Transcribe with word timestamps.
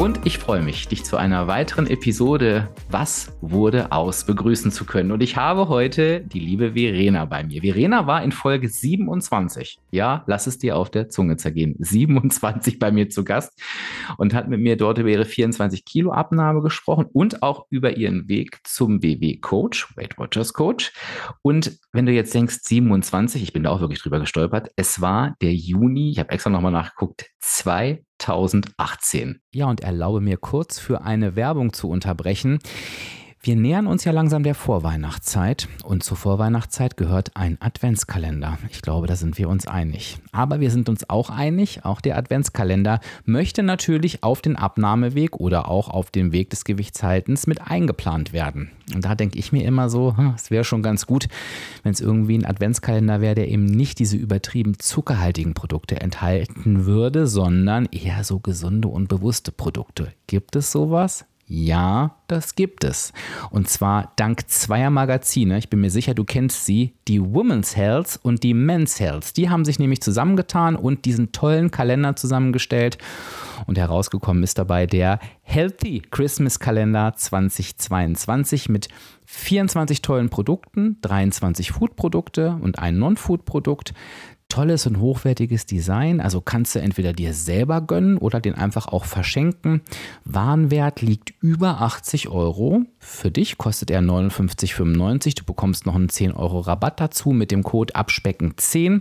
Und 0.00 0.24
ich 0.24 0.38
freue 0.38 0.62
mich, 0.62 0.88
dich 0.88 1.04
zu 1.04 1.18
einer 1.18 1.46
weiteren 1.46 1.86
Episode 1.86 2.70
Was 2.88 3.36
wurde 3.42 3.92
aus 3.92 4.24
begrüßen 4.24 4.72
zu 4.72 4.86
können. 4.86 5.12
Und 5.12 5.22
ich 5.22 5.36
habe 5.36 5.68
heute 5.68 6.22
die 6.22 6.40
liebe 6.40 6.72
Verena 6.72 7.26
bei 7.26 7.44
mir. 7.44 7.60
Verena 7.60 8.06
war 8.06 8.24
in 8.24 8.32
Folge 8.32 8.70
27. 8.70 9.78
Ja, 9.90 10.24
lass 10.26 10.46
es 10.46 10.56
dir 10.56 10.78
auf 10.78 10.90
der 10.90 11.10
Zunge 11.10 11.36
zergehen. 11.36 11.76
27 11.80 12.78
bei 12.78 12.90
mir 12.90 13.10
zu 13.10 13.24
Gast 13.24 13.60
und 14.16 14.32
hat 14.32 14.48
mit 14.48 14.60
mir 14.60 14.78
dort 14.78 14.96
über 14.96 15.10
ihre 15.10 15.26
24 15.26 15.84
Kilo 15.84 16.12
Abnahme 16.12 16.62
gesprochen 16.62 17.04
und 17.12 17.42
auch 17.42 17.66
über 17.68 17.98
ihren 17.98 18.26
Weg 18.26 18.60
zum 18.64 19.02
WW 19.02 19.36
Coach, 19.36 19.94
Weight 19.98 20.16
Watchers 20.16 20.54
Coach. 20.54 20.94
Und 21.42 21.78
wenn 21.92 22.06
du 22.06 22.12
jetzt 22.12 22.32
denkst 22.32 22.60
27, 22.62 23.42
ich 23.42 23.52
bin 23.52 23.64
da 23.64 23.70
auch 23.70 23.80
wirklich 23.80 24.00
drüber 24.00 24.18
gestolpert, 24.18 24.70
es 24.76 25.02
war 25.02 25.36
der 25.42 25.52
Juni, 25.52 26.10
ich 26.10 26.18
habe 26.18 26.30
extra 26.30 26.48
nochmal 26.48 26.72
nachgeguckt, 26.72 27.26
2 27.40 28.02
2018. 28.20 29.40
Ja, 29.52 29.66
und 29.66 29.80
erlaube 29.80 30.20
mir 30.20 30.36
kurz 30.36 30.78
für 30.78 31.02
eine 31.02 31.36
Werbung 31.36 31.72
zu 31.72 31.88
unterbrechen. 31.88 32.58
Wir 33.42 33.56
nähern 33.56 33.86
uns 33.86 34.04
ja 34.04 34.12
langsam 34.12 34.42
der 34.42 34.54
Vorweihnachtszeit 34.54 35.66
und 35.82 36.02
zur 36.02 36.18
Vorweihnachtszeit 36.18 36.98
gehört 36.98 37.30
ein 37.36 37.56
Adventskalender. 37.58 38.58
Ich 38.68 38.82
glaube, 38.82 39.06
da 39.06 39.16
sind 39.16 39.38
wir 39.38 39.48
uns 39.48 39.66
einig. 39.66 40.18
Aber 40.30 40.60
wir 40.60 40.70
sind 40.70 40.90
uns 40.90 41.08
auch 41.08 41.30
einig, 41.30 41.86
auch 41.86 42.02
der 42.02 42.18
Adventskalender 42.18 43.00
möchte 43.24 43.62
natürlich 43.62 44.22
auf 44.22 44.42
den 44.42 44.56
Abnahmeweg 44.56 45.40
oder 45.40 45.70
auch 45.70 45.88
auf 45.88 46.10
dem 46.10 46.32
Weg 46.32 46.50
des 46.50 46.64
Gewichtshaltens 46.64 47.46
mit 47.46 47.62
eingeplant 47.62 48.34
werden. 48.34 48.72
Und 48.94 49.06
da 49.06 49.14
denke 49.14 49.38
ich 49.38 49.52
mir 49.52 49.64
immer 49.64 49.88
so, 49.88 50.14
hm, 50.18 50.34
es 50.36 50.50
wäre 50.50 50.64
schon 50.64 50.82
ganz 50.82 51.06
gut, 51.06 51.26
wenn 51.82 51.92
es 51.92 52.02
irgendwie 52.02 52.36
ein 52.36 52.44
Adventskalender 52.44 53.22
wäre, 53.22 53.36
der 53.36 53.48
eben 53.48 53.64
nicht 53.64 54.00
diese 54.00 54.18
übertrieben 54.18 54.78
zuckerhaltigen 54.78 55.54
Produkte 55.54 55.98
enthalten 55.98 56.84
würde, 56.84 57.26
sondern 57.26 57.86
eher 57.86 58.22
so 58.22 58.38
gesunde 58.38 58.88
und 58.88 59.08
bewusste 59.08 59.50
Produkte. 59.50 60.12
Gibt 60.26 60.56
es 60.56 60.70
sowas? 60.70 61.24
Ja, 61.52 62.14
das 62.28 62.54
gibt 62.54 62.84
es. 62.84 63.12
Und 63.50 63.68
zwar 63.68 64.12
dank 64.14 64.48
zweier 64.48 64.90
Magazine. 64.90 65.58
Ich 65.58 65.68
bin 65.68 65.80
mir 65.80 65.90
sicher, 65.90 66.14
du 66.14 66.22
kennst 66.22 66.64
sie. 66.64 66.94
Die 67.08 67.20
Women's 67.20 67.76
Health 67.76 68.20
und 68.22 68.44
die 68.44 68.54
Men's 68.54 69.00
Health. 69.00 69.36
Die 69.36 69.50
haben 69.50 69.64
sich 69.64 69.80
nämlich 69.80 70.00
zusammengetan 70.00 70.76
und 70.76 71.06
diesen 71.06 71.32
tollen 71.32 71.72
Kalender 71.72 72.14
zusammengestellt. 72.14 72.98
Und 73.66 73.78
herausgekommen 73.78 74.44
ist 74.44 74.58
dabei 74.58 74.86
der 74.86 75.18
Healthy 75.42 76.02
Christmas 76.12 76.60
Kalender 76.60 77.14
2022 77.16 78.68
mit 78.68 78.88
24 79.24 80.02
tollen 80.02 80.30
Produkten, 80.30 80.98
23 81.00 81.72
Food-Produkte 81.72 82.60
und 82.62 82.78
ein 82.78 82.96
Non-Food-Produkt 82.96 83.92
tolles 84.50 84.86
und 84.86 85.00
hochwertiges 85.00 85.64
Design. 85.64 86.20
Also 86.20 86.42
kannst 86.42 86.74
du 86.74 86.80
entweder 86.80 87.14
dir 87.14 87.32
selber 87.32 87.80
gönnen 87.80 88.18
oder 88.18 88.40
den 88.40 88.54
einfach 88.54 88.88
auch 88.88 89.06
verschenken. 89.06 89.80
Warenwert 90.24 91.00
liegt 91.00 91.32
über 91.40 91.80
80 91.80 92.28
Euro. 92.28 92.82
Für 92.98 93.30
dich 93.30 93.56
kostet 93.56 93.90
er 93.90 94.02
59,95. 94.02 95.36
Du 95.36 95.44
bekommst 95.44 95.86
noch 95.86 95.94
einen 95.94 96.10
10 96.10 96.32
Euro 96.32 96.60
Rabatt 96.60 97.00
dazu 97.00 97.30
mit 97.30 97.50
dem 97.50 97.62
Code 97.62 97.94
Abspecken10. 97.94 99.00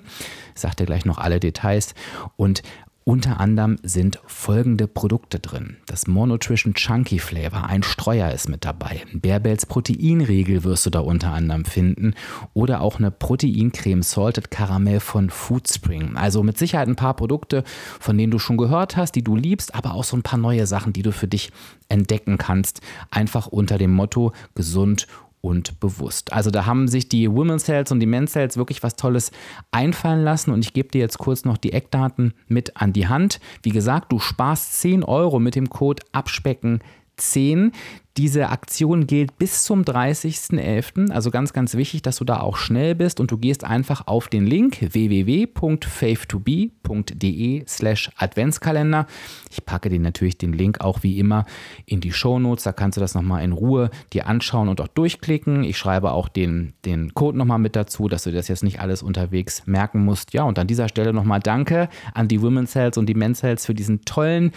Ich 0.55 0.61
sag 0.61 0.75
dir 0.75 0.85
gleich 0.85 1.03
noch 1.03 1.17
alle 1.17 1.41
Details. 1.41 1.93
Und 2.37 2.61
unter 3.09 3.39
anderem 3.39 3.79
sind 3.81 4.19
folgende 4.27 4.87
Produkte 4.87 5.39
drin. 5.39 5.77
Das 5.87 6.05
Monutrition 6.05 6.75
Chunky 6.75 7.17
Flavor, 7.17 7.63
ein 7.63 7.81
Streuer 7.81 8.31
ist 8.31 8.49
mit 8.49 8.63
dabei. 8.63 9.01
Bärbels 9.13 9.65
Proteinriegel 9.65 10.63
wirst 10.63 10.85
du 10.85 10.91
da 10.91 10.99
unter 10.99 11.31
anderem 11.31 11.65
finden. 11.65 12.13
Oder 12.53 12.81
auch 12.81 12.99
eine 12.99 13.09
Proteincreme 13.09 14.03
Salted 14.03 14.51
Caramel 14.51 14.99
von 14.99 15.31
Foodspring. 15.31 16.17
Also 16.17 16.43
mit 16.43 16.59
Sicherheit 16.59 16.87
ein 16.87 16.95
paar 16.95 17.15
Produkte, 17.15 17.63
von 17.99 18.15
denen 18.15 18.29
du 18.29 18.37
schon 18.37 18.57
gehört 18.57 18.95
hast, 18.95 19.13
die 19.13 19.23
du 19.23 19.35
liebst, 19.35 19.73
aber 19.73 19.95
auch 19.95 20.03
so 20.03 20.15
ein 20.15 20.21
paar 20.21 20.37
neue 20.37 20.67
Sachen, 20.67 20.93
die 20.93 21.01
du 21.01 21.11
für 21.11 21.27
dich 21.27 21.51
entdecken 21.87 22.37
kannst. 22.37 22.81
Einfach 23.09 23.47
unter 23.47 23.79
dem 23.79 23.91
Motto 23.91 24.33
gesund 24.53 25.07
und 25.07 25.07
und 25.41 25.79
bewusst. 25.79 26.33
Also 26.33 26.51
da 26.51 26.65
haben 26.65 26.87
sich 26.87 27.09
die 27.09 27.31
Women's 27.31 27.65
Cells 27.65 27.91
und 27.91 27.99
die 27.99 28.05
Men's 28.05 28.33
Cells 28.33 28.57
wirklich 28.57 28.83
was 28.83 28.95
Tolles 28.95 29.31
einfallen 29.71 30.23
lassen 30.23 30.51
und 30.51 30.65
ich 30.65 30.73
gebe 30.73 30.89
dir 30.89 30.99
jetzt 30.99 31.17
kurz 31.17 31.45
noch 31.45 31.57
die 31.57 31.73
Eckdaten 31.73 32.33
mit 32.47 32.77
an 32.77 32.93
die 32.93 33.07
Hand. 33.07 33.39
Wie 33.63 33.71
gesagt, 33.71 34.11
du 34.11 34.19
sparst 34.19 34.81
10 34.81 35.03
Euro 35.03 35.39
mit 35.39 35.55
dem 35.55 35.69
Code 35.69 36.03
Abspecken 36.11 36.81
10. 37.17 37.71
Diese 38.19 38.49
Aktion 38.49 39.07
gilt 39.07 39.37
bis 39.37 39.63
zum 39.63 39.83
30.11. 39.83 41.09
Also 41.09 41.31
ganz, 41.31 41.53
ganz 41.53 41.75
wichtig, 41.75 42.01
dass 42.01 42.17
du 42.17 42.25
da 42.25 42.41
auch 42.41 42.57
schnell 42.57 42.93
bist 42.93 43.21
und 43.21 43.31
du 43.31 43.37
gehst 43.37 43.63
einfach 43.63 44.07
auf 44.07 44.27
den 44.27 44.45
Link 44.45 44.79
www.faith2be.de 44.81 47.63
slash 47.65 48.11
Adventskalender. 48.17 49.07
Ich 49.49 49.65
packe 49.65 49.87
dir 49.87 50.01
natürlich 50.01 50.37
den 50.37 50.51
Link 50.51 50.81
auch 50.81 51.01
wie 51.01 51.17
immer 51.17 51.45
in 51.85 52.01
die 52.01 52.11
Shownotes. 52.11 52.65
Da 52.65 52.73
kannst 52.73 52.97
du 52.97 52.99
das 52.99 53.15
nochmal 53.15 53.41
in 53.41 53.53
Ruhe 53.53 53.89
dir 54.11 54.27
anschauen 54.27 54.67
und 54.67 54.81
auch 54.81 54.89
durchklicken. 54.89 55.63
Ich 55.63 55.77
schreibe 55.77 56.11
auch 56.11 56.27
den, 56.27 56.73
den 56.83 57.13
Code 57.13 57.37
nochmal 57.37 57.59
mit 57.59 57.77
dazu, 57.77 58.09
dass 58.09 58.25
du 58.25 58.33
das 58.33 58.49
jetzt 58.49 58.63
nicht 58.63 58.81
alles 58.81 59.01
unterwegs 59.01 59.63
merken 59.65 60.03
musst. 60.03 60.33
Ja, 60.33 60.43
und 60.43 60.59
an 60.59 60.67
dieser 60.67 60.89
Stelle 60.89 61.13
nochmal 61.13 61.39
danke 61.39 61.87
an 62.13 62.27
die 62.27 62.41
Women's 62.41 62.75
Health 62.75 62.97
und 62.97 63.05
die 63.05 63.15
Men's 63.15 63.43
Health 63.43 63.61
für 63.61 63.73
diesen 63.73 64.03
tollen 64.03 64.51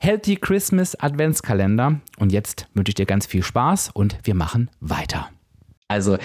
Healthy 0.00 0.34
Christmas 0.36 0.94
Adventskalender. 0.96 2.00
Und 2.18 2.32
jetzt 2.32 2.66
wünsche 2.74 2.90
ich 2.90 2.95
dir 2.98 3.06
ganz 3.06 3.26
viel 3.26 3.42
Spaß 3.42 3.90
und 3.92 4.18
wir 4.24 4.34
machen 4.34 4.70
weiter. 4.80 5.28
Also 5.88 6.18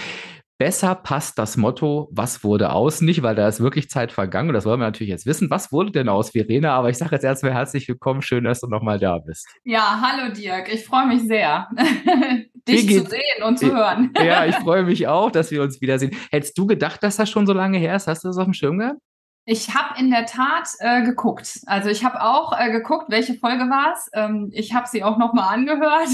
besser 0.61 0.93
passt 0.93 1.39
das 1.39 1.57
Motto, 1.57 2.07
was 2.11 2.43
wurde 2.43 2.71
aus 2.71 3.01
nicht, 3.01 3.23
weil 3.23 3.33
da 3.33 3.47
ist 3.47 3.61
wirklich 3.61 3.89
Zeit 3.89 4.11
vergangen 4.11 4.49
und 4.49 4.53
das 4.53 4.63
wollen 4.63 4.79
wir 4.79 4.85
natürlich 4.85 5.09
jetzt 5.09 5.25
wissen. 5.25 5.49
Was 5.49 5.71
wurde 5.71 5.91
denn 5.91 6.07
aus, 6.07 6.29
Verena? 6.29 6.75
Aber 6.75 6.91
ich 6.91 6.99
sage 6.99 7.15
jetzt 7.15 7.23
erstmal 7.23 7.53
herzlich 7.53 7.87
willkommen, 7.87 8.21
schön, 8.21 8.43
dass 8.43 8.61
du 8.61 8.67
nochmal 8.67 8.99
da 8.99 9.17
bist. 9.17 9.47
Ja, 9.63 9.99
hallo 10.01 10.31
Dirk, 10.31 10.71
ich 10.71 10.85
freue 10.85 11.07
mich 11.07 11.23
sehr, 11.23 11.67
dich 12.67 12.88
zu 12.88 13.09
sehen 13.09 13.43
und 13.43 13.57
zu 13.57 13.73
hören. 13.73 14.13
ja, 14.23 14.45
ich 14.45 14.55
freue 14.57 14.83
mich 14.83 15.07
auch, 15.07 15.31
dass 15.31 15.49
wir 15.49 15.63
uns 15.63 15.81
wiedersehen. 15.81 16.15
Hättest 16.29 16.55
du 16.55 16.67
gedacht, 16.67 17.01
dass 17.01 17.15
das 17.15 17.27
schon 17.27 17.47
so 17.47 17.53
lange 17.53 17.79
her 17.79 17.95
ist? 17.95 18.05
Hast 18.05 18.23
du 18.23 18.27
das 18.27 18.38
auf 18.38 18.45
dem 18.45 18.53
Schirm 18.53 18.77
gehabt? 18.77 18.99
Ich 19.46 19.74
habe 19.74 20.00
in 20.00 20.12
der 20.12 20.28
Tat 20.28 20.69
äh, 20.79 21.02
geguckt. 21.02 21.62
Also 21.66 21.90
ich 21.90 22.06
habe 22.06 22.22
auch 22.22 22.57
äh, 22.57 22.72
geguckt, 22.72 23.06
welche 23.09 23.34
Folge 23.34 23.63
war 23.72 23.94
es. 23.94 24.07
Ähm, 24.13 24.52
ich 24.53 24.75
habe 24.75 24.88
sie 24.88 25.03
auch 25.03 25.18
nochmal 25.18 25.52
angehört. 25.52 26.09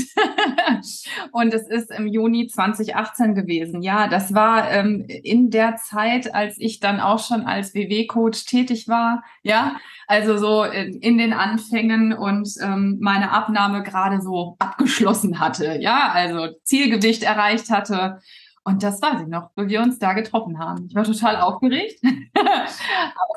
und 1.33 1.53
es 1.53 1.67
ist 1.67 1.91
im 1.91 2.07
Juni 2.07 2.47
2018 2.47 3.35
gewesen. 3.35 3.81
Ja, 3.81 4.07
das 4.07 4.33
war 4.33 4.71
ähm, 4.71 5.05
in 5.07 5.49
der 5.49 5.75
Zeit, 5.75 6.33
als 6.33 6.55
ich 6.57 6.79
dann 6.79 7.01
auch 7.01 7.19
schon 7.19 7.41
als 7.41 7.73
WW-Coach 7.73 8.45
tätig 8.45 8.87
war. 8.87 9.23
Ja, 9.43 9.75
also 10.07 10.37
so 10.37 10.63
in, 10.63 11.01
in 11.01 11.17
den 11.17 11.33
Anfängen 11.33 12.13
und 12.13 12.49
ähm, 12.61 12.97
meine 13.01 13.31
Abnahme 13.31 13.83
gerade 13.83 14.21
so 14.21 14.55
abgeschlossen 14.59 15.41
hatte. 15.41 15.79
Ja, 15.81 16.11
also 16.13 16.55
Zielgewicht 16.63 17.23
erreicht 17.23 17.69
hatte. 17.71 18.21
Und 18.67 18.83
das 18.83 19.01
weiß 19.01 19.21
ich 19.21 19.27
noch, 19.27 19.51
wo 19.55 19.65
wir 19.65 19.81
uns 19.81 19.97
da 19.97 20.11
getroffen 20.11 20.59
haben. 20.59 20.87
Ich 20.89 20.93
war 20.93 21.05
total 21.05 21.37
aufgeregt, 21.37 22.01
aber 22.03 22.65
es 22.65 22.81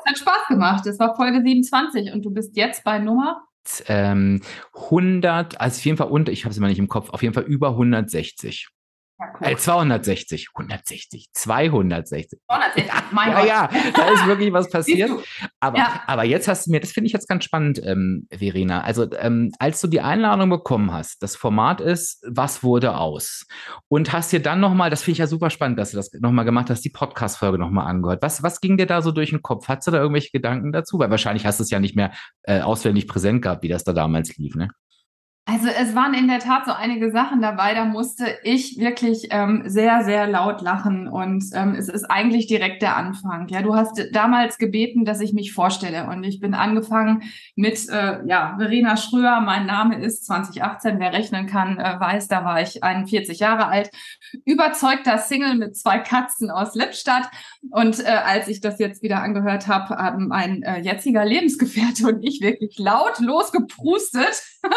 hat 0.05 0.17
Spaß 0.17 0.47
gemacht. 0.49 0.85
Es 0.85 0.99
war 0.99 1.15
Folge 1.15 1.41
27 1.41 2.11
und 2.11 2.25
du 2.25 2.31
bist 2.31 2.57
jetzt 2.57 2.83
bei 2.83 2.99
Nummer 2.99 3.41
ähm, 3.87 4.41
100, 4.75 5.61
also 5.61 5.77
auf 5.77 5.85
jeden 5.85 5.97
Fall 5.97 6.07
unter, 6.07 6.33
ich 6.33 6.43
habe 6.43 6.51
es 6.51 6.57
immer 6.57 6.67
nicht 6.67 6.79
im 6.79 6.89
Kopf, 6.89 7.11
auf 7.11 7.21
jeden 7.21 7.33
Fall 7.33 7.43
über 7.43 7.69
160. 7.69 8.67
Ja, 9.41 9.57
260, 9.57 10.49
160, 10.55 11.29
260. 11.33 12.39
260, 12.47 12.91
mein 13.11 13.29
ja, 13.29 13.37
Gott. 13.37 13.47
ja, 13.47 13.91
da 13.95 14.09
ist 14.09 14.25
wirklich 14.25 14.53
was 14.53 14.69
passiert. 14.71 15.11
Aber, 15.59 15.77
ja. 15.77 16.03
aber 16.07 16.23
jetzt 16.23 16.47
hast 16.47 16.67
du 16.67 16.71
mir, 16.71 16.79
das 16.79 16.91
finde 16.91 17.07
ich 17.07 17.13
jetzt 17.13 17.27
ganz 17.27 17.43
spannend, 17.43 17.81
ähm, 17.83 18.27
Verena. 18.31 18.81
Also, 18.81 19.11
ähm, 19.19 19.51
als 19.59 19.81
du 19.81 19.87
die 19.87 20.01
Einladung 20.01 20.49
bekommen 20.49 20.91
hast, 20.91 21.21
das 21.21 21.35
Format 21.35 21.81
ist, 21.81 22.23
was 22.27 22.63
wurde 22.63 22.97
aus? 22.97 23.45
Und 23.87 24.11
hast 24.13 24.31
dir 24.31 24.41
dann 24.41 24.59
nochmal, 24.59 24.89
das 24.89 25.03
finde 25.03 25.13
ich 25.13 25.19
ja 25.19 25.27
super 25.27 25.49
spannend, 25.49 25.79
dass 25.79 25.91
du 25.91 25.97
das 25.97 26.11
nochmal 26.13 26.45
gemacht 26.45 26.69
hast, 26.69 26.83
die 26.83 26.89
Podcast-Folge 26.89 27.57
nochmal 27.57 27.87
angehört. 27.87 28.21
Was, 28.21 28.43
was 28.43 28.61
ging 28.61 28.77
dir 28.77 28.87
da 28.87 29.01
so 29.01 29.11
durch 29.11 29.31
den 29.31 29.41
Kopf? 29.41 29.67
Hattest 29.67 29.87
du 29.87 29.91
da 29.91 29.99
irgendwelche 29.99 30.31
Gedanken 30.31 30.71
dazu? 30.71 30.99
Weil 30.99 31.11
wahrscheinlich 31.11 31.45
hast 31.45 31.59
du 31.59 31.63
es 31.63 31.69
ja 31.69 31.79
nicht 31.79 31.95
mehr 31.95 32.11
äh, 32.43 32.61
auswendig 32.61 33.07
präsent 33.07 33.41
gehabt, 33.41 33.63
wie 33.63 33.69
das 33.69 33.83
da 33.83 33.93
damals 33.93 34.35
lief, 34.37 34.55
ne? 34.55 34.69
Also 35.45 35.67
es 35.69 35.95
waren 35.95 36.13
in 36.13 36.27
der 36.27 36.37
Tat 36.37 36.65
so 36.65 36.71
einige 36.71 37.11
Sachen 37.11 37.41
dabei, 37.41 37.73
da 37.73 37.83
musste 37.83 38.37
ich 38.43 38.77
wirklich 38.77 39.29
ähm, 39.31 39.63
sehr, 39.65 40.03
sehr 40.03 40.27
laut 40.27 40.61
lachen 40.61 41.07
und 41.07 41.43
ähm, 41.55 41.73
es 41.73 41.89
ist 41.89 42.05
eigentlich 42.05 42.45
direkt 42.45 42.83
der 42.83 42.95
Anfang. 42.95 43.47
Ja, 43.47 43.63
du 43.63 43.75
hast 43.75 43.99
damals 44.13 44.59
gebeten, 44.59 45.03
dass 45.03 45.19
ich 45.19 45.33
mich 45.33 45.51
vorstelle 45.51 46.07
und 46.07 46.23
ich 46.23 46.39
bin 46.39 46.53
angefangen 46.53 47.23
mit, 47.55 47.89
äh, 47.89 48.23
ja, 48.27 48.55
Verena 48.59 48.97
Schröer, 48.97 49.41
mein 49.41 49.65
Name 49.65 49.99
ist 49.99 50.25
2018, 50.27 50.99
wer 50.99 51.11
rechnen 51.11 51.47
kann, 51.47 51.79
äh, 51.79 51.99
weiß, 51.99 52.27
da 52.27 52.45
war 52.45 52.61
ich 52.61 52.83
41 52.83 53.39
Jahre 53.39 53.65
alt, 53.65 53.89
überzeugter 54.45 55.17
Single 55.17 55.55
mit 55.55 55.75
zwei 55.75 55.97
Katzen 55.97 56.51
aus 56.51 56.75
Lippstadt 56.75 57.29
und 57.71 57.99
äh, 57.99 58.09
als 58.09 58.47
ich 58.47 58.61
das 58.61 58.77
jetzt 58.77 59.01
wieder 59.01 59.23
angehört 59.23 59.67
habe, 59.67 59.95
haben 59.95 60.27
mein 60.27 60.61
äh, 60.61 60.81
jetziger 60.81 61.25
Lebensgefährte 61.25 62.07
und 62.07 62.23
ich 62.23 62.41
wirklich 62.41 62.77
laut 62.77 63.19
losgeprustet. 63.19 64.43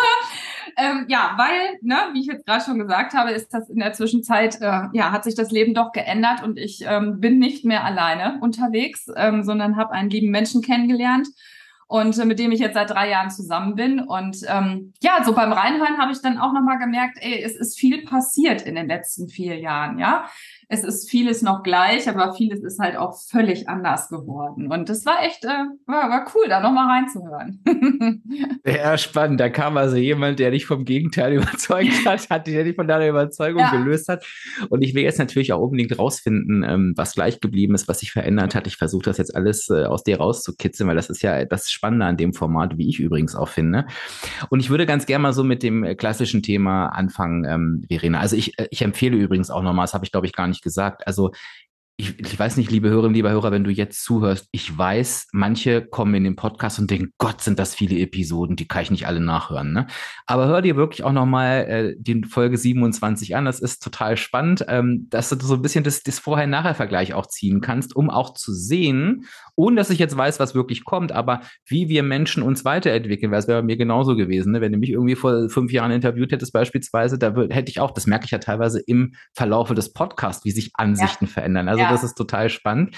ähm, 0.77 1.07
ja, 1.09 1.35
weil, 1.37 1.79
ne, 1.83 1.97
wie 2.13 2.21
ich 2.21 2.27
jetzt 2.27 2.47
gerade 2.47 2.65
schon 2.65 2.79
gesagt 2.79 3.15
habe, 3.15 3.31
ist 3.31 3.53
das 3.53 3.69
in 3.69 3.79
der 3.79 3.93
Zwischenzeit, 3.93 4.61
äh, 4.61 4.89
ja, 4.93 5.13
hat 5.13 5.25
sich 5.25 5.35
das 5.35 5.51
Leben 5.51 5.75
doch 5.75 5.93
geändert 5.93 6.43
und 6.43 6.59
ich 6.59 6.85
ähm, 6.87 7.21
bin 7.21 7.39
nicht 7.39 7.65
mehr 7.65 7.85
alleine 7.85 8.39
unterwegs, 8.41 9.07
ähm, 9.17 9.43
sondern 9.43 9.77
habe 9.77 9.93
einen 9.93 10.11
lieben 10.11 10.31
Menschen 10.31 10.63
kennengelernt 10.63 11.29
und 11.87 12.19
äh, 12.19 12.25
mit 12.25 12.39
dem 12.39 12.53
ich 12.53 12.61
jetzt 12.61 12.75
seit 12.75 12.91
drei 12.91 13.11
Jahren 13.11 13.31
zusammen 13.31 13.75
bin. 13.75 14.01
Und 14.01 14.39
ähm, 14.49 14.93
ja, 15.03 15.23
so 15.25 15.35
beim 15.35 15.53
Reinhören 15.53 15.99
habe 15.99 16.13
ich 16.13 16.21
dann 16.21 16.39
auch 16.39 16.53
nochmal 16.53 16.79
gemerkt, 16.79 17.19
ey, 17.21 17.43
es 17.43 17.57
ist 17.57 17.79
viel 17.79 18.05
passiert 18.05 18.63
in 18.63 18.75
den 18.75 18.89
letzten 18.89 19.29
vier 19.29 19.59
Jahren, 19.59 19.99
ja 19.99 20.27
es 20.69 20.85
ist 20.85 21.11
vieles 21.11 21.43
noch 21.43 21.63
gleich, 21.63 22.09
aber 22.09 22.35
vieles 22.35 22.63
ist 22.63 22.79
halt 22.79 22.97
auch 22.97 23.17
völlig 23.17 23.69
anders 23.69 24.09
geworden. 24.09 24.71
Und 24.71 24.89
das 24.89 25.05
war 25.07 25.23
echt, 25.23 25.45
äh, 25.45 25.49
war, 25.87 26.11
war 26.11 26.27
cool, 26.35 26.49
da 26.49 26.61
nochmal 26.61 26.89
reinzuhören. 26.89 27.63
ja, 28.67 28.97
spannend. 28.97 29.41
Da 29.41 29.49
kam 29.49 29.77
also 29.77 29.97
jemand, 29.97 30.39
der 30.39 30.51
dich 30.51 30.67
vom 30.67 30.85
Gegenteil 30.85 31.33
überzeugt 31.35 32.07
hat, 32.07 32.31
hat 32.31 32.47
dich 32.47 32.55
nicht 32.55 32.77
von 32.77 32.89
deiner 32.89 33.09
Überzeugung 33.09 33.61
ja. 33.61 33.71
gelöst 33.71 34.09
hat. 34.09 34.25
Und 34.69 34.83
ich 34.83 34.95
will 34.95 35.03
jetzt 35.03 35.19
natürlich 35.19 35.53
auch 35.53 35.61
unbedingt 35.61 35.99
rausfinden, 35.99 36.65
ähm, 36.67 36.95
was 36.97 37.15
gleich 37.15 37.41
geblieben 37.41 37.75
ist, 37.75 37.89
was 37.89 38.01
sich 38.01 38.13
verändert 38.13 38.55
hat. 38.55 38.67
Ich 38.67 38.77
versuche 38.77 39.05
das 39.05 39.19
jetzt 39.19 39.35
alles 39.35 39.69
äh, 39.71 39.85
aus 39.85 40.05
dir 40.05 40.19
rauszukitzeln, 40.19 40.89
weil 40.89 40.97
das 40.97 41.11
ist 41.11 41.23
ja 41.23 41.45
das 41.45 41.71
Spannende 41.71 42.07
an 42.07 42.17
dem 42.17 42.33
Format, 42.33 42.79
wie 42.79 42.89
ich 42.89 43.01
übrigens 43.01 43.35
auch 43.35 43.49
finde. 43.49 43.87
Und 44.51 44.61
ich 44.61 44.71
würde 44.71 44.87
ganz 44.87 45.07
gerne 45.07 45.23
mal 45.23 45.33
so 45.33 45.45
mit 45.45 45.63
dem 45.63 45.85
äh, 45.85 45.95
klassischen 45.95 46.43
Thema 46.43 46.87
anfangen, 46.87 47.45
ähm, 47.45 47.85
Verena. 47.89 48.21
Also 48.21 48.37
ich, 48.37 48.59
äh, 48.59 48.69
ich 48.71 48.83
empfehle 48.83 49.17
übrigens 49.17 49.51
auch 49.51 49.63
nochmal, 49.63 49.85
das 49.85 49.95
habe 49.95 50.05
ich 50.05 50.13
glaube 50.13 50.27
ich 50.27 50.33
gar 50.33 50.47
nicht 50.47 50.54
gesagt. 50.63 51.07
Also 51.07 51.33
ich, 51.97 52.19
ich, 52.19 52.37
weiß 52.37 52.57
nicht, 52.57 52.73
liebe 52.73 52.91
Hörerinnen, 52.91 53.15
lieber 53.15 53.31
Hörer, 53.31 53.53
wenn 53.53 53.63
du 53.63 53.71
jetzt 53.71 54.03
zuhörst, 54.03 54.49
ich 54.51 54.77
weiß, 54.77 55.29
manche 55.33 55.87
kommen 55.87 56.15
in 56.17 56.25
den 56.25 56.35
Podcast 56.35 56.81
und 56.81 56.91
denken, 56.91 57.13
Gott, 57.19 57.41
sind 57.41 57.61
das 57.61 57.77
viele 57.77 57.97
Episoden, 58.01 58.57
die 58.57 58.67
kann 58.67 58.83
ich 58.83 58.91
nicht 58.91 59.07
alle 59.07 59.21
nachhören. 59.21 59.73
Ne? 59.73 59.87
Aber 60.27 60.49
hör 60.49 60.61
dir 60.61 60.75
wirklich 60.75 61.05
auch 61.05 61.13
nochmal 61.13 61.67
äh, 61.69 61.95
die 61.97 62.25
Folge 62.25 62.59
27 62.59 63.37
an. 63.37 63.45
Das 63.45 63.61
ist 63.61 63.81
total 63.81 64.17
spannend, 64.17 64.65
ähm, 64.67 65.07
dass 65.09 65.29
du 65.29 65.39
so 65.39 65.55
ein 65.55 65.63
bisschen 65.63 65.85
das, 65.85 66.03
das 66.03 66.19
Vorher-Nachher-Vergleich 66.19 67.15
auch 67.15 67.27
ziehen 67.27 67.61
kannst, 67.61 67.95
um 67.95 68.11
auch 68.11 68.35
zu 68.35 68.53
sehen, 68.53 69.27
ohne 69.57 69.77
dass 69.77 69.91
ich 69.91 69.99
jetzt 69.99 70.17
weiß, 70.17 70.41
was 70.41 70.55
wirklich 70.55 70.85
kommt, 70.85 71.13
aber 71.13 71.41
wie 71.67 71.89
wir 71.89 72.03
Menschen 72.03 72.43
uns 72.43 72.65
weiterentwickeln, 72.65 73.31
weil 73.31 73.39
es 73.39 73.49
wäre 73.49 73.61
bei 73.61 73.67
mir 73.67 73.77
genauso 73.77 74.17
gewesen. 74.17 74.53
Ne? 74.53 74.61
Wenn 74.61 74.73
du 74.73 74.79
mich 74.79 74.91
irgendwie 74.91 75.15
vor 75.15 75.49
fünf 75.49 75.73
Jahren 75.73 75.91
interviewt 75.91 76.33
hättest, 76.33 76.53
beispielsweise, 76.53 77.19
da 77.19 77.35
hätte 77.51 77.71
ich 77.71 77.81
auch, 77.81 77.93
das 77.93 78.07
merke 78.07 78.25
ich 78.25 78.31
ja 78.31 78.39
teilweise 78.39 78.81
im 78.81 79.15
Verlaufe 79.35 79.75
des 79.75 79.93
Podcasts, 79.93 80.45
wie 80.45 80.51
sich 80.51 80.71
Ansichten 80.75 81.27
ja. 81.27 81.31
verändern. 81.31 81.69
Also 81.69 81.83
ja. 81.83 81.91
das 81.91 82.03
ist 82.03 82.15
total 82.15 82.49
spannend. 82.49 82.97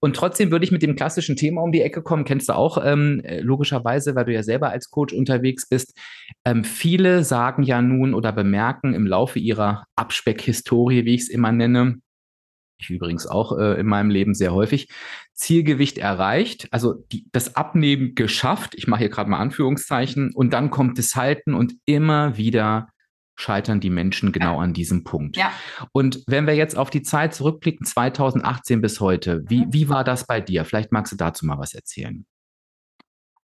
Und 0.00 0.16
trotzdem 0.16 0.50
würde 0.50 0.64
ich 0.64 0.72
mit 0.72 0.82
dem 0.82 0.96
klassischen 0.96 1.36
Thema 1.36 1.62
um 1.62 1.72
die 1.72 1.82
Ecke 1.82 2.02
kommen, 2.02 2.24
kennst 2.24 2.48
du 2.48 2.54
auch 2.54 2.78
ähm, 2.84 3.22
logischerweise, 3.40 4.14
weil 4.14 4.24
du 4.24 4.32
ja 4.32 4.42
selber 4.42 4.70
als 4.70 4.90
Coach 4.90 5.12
unterwegs 5.12 5.68
bist. 5.68 5.98
Ähm, 6.44 6.64
viele 6.64 7.24
sagen 7.24 7.62
ja 7.62 7.82
nun 7.82 8.14
oder 8.14 8.32
bemerken 8.32 8.94
im 8.94 9.06
Laufe 9.06 9.38
ihrer 9.38 9.84
Abspeckhistorie, 9.96 11.04
wie 11.04 11.14
ich 11.14 11.22
es 11.22 11.28
immer 11.28 11.52
nenne, 11.52 11.98
ich 12.82 12.90
übrigens 12.90 13.26
auch 13.26 13.56
äh, 13.58 13.80
in 13.80 13.86
meinem 13.86 14.10
Leben 14.10 14.34
sehr 14.34 14.52
häufig, 14.52 14.88
Zielgewicht 15.34 15.98
erreicht, 15.98 16.68
also 16.70 17.04
die, 17.10 17.26
das 17.32 17.56
Abnehmen 17.56 18.14
geschafft, 18.14 18.74
ich 18.76 18.86
mache 18.86 19.00
hier 19.00 19.08
gerade 19.08 19.30
mal 19.30 19.38
Anführungszeichen, 19.38 20.32
und 20.34 20.52
dann 20.52 20.70
kommt 20.70 20.98
das 20.98 21.16
Halten 21.16 21.54
und 21.54 21.74
immer 21.84 22.36
wieder 22.36 22.88
scheitern 23.34 23.80
die 23.80 23.90
Menschen 23.90 24.30
genau 24.30 24.60
an 24.60 24.72
diesem 24.72 25.04
Punkt. 25.04 25.36
Ja. 25.36 25.52
Und 25.92 26.22
wenn 26.26 26.46
wir 26.46 26.54
jetzt 26.54 26.76
auf 26.76 26.90
die 26.90 27.02
Zeit 27.02 27.34
zurückblicken, 27.34 27.86
2018 27.86 28.80
bis 28.80 29.00
heute, 29.00 29.42
wie, 29.48 29.66
wie 29.70 29.88
war 29.88 30.04
das 30.04 30.26
bei 30.26 30.40
dir? 30.40 30.64
Vielleicht 30.64 30.92
magst 30.92 31.12
du 31.12 31.16
dazu 31.16 31.46
mal 31.46 31.58
was 31.58 31.74
erzählen. 31.74 32.24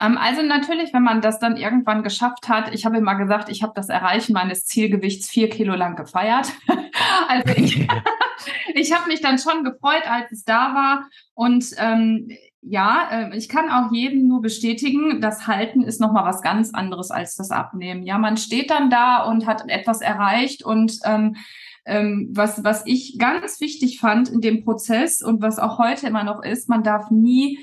Ähm, 0.02 0.18
also 0.18 0.42
natürlich, 0.42 0.92
wenn 0.92 1.02
man 1.02 1.20
das 1.20 1.38
dann 1.38 1.56
irgendwann 1.56 2.02
geschafft 2.02 2.48
hat, 2.48 2.74
ich 2.74 2.84
habe 2.84 2.98
immer 2.98 3.14
gesagt, 3.14 3.48
ich 3.48 3.62
habe 3.62 3.72
das 3.74 3.88
Erreichen 3.88 4.32
meines 4.32 4.66
Zielgewichts 4.66 5.28
vier 5.28 5.48
Kilo 5.48 5.74
lang 5.74 5.96
gefeiert. 5.96 6.52
also 7.28 7.54
ich, 7.56 7.86
ich 8.74 8.92
habe 8.92 9.08
mich 9.08 9.20
dann 9.20 9.38
schon 9.38 9.64
gefreut, 9.64 10.06
als 10.08 10.32
es 10.32 10.44
da 10.44 10.74
war. 10.74 11.08
Und 11.34 11.66
ähm, 11.78 12.28
ja, 12.60 13.08
äh, 13.10 13.36
ich 13.36 13.48
kann 13.48 13.70
auch 13.70 13.92
jedem 13.92 14.26
nur 14.28 14.40
bestätigen, 14.42 15.20
das 15.20 15.46
Halten 15.46 15.82
ist 15.82 16.00
nochmal 16.00 16.24
was 16.24 16.42
ganz 16.42 16.74
anderes 16.74 17.10
als 17.10 17.36
das 17.36 17.50
Abnehmen. 17.50 18.02
Ja, 18.04 18.18
man 18.18 18.36
steht 18.36 18.70
dann 18.70 18.90
da 18.90 19.24
und 19.24 19.46
hat 19.46 19.68
etwas 19.68 20.00
erreicht 20.00 20.64
und 20.64 20.98
ähm, 21.04 21.36
ähm, 21.84 22.28
was, 22.32 22.62
was 22.62 22.84
ich 22.86 23.16
ganz 23.18 23.60
wichtig 23.60 23.98
fand 23.98 24.28
in 24.28 24.40
dem 24.40 24.62
Prozess 24.62 25.20
und 25.20 25.42
was 25.42 25.58
auch 25.58 25.78
heute 25.78 26.06
immer 26.06 26.22
noch 26.22 26.44
ist, 26.44 26.68
man 26.68 26.84
darf 26.84 27.10
nie 27.10 27.58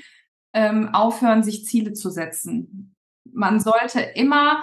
ähm, 0.52 0.90
aufhören, 0.92 1.42
sich 1.42 1.64
Ziele 1.64 1.92
zu 1.92 2.10
setzen. 2.10 2.94
Man 3.24 3.60
sollte 3.60 4.00
immer 4.00 4.62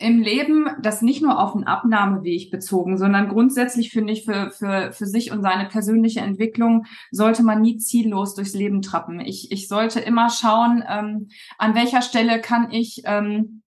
im 0.00 0.20
Leben 0.20 0.68
das 0.80 1.02
nicht 1.02 1.22
nur 1.22 1.38
auf 1.38 1.54
einen 1.54 1.64
Abnahmeweg 1.64 2.50
bezogen, 2.50 2.98
sondern 2.98 3.28
grundsätzlich 3.28 3.90
finde 3.90 4.12
ich 4.12 4.24
für, 4.24 4.50
für, 4.50 4.92
für 4.92 5.06
sich 5.06 5.30
und 5.30 5.42
seine 5.42 5.68
persönliche 5.68 6.20
Entwicklung 6.20 6.86
sollte 7.10 7.42
man 7.42 7.60
nie 7.60 7.78
ziellos 7.78 8.34
durchs 8.34 8.54
Leben 8.54 8.82
trappen. 8.82 9.20
Ich, 9.20 9.52
ich 9.52 9.68
sollte 9.68 10.00
immer 10.00 10.30
schauen, 10.30 10.82
ähm, 10.88 11.28
an 11.58 11.74
welcher 11.74 12.02
Stelle 12.02 12.40
kann 12.40 12.70
ich 12.70 13.02
ähm, 13.04 13.62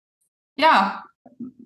ja 0.56 1.04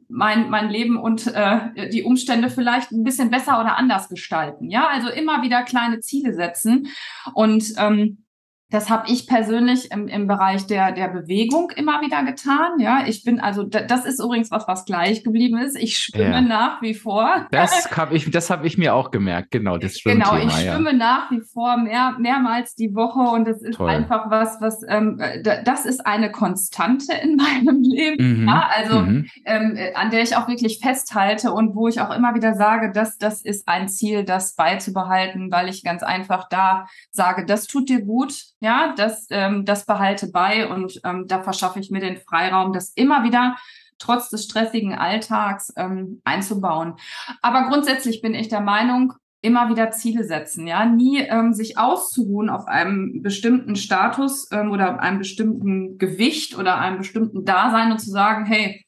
mein, 0.09 0.51
mein 0.51 0.71
Leben 0.71 0.99
und 0.99 1.27
äh, 1.29 1.91
die 1.91 2.03
Umstände 2.03 2.51
vielleicht 2.51 2.93
ein 2.93 3.05
bisschen 3.05 3.31
besser 3.31 3.61
oder 3.61 3.77
anders 3.77 4.09
gestalten. 4.09 4.71
Ja, 4.71 4.89
also 4.89 5.09
immer 5.09 5.43
wieder 5.43 5.63
kleine 5.63 6.01
Ziele 6.01 6.35
setzen 6.35 6.89
und 7.35 7.75
ähm, 7.79 8.26
das 8.71 8.91
habe 8.91 9.09
ich 9.09 9.29
persönlich 9.29 9.93
im, 9.93 10.09
im 10.09 10.27
Bereich 10.27 10.67
der, 10.67 10.91
der 10.91 11.07
Bewegung 11.07 11.71
immer 11.77 12.01
wieder 12.01 12.25
getan. 12.25 12.81
Ja, 12.81 13.05
ich 13.07 13.23
bin 13.23 13.39
also, 13.39 13.63
das 13.63 14.05
ist 14.05 14.21
übrigens 14.21 14.51
was, 14.51 14.67
was 14.67 14.85
gleich 14.85 15.23
geblieben 15.23 15.59
ist. 15.59 15.77
Ich 15.77 15.99
schwimme 15.99 16.33
ja. 16.33 16.41
nach 16.41 16.83
wie 16.83 16.95
vor. 16.95 17.47
Das 17.53 17.89
habe 17.97 18.17
ich, 18.17 18.29
das 18.29 18.51
habe 18.51 18.67
ich 18.67 18.77
mir 18.77 18.95
auch 18.95 19.13
gemerkt. 19.13 19.53
Genau, 19.53 19.77
das 19.79 20.01
Schwimmthema. 20.01 20.39
Genau, 20.39 20.49
ich 20.49 20.53
schwimme 20.53 20.91
ja. 20.91 20.97
nach 20.97 21.31
wie 21.31 21.43
vor 21.43 21.77
mehr, 21.77 22.17
mehrmals 22.19 22.75
die 22.75 22.93
Woche 22.95 23.21
und 23.21 23.47
das 23.47 23.63
ist 23.63 23.77
Toll. 23.77 23.89
einfach 23.89 24.31
was, 24.31 24.61
was, 24.61 24.83
ähm, 24.89 25.21
das 25.65 25.87
ist 25.87 26.05
eine 26.05 26.33
Konstante 26.33 27.15
in 27.23 27.37
meinem 27.37 27.83
Leben. 27.83 28.43
Mhm. 28.43 28.49
Ja, 28.49 28.69
also 28.75 29.01
mhm. 29.01 29.27
ähm, 29.45 29.79
an 29.95 30.11
der 30.11 30.23
ich 30.23 30.35
auch 30.35 30.49
wirklich 30.49 30.81
festhalte 30.83 31.53
und 31.53 31.77
wo 31.77 31.87
ich 31.87 32.01
auch 32.01 32.11
immer 32.11 32.35
wieder 32.35 32.55
sage, 32.55 32.91
dass 32.91 33.17
das 33.17 33.43
ist 33.43 33.69
ein 33.69 33.89
Ziel, 33.89 34.25
das 34.25 34.57
beizubehalten, 34.57 35.53
weil 35.53 35.69
ich 35.69 35.85
ganz 35.85 36.03
einfach 36.03 36.49
da 36.49 36.87
sage, 37.13 37.47
das 37.47 37.69
tut 37.69 37.89
dir 37.89 38.05
gut 38.05 38.35
ja, 38.67 38.95
das, 38.97 39.29
ähm, 39.31 39.65
das 39.65 39.87
behalte 39.87 40.27
bei 40.33 40.69
und 40.69 41.01
ähm, 41.05 41.27
da 41.29 41.41
verschaffe 41.41 41.79
ich 41.79 41.93
mir 41.93 42.01
den 42.01 42.17
Freiraum, 42.17 42.73
das 42.73 42.91
immer 42.97 43.23
wieder 43.23 43.57
trotz 43.99 44.29
des 44.29 44.45
stressigen 44.45 44.93
Alltags 44.93 45.73
ähm, 45.77 46.21
einzubauen. 46.25 46.95
Aber 47.43 47.69
grundsätzlich 47.69 48.21
bin 48.23 48.35
ich 48.35 48.49
der 48.49 48.61
Meinung, 48.61 49.13
immer 49.41 49.69
wieder 49.69 49.93
Ziele 49.93 50.25
setzen, 50.25 50.67
ja, 50.67 50.85
nie 50.85 51.21
ähm, 51.21 51.53
sich 51.53 51.79
auszuruhen 51.79 52.51
auf 52.51 52.67
einem 52.67 53.23
bestimmten 53.23 53.77
Status 53.77 54.51
ähm, 54.51 54.73
oder 54.73 54.99
einem 54.99 55.19
bestimmten 55.19 55.97
Gewicht 55.99 56.59
oder 56.59 56.79
einem 56.79 56.99
bestimmten 56.99 57.45
Dasein 57.45 57.93
und 57.93 58.01
zu 58.01 58.11
sagen, 58.11 58.47
hey, 58.47 58.85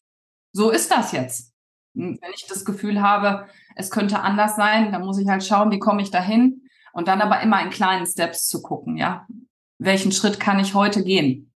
so 0.52 0.70
ist 0.70 0.90
das 0.90 1.12
jetzt. 1.12 1.52
Wenn 1.94 2.18
ich 2.34 2.46
das 2.48 2.64
Gefühl 2.64 3.00
habe, 3.00 3.46
es 3.76 3.90
könnte 3.90 4.20
anders 4.20 4.56
sein, 4.56 4.90
dann 4.90 5.02
muss 5.02 5.20
ich 5.20 5.28
halt 5.28 5.44
schauen, 5.44 5.70
wie 5.70 5.78
komme 5.78 6.02
ich 6.02 6.10
dahin 6.10 6.62
und 6.92 7.06
dann 7.06 7.20
aber 7.20 7.40
immer 7.42 7.62
in 7.62 7.70
kleinen 7.70 8.06
Steps 8.06 8.48
zu 8.48 8.60
gucken, 8.60 8.96
ja 8.96 9.24
welchen 9.78 10.12
Schritt 10.12 10.40
kann 10.40 10.60
ich 10.60 10.74
heute 10.74 11.02
gehen? 11.04 11.47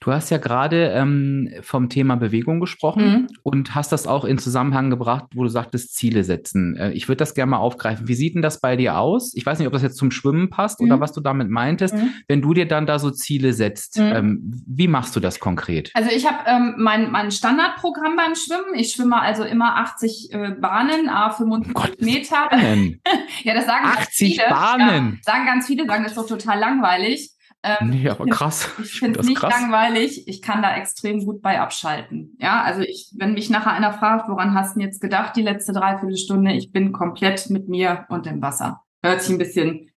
Du 0.00 0.12
hast 0.12 0.30
ja 0.30 0.38
gerade 0.38 0.92
ähm, 0.94 1.50
vom 1.60 1.90
Thema 1.90 2.16
Bewegung 2.16 2.58
gesprochen 2.58 3.04
mhm. 3.04 3.26
und 3.42 3.74
hast 3.74 3.92
das 3.92 4.06
auch 4.06 4.24
in 4.24 4.38
Zusammenhang 4.38 4.88
gebracht, 4.88 5.26
wo 5.34 5.42
du 5.42 5.50
sagtest, 5.50 5.94
Ziele 5.94 6.24
setzen. 6.24 6.74
Äh, 6.76 6.92
ich 6.92 7.06
würde 7.06 7.18
das 7.18 7.34
gerne 7.34 7.50
mal 7.50 7.58
aufgreifen. 7.58 8.08
Wie 8.08 8.14
sieht 8.14 8.34
denn 8.34 8.40
das 8.40 8.62
bei 8.62 8.76
dir 8.76 8.96
aus? 8.96 9.34
Ich 9.34 9.44
weiß 9.44 9.58
nicht, 9.58 9.66
ob 9.66 9.74
das 9.74 9.82
jetzt 9.82 9.98
zum 9.98 10.10
Schwimmen 10.10 10.48
passt 10.48 10.80
mhm. 10.80 10.86
oder 10.86 11.00
was 11.00 11.12
du 11.12 11.20
damit 11.20 11.50
meintest. 11.50 11.94
Mhm. 11.94 12.14
Wenn 12.28 12.40
du 12.40 12.54
dir 12.54 12.66
dann 12.66 12.86
da 12.86 12.98
so 12.98 13.10
Ziele 13.10 13.52
setzt, 13.52 13.98
mhm. 13.98 14.04
ähm, 14.06 14.62
wie 14.66 14.88
machst 14.88 15.14
du 15.16 15.20
das 15.20 15.38
konkret? 15.38 15.90
Also 15.92 16.10
ich 16.10 16.26
habe 16.26 16.38
ähm, 16.46 16.76
mein, 16.78 17.10
mein 17.10 17.30
Standardprogramm 17.30 18.16
beim 18.16 18.34
Schwimmen. 18.34 18.74
Ich 18.74 18.92
schwimme 18.92 19.20
also 19.20 19.44
immer 19.44 19.76
80 19.76 20.32
äh, 20.32 20.50
Bahnen, 20.58 21.10
a 21.10 21.28
55 21.28 21.74
oh 21.76 22.04
Meter. 22.04 22.48
ja, 23.42 23.52
das 23.52 23.66
sagen 23.66 23.84
80 23.84 24.36
viele. 24.36 24.48
Bahnen. 24.48 25.20
Ja, 25.26 25.32
sagen 25.32 25.44
ganz 25.44 25.66
viele, 25.66 25.84
sagen 25.84 26.04
das 26.04 26.12
ist 26.12 26.18
doch 26.18 26.26
total 26.26 26.58
langweilig. 26.58 27.32
Ähm, 27.62 27.90
nee, 27.90 28.08
aber 28.08 28.26
krass. 28.26 28.70
Ich 28.82 29.00
finde 29.00 29.20
es 29.20 29.26
nicht 29.26 29.38
krass. 29.38 29.52
langweilig. 29.52 30.26
Ich 30.28 30.40
kann 30.40 30.62
da 30.62 30.74
extrem 30.76 31.24
gut 31.24 31.42
bei 31.42 31.60
abschalten. 31.60 32.36
Ja, 32.40 32.62
also 32.62 32.80
ich, 32.80 33.12
wenn 33.16 33.34
mich 33.34 33.50
nachher 33.50 33.72
einer 33.72 33.92
fragt, 33.92 34.28
woran 34.28 34.54
hast 34.54 34.76
du 34.76 34.80
jetzt 34.80 35.00
gedacht, 35.00 35.36
die 35.36 35.42
letzte 35.42 35.72
Dreiviertelstunde, 35.72 36.52
ich 36.52 36.72
bin 36.72 36.92
komplett 36.92 37.50
mit 37.50 37.68
mir 37.68 38.06
und 38.08 38.24
dem 38.24 38.40
Wasser. 38.40 38.82
Hört 39.02 39.20
sich 39.22 39.30
ein 39.34 39.38
bisschen 39.38 39.90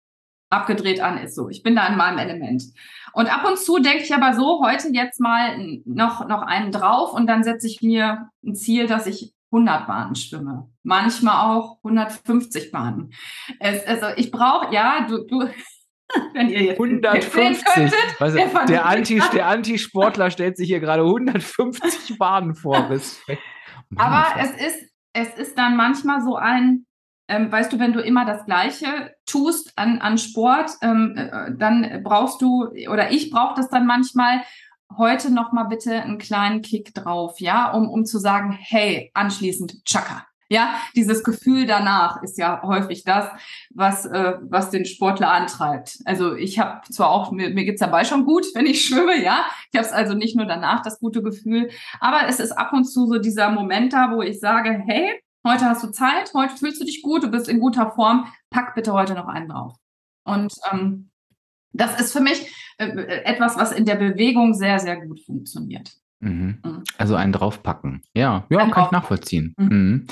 abgedreht 0.50 1.02
an, 1.02 1.18
ist 1.18 1.36
so. 1.36 1.50
Ich 1.50 1.64
bin 1.64 1.76
da 1.76 1.88
in 1.88 1.98
meinem 1.98 2.18
Element. 2.18 2.64
Und 3.14 3.34
ab 3.34 3.46
und 3.48 3.58
zu 3.58 3.80
denke 3.80 4.04
ich 4.04 4.14
aber 4.14 4.34
so, 4.34 4.62
heute 4.64 4.90
jetzt 4.90 5.20
mal 5.20 5.58
noch, 5.86 6.28
noch 6.28 6.42
einen 6.42 6.72
drauf 6.72 7.14
und 7.14 7.28
dann 7.28 7.44
setze 7.44 7.68
ich 7.68 7.82
mir 7.82 8.30
ein 8.46 8.56
Ziel, 8.56 8.88
dass 8.88 9.08
ich 9.08 9.34
100 9.52 9.88
Bahnen 9.88 10.16
schwimme. 10.16 10.70
Manchmal 10.82 11.46
auch 11.46 11.78
150 11.84 12.72
Bahnen. 12.72 13.14
Es, 13.60 13.86
also 13.86 14.08
ich 14.16 14.32
brauche, 14.32 14.74
ja, 14.74 15.06
du, 15.08 15.26
du, 15.26 15.48
wenn 16.34 16.50
ihr 16.50 16.64
jetzt 16.64 16.80
150. 16.80 17.66
Könntet, 17.66 17.96
also, 18.20 18.38
der, 18.68 18.86
Anti, 18.86 19.22
der 19.34 19.48
Antisportler 19.48 20.32
stellt 20.32 20.58
sich 20.58 20.68
hier 20.68 20.80
gerade 20.80 21.04
150 21.04 22.18
Bahnen 22.18 22.56
vor. 22.56 22.78
Aber 23.96 24.26
es 24.40 24.52
ist, 24.52 24.92
es 25.14 25.34
ist 25.36 25.58
dann 25.58 25.76
manchmal 25.76 26.22
so 26.22 26.36
ein, 26.36 26.86
ähm, 27.28 27.52
weißt 27.52 27.72
du, 27.72 27.80
wenn 27.80 27.94
du 27.94 28.02
immer 28.02 28.26
das 28.26 28.46
Gleiche 28.46 29.14
tust 29.26 29.74
an, 29.76 30.00
an 30.00 30.18
Sport, 30.18 30.72
ähm, 30.82 31.16
äh, 31.16 31.52
dann 31.58 32.02
brauchst 32.04 32.42
du, 32.42 32.70
oder 32.90 33.12
ich 33.12 33.32
brauche 33.32 33.56
das 33.56 33.70
dann 33.70 33.86
manchmal, 33.86 34.42
heute 34.98 35.34
noch 35.34 35.52
mal 35.52 35.64
bitte 35.64 36.02
einen 36.02 36.18
kleinen 36.18 36.62
Kick 36.62 36.94
drauf, 36.94 37.40
ja, 37.40 37.72
um, 37.72 37.90
um 37.90 38.06
zu 38.06 38.20
sagen, 38.20 38.58
hey, 38.60 39.12
anschließend 39.14 39.86
Chaka. 39.86 40.28
Ja, 40.50 40.76
dieses 40.96 41.24
Gefühl 41.24 41.66
danach 41.66 42.22
ist 42.22 42.38
ja 42.38 42.62
häufig 42.64 43.04
das, 43.04 43.28
was, 43.70 44.06
äh, 44.06 44.36
was 44.42 44.70
den 44.70 44.86
Sportler 44.86 45.32
antreibt. 45.32 46.00
Also 46.06 46.36
ich 46.36 46.60
habe 46.60 46.82
zwar 46.90 47.10
auch, 47.10 47.32
mir, 47.32 47.50
mir 47.50 47.66
geht's 47.66 47.80
dabei 47.80 48.04
schon 48.04 48.26
gut, 48.26 48.46
wenn 48.54 48.66
ich 48.66 48.86
schwimme, 48.86 49.22
ja. 49.24 49.46
Ich 49.72 49.78
habe 49.78 49.88
es 49.88 49.94
also 49.94 50.14
nicht 50.14 50.36
nur 50.36 50.46
danach 50.46 50.82
das 50.82 51.00
gute 51.00 51.24
Gefühl, 51.24 51.70
aber 52.00 52.28
es 52.28 52.40
ist 52.40 52.52
ab 52.52 52.74
und 52.74 52.86
zu 52.86 53.08
so 53.08 53.20
dieser 53.20 53.50
Moment 53.50 53.94
da, 53.94 54.12
wo 54.12 54.22
ich 54.22 54.40
sage, 54.40 54.84
hey, 54.86 55.20
heute 55.46 55.66
hast 55.66 55.84
du 55.84 55.92
Zeit, 55.92 56.34
heute 56.34 56.56
fühlst 56.56 56.82
du 56.82 56.86
dich 56.86 57.02
gut, 57.02 57.24
du 57.24 57.28
bist 57.30 57.48
in 57.48 57.60
guter 57.60 57.92
Form, 57.92 58.32
pack 58.50 58.76
bitte 58.76 58.94
heute 58.94 59.14
noch 59.14 59.28
einen 59.28 59.50
drauf. 59.50 59.76
Und 60.24 60.54
ähm, 60.72 61.10
das 61.74 62.00
ist 62.00 62.14
für 62.14 62.22
mich 62.22 62.54
äh, 62.78 62.86
äh, 62.86 63.24
etwas, 63.26 63.58
was 63.58 63.72
in 63.72 63.86
der 63.86 63.96
Bewegung 63.96 64.54
sehr, 64.54 64.80
sehr 64.80 64.98
gut 65.06 65.20
funktioniert. 65.20 65.92
Mhm. 66.24 66.58
mhm. 66.64 66.84
Also 66.98 67.16
einen 67.16 67.34
draufpacken. 67.34 68.02
Ja, 68.14 68.46
ja, 68.50 68.70
kann 68.70 68.86
ich 68.86 68.92
nachvollziehen. 68.92 69.54
Mhm. 69.58 69.68
Mhm. 69.68 70.08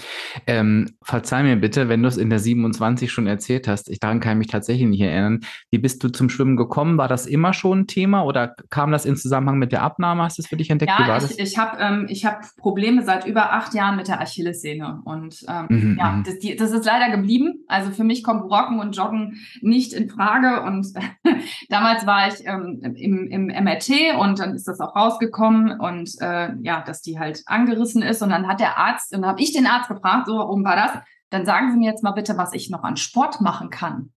Ähm, 0.47 0.89
verzeih 1.01 1.43
mir 1.43 1.55
bitte, 1.55 1.89
wenn 1.89 2.01
du 2.01 2.07
es 2.07 2.17
in 2.17 2.29
der 2.29 2.39
27 2.39 3.11
schon 3.11 3.27
erzählt 3.27 3.67
hast. 3.67 3.89
Ich 3.89 3.99
daran 3.99 4.19
kann 4.19 4.33
ich 4.33 4.37
mich 4.39 4.47
tatsächlich 4.47 4.87
nicht 4.87 5.01
erinnern. 5.01 5.41
Wie 5.69 5.77
bist 5.77 6.03
du 6.03 6.09
zum 6.09 6.29
Schwimmen 6.29 6.57
gekommen? 6.57 6.97
War 6.97 7.07
das 7.07 7.25
immer 7.25 7.53
schon 7.53 7.81
ein 7.81 7.87
Thema 7.87 8.23
oder 8.23 8.55
kam 8.69 8.91
das 8.91 9.05
in 9.05 9.15
Zusammenhang 9.15 9.57
mit 9.57 9.71
der 9.71 9.83
Abnahme? 9.83 10.23
Hast 10.23 10.37
du 10.37 10.41
es 10.41 10.47
für 10.47 10.57
dich 10.57 10.69
entdeckt? 10.69 10.91
Ja, 10.97 11.17
ich, 11.17 11.39
ich 11.39 11.57
habe 11.57 11.77
ähm, 11.79 12.07
hab 12.07 12.55
Probleme 12.57 13.03
seit 13.03 13.25
über 13.25 13.53
acht 13.53 13.73
Jahren 13.73 13.95
mit 13.95 14.07
der 14.07 14.21
Achillessehne. 14.21 15.01
Und 15.05 15.45
ähm, 15.47 15.65
mhm, 15.69 15.97
ja, 15.99 16.11
mhm. 16.11 16.23
das, 16.23 16.39
die, 16.39 16.55
das, 16.55 16.71
ist 16.71 16.85
leider 16.85 17.15
geblieben. 17.15 17.63
Also 17.67 17.91
für 17.91 18.03
mich 18.03 18.23
kommt 18.23 18.43
Rocken 18.51 18.79
und 18.79 18.95
Joggen 18.95 19.39
nicht 19.61 19.93
in 19.93 20.09
Frage. 20.09 20.63
Und 20.63 20.87
damals 21.69 22.05
war 22.05 22.27
ich 22.27 22.45
ähm, 22.45 22.81
im, 22.95 23.27
im 23.27 23.45
MRT 23.47 24.17
und 24.19 24.39
dann 24.39 24.53
ist 24.53 24.67
das 24.67 24.79
auch 24.79 24.95
rausgekommen. 24.95 25.79
Und 25.79 26.00
und 26.01 26.21
äh, 26.21 26.53
ja, 26.61 26.81
dass 26.81 27.01
die 27.01 27.19
halt 27.19 27.43
angerissen 27.45 28.01
ist. 28.01 28.21
Und 28.21 28.29
dann 28.29 28.47
hat 28.47 28.59
der 28.59 28.77
Arzt, 28.77 29.13
und 29.13 29.21
dann 29.21 29.31
habe 29.31 29.41
ich 29.41 29.53
den 29.53 29.67
Arzt 29.67 29.89
gefragt, 29.89 30.27
so, 30.27 30.37
warum 30.37 30.63
war 30.63 30.75
das? 30.75 31.03
Dann 31.29 31.45
sagen 31.45 31.71
Sie 31.71 31.77
mir 31.77 31.89
jetzt 31.89 32.03
mal 32.03 32.11
bitte, 32.11 32.37
was 32.37 32.53
ich 32.53 32.69
noch 32.69 32.83
an 32.83 32.97
Sport 32.97 33.41
machen 33.41 33.69
kann. 33.69 34.11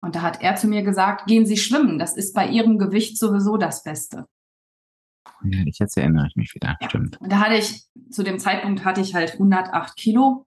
Und 0.00 0.14
da 0.14 0.22
hat 0.22 0.42
er 0.42 0.54
zu 0.54 0.68
mir 0.68 0.82
gesagt, 0.82 1.26
gehen 1.26 1.44
Sie 1.44 1.56
schwimmen, 1.56 1.98
das 1.98 2.16
ist 2.16 2.34
bei 2.34 2.48
Ihrem 2.48 2.78
Gewicht 2.78 3.18
sowieso 3.18 3.56
das 3.56 3.82
Beste. 3.82 4.26
Ja, 5.44 5.58
ich 5.66 5.78
jetzt 5.78 5.96
erinnere 5.96 6.26
ich 6.28 6.36
mich 6.36 6.54
wieder, 6.54 6.76
ja. 6.80 6.88
stimmt. 6.88 7.20
Und 7.20 7.30
da 7.30 7.40
hatte 7.40 7.56
ich, 7.56 7.84
zu 8.10 8.22
dem 8.22 8.38
Zeitpunkt 8.38 8.84
hatte 8.84 9.00
ich 9.00 9.14
halt 9.14 9.34
108 9.34 9.96
Kilo 9.96 10.46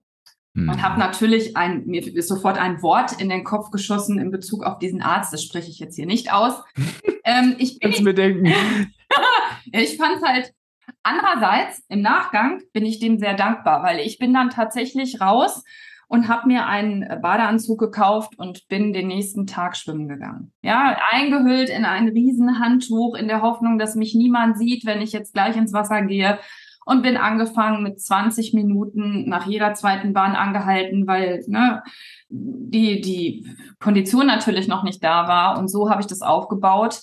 hm. 0.54 0.68
und 0.68 0.82
habe 0.82 0.98
natürlich 0.98 1.56
ein, 1.56 1.84
mir 1.86 2.06
ist 2.06 2.28
sofort 2.28 2.58
ein 2.58 2.82
Wort 2.82 3.20
in 3.20 3.28
den 3.28 3.44
Kopf 3.44 3.70
geschossen 3.70 4.18
in 4.18 4.30
Bezug 4.30 4.64
auf 4.64 4.78
diesen 4.78 5.02
Arzt, 5.02 5.32
das 5.32 5.42
spreche 5.42 5.70
ich 5.70 5.78
jetzt 5.78 5.96
hier 5.96 6.06
nicht 6.06 6.32
aus. 6.32 6.62
ähm, 7.24 7.54
ich 7.58 7.78
bin 7.78 7.90
Kannst 7.90 8.04
mir 8.04 8.14
denken. 8.14 8.46
ich 9.72 9.96
fand 9.96 10.16
es 10.16 10.22
halt 10.22 10.54
Andererseits, 11.02 11.84
im 11.88 12.00
Nachgang 12.00 12.62
bin 12.72 12.86
ich 12.86 13.00
dem 13.00 13.18
sehr 13.18 13.34
dankbar, 13.34 13.82
weil 13.82 14.00
ich 14.00 14.18
bin 14.18 14.32
dann 14.32 14.50
tatsächlich 14.50 15.20
raus 15.20 15.64
und 16.08 16.28
habe 16.28 16.46
mir 16.46 16.66
einen 16.66 17.08
Badeanzug 17.22 17.78
gekauft 17.80 18.34
und 18.38 18.68
bin 18.68 18.92
den 18.92 19.08
nächsten 19.08 19.46
Tag 19.46 19.76
schwimmen 19.76 20.08
gegangen. 20.08 20.52
Ja, 20.62 20.98
eingehüllt 21.10 21.70
in 21.70 21.84
ein 21.84 22.08
Riesenhandtuch 22.08 23.14
in 23.14 23.28
der 23.28 23.40
Hoffnung, 23.40 23.78
dass 23.78 23.94
mich 23.94 24.14
niemand 24.14 24.58
sieht, 24.58 24.84
wenn 24.84 25.00
ich 25.00 25.12
jetzt 25.12 25.32
gleich 25.32 25.56
ins 25.56 25.72
Wasser 25.72 26.02
gehe 26.02 26.38
und 26.84 27.02
bin 27.02 27.16
angefangen 27.16 27.82
mit 27.82 28.00
20 28.00 28.54
Minuten 28.54 29.28
nach 29.28 29.46
jeder 29.46 29.74
zweiten 29.74 30.12
Bahn 30.12 30.34
angehalten, 30.34 31.06
weil 31.06 31.44
ne, 31.46 31.82
die, 32.28 33.00
die 33.00 33.46
Kondition 33.78 34.26
natürlich 34.26 34.68
noch 34.68 34.82
nicht 34.82 35.02
da 35.02 35.28
war. 35.28 35.58
Und 35.58 35.68
so 35.68 35.90
habe 35.90 36.00
ich 36.00 36.06
das 36.06 36.22
aufgebaut, 36.22 37.00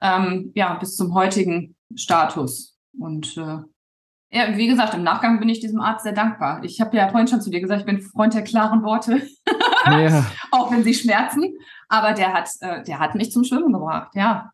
ähm, 0.00 0.52
ja, 0.54 0.74
bis 0.74 0.96
zum 0.96 1.14
heutigen 1.14 1.74
Status. 1.94 2.75
Und 2.98 3.36
äh, 3.36 3.58
ja, 4.32 4.56
wie 4.56 4.66
gesagt, 4.66 4.94
im 4.94 5.02
Nachgang 5.02 5.38
bin 5.38 5.48
ich 5.48 5.60
diesem 5.60 5.80
Arzt 5.80 6.02
sehr 6.02 6.12
dankbar. 6.12 6.62
Ich 6.64 6.80
habe 6.80 6.96
ja 6.96 7.08
vorhin 7.08 7.28
schon 7.28 7.40
zu 7.40 7.50
dir 7.50 7.60
gesagt, 7.60 7.80
ich 7.80 7.86
bin 7.86 8.00
Freund 8.00 8.34
der 8.34 8.42
klaren 8.42 8.82
Worte, 8.82 9.22
ja. 9.86 10.26
auch 10.50 10.70
wenn 10.70 10.82
sie 10.82 10.94
schmerzen. 10.94 11.54
Aber 11.88 12.12
der 12.12 12.32
hat, 12.32 12.50
äh, 12.60 12.82
der 12.82 12.98
hat 12.98 13.14
mich 13.14 13.30
zum 13.30 13.44
Schwimmen 13.44 13.72
gebracht, 13.72 14.14
ja. 14.14 14.50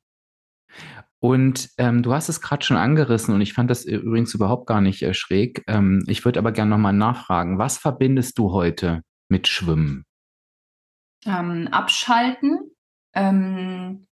Und 1.21 1.71
ähm, 1.79 2.03
du 2.03 2.13
hast 2.13 2.29
es 2.29 2.41
gerade 2.41 2.65
schon 2.65 2.77
angerissen 2.77 3.33
und 3.33 3.41
ich 3.41 3.53
fand 3.53 3.71
das 3.71 3.85
übrigens 3.85 4.35
überhaupt 4.35 4.67
gar 4.67 4.81
nicht 4.81 5.03
äh, 5.03 5.15
schräg. 5.15 5.63
Ähm, 5.69 6.03
ich 6.09 6.25
würde 6.25 6.41
aber 6.41 6.51
gerne 6.53 6.71
nochmal 6.71 6.93
nachfragen, 6.93 7.59
was 7.59 7.79
verbindest 7.79 8.39
du 8.39 8.53
heute 8.53 9.03
mit 9.29 9.47
Schwimmen? 9.47 10.05
Ähm, 11.25 11.69
abschalten, 11.71 12.73
ähm, 13.15 14.07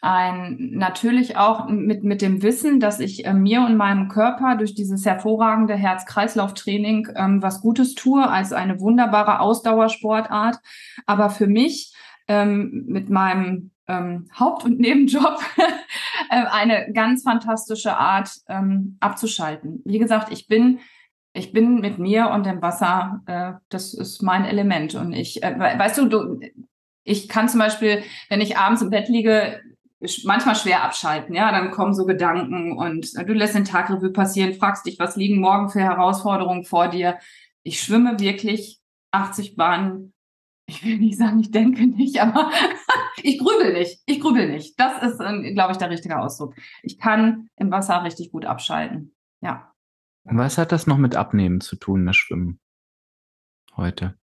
ein 0.00 0.70
natürlich 0.74 1.36
auch 1.36 1.68
mit, 1.68 2.04
mit 2.04 2.22
dem 2.22 2.42
Wissen, 2.42 2.78
dass 2.78 3.00
ich 3.00 3.24
äh, 3.26 3.34
mir 3.34 3.62
und 3.62 3.76
meinem 3.76 4.08
Körper 4.08 4.56
durch 4.56 4.74
dieses 4.74 5.04
hervorragende 5.04 5.74
Herz-Kreislauf-Training 5.74 7.08
ähm, 7.16 7.42
was 7.42 7.60
Gutes 7.60 7.94
tue, 7.94 8.28
als 8.28 8.52
eine 8.52 8.80
wunderbare 8.80 9.40
Ausdauersportart. 9.40 10.58
Aber 11.06 11.30
für 11.30 11.48
mich 11.48 11.94
ähm, 12.28 12.84
mit 12.86 13.10
meinem 13.10 13.72
ähm, 13.88 14.28
Haupt- 14.38 14.64
und 14.64 14.78
Nebenjob 14.78 15.40
äh, 16.30 16.44
eine 16.44 16.92
ganz 16.92 17.24
fantastische 17.24 17.96
Art 17.96 18.30
ähm, 18.48 18.98
abzuschalten. 19.00 19.82
Wie 19.84 19.98
gesagt, 19.98 20.30
ich 20.30 20.46
bin 20.46 20.78
ich 21.34 21.52
bin 21.52 21.80
mit 21.80 21.98
mir 21.98 22.30
und 22.30 22.46
dem 22.46 22.62
Wasser, 22.62 23.20
äh, 23.26 23.52
das 23.68 23.94
ist 23.94 24.22
mein 24.22 24.44
Element. 24.44 24.94
Und 24.94 25.12
ich, 25.12 25.42
äh, 25.42 25.58
weißt 25.58 25.98
du, 25.98 26.08
du, 26.08 26.40
ich 27.04 27.28
kann 27.28 27.48
zum 27.48 27.60
Beispiel, 27.60 28.02
wenn 28.28 28.40
ich 28.40 28.56
abends 28.56 28.82
im 28.82 28.90
Bett 28.90 29.08
liege, 29.08 29.60
manchmal 30.24 30.54
schwer 30.54 30.84
abschalten, 30.84 31.34
ja, 31.34 31.50
dann 31.50 31.70
kommen 31.70 31.94
so 31.94 32.06
Gedanken 32.06 32.76
und 32.76 33.12
du 33.16 33.32
lässt 33.32 33.54
den 33.54 33.64
Tag 33.64 33.90
Revue 33.90 34.10
passieren, 34.10 34.54
fragst 34.54 34.86
dich, 34.86 34.98
was 34.98 35.16
liegen 35.16 35.40
morgen 35.40 35.70
für 35.70 35.80
Herausforderungen 35.80 36.64
vor 36.64 36.88
dir. 36.88 37.18
Ich 37.62 37.82
schwimme 37.82 38.18
wirklich 38.20 38.80
80 39.10 39.56
Bahnen. 39.56 40.14
Ich 40.66 40.84
will 40.84 40.98
nicht 40.98 41.18
sagen, 41.18 41.40
ich 41.40 41.50
denke 41.50 41.86
nicht, 41.86 42.20
aber 42.20 42.50
ich 43.22 43.38
grübel 43.38 43.72
nicht. 43.72 44.00
Ich 44.06 44.20
grübel 44.20 44.48
nicht. 44.48 44.78
Das 44.78 45.02
ist, 45.02 45.20
äh, 45.20 45.52
glaube 45.54 45.72
ich, 45.72 45.78
der 45.78 45.90
richtige 45.90 46.18
Ausdruck. 46.18 46.54
Ich 46.82 46.98
kann 46.98 47.48
im 47.56 47.70
Wasser 47.70 48.04
richtig 48.04 48.30
gut 48.30 48.44
abschalten. 48.44 49.14
Ja. 49.40 49.72
Was 50.24 50.58
hat 50.58 50.72
das 50.72 50.86
noch 50.86 50.98
mit 50.98 51.16
Abnehmen 51.16 51.60
zu 51.60 51.76
tun, 51.76 52.04
das 52.04 52.16
Schwimmen 52.16 52.60
heute? 53.76 54.18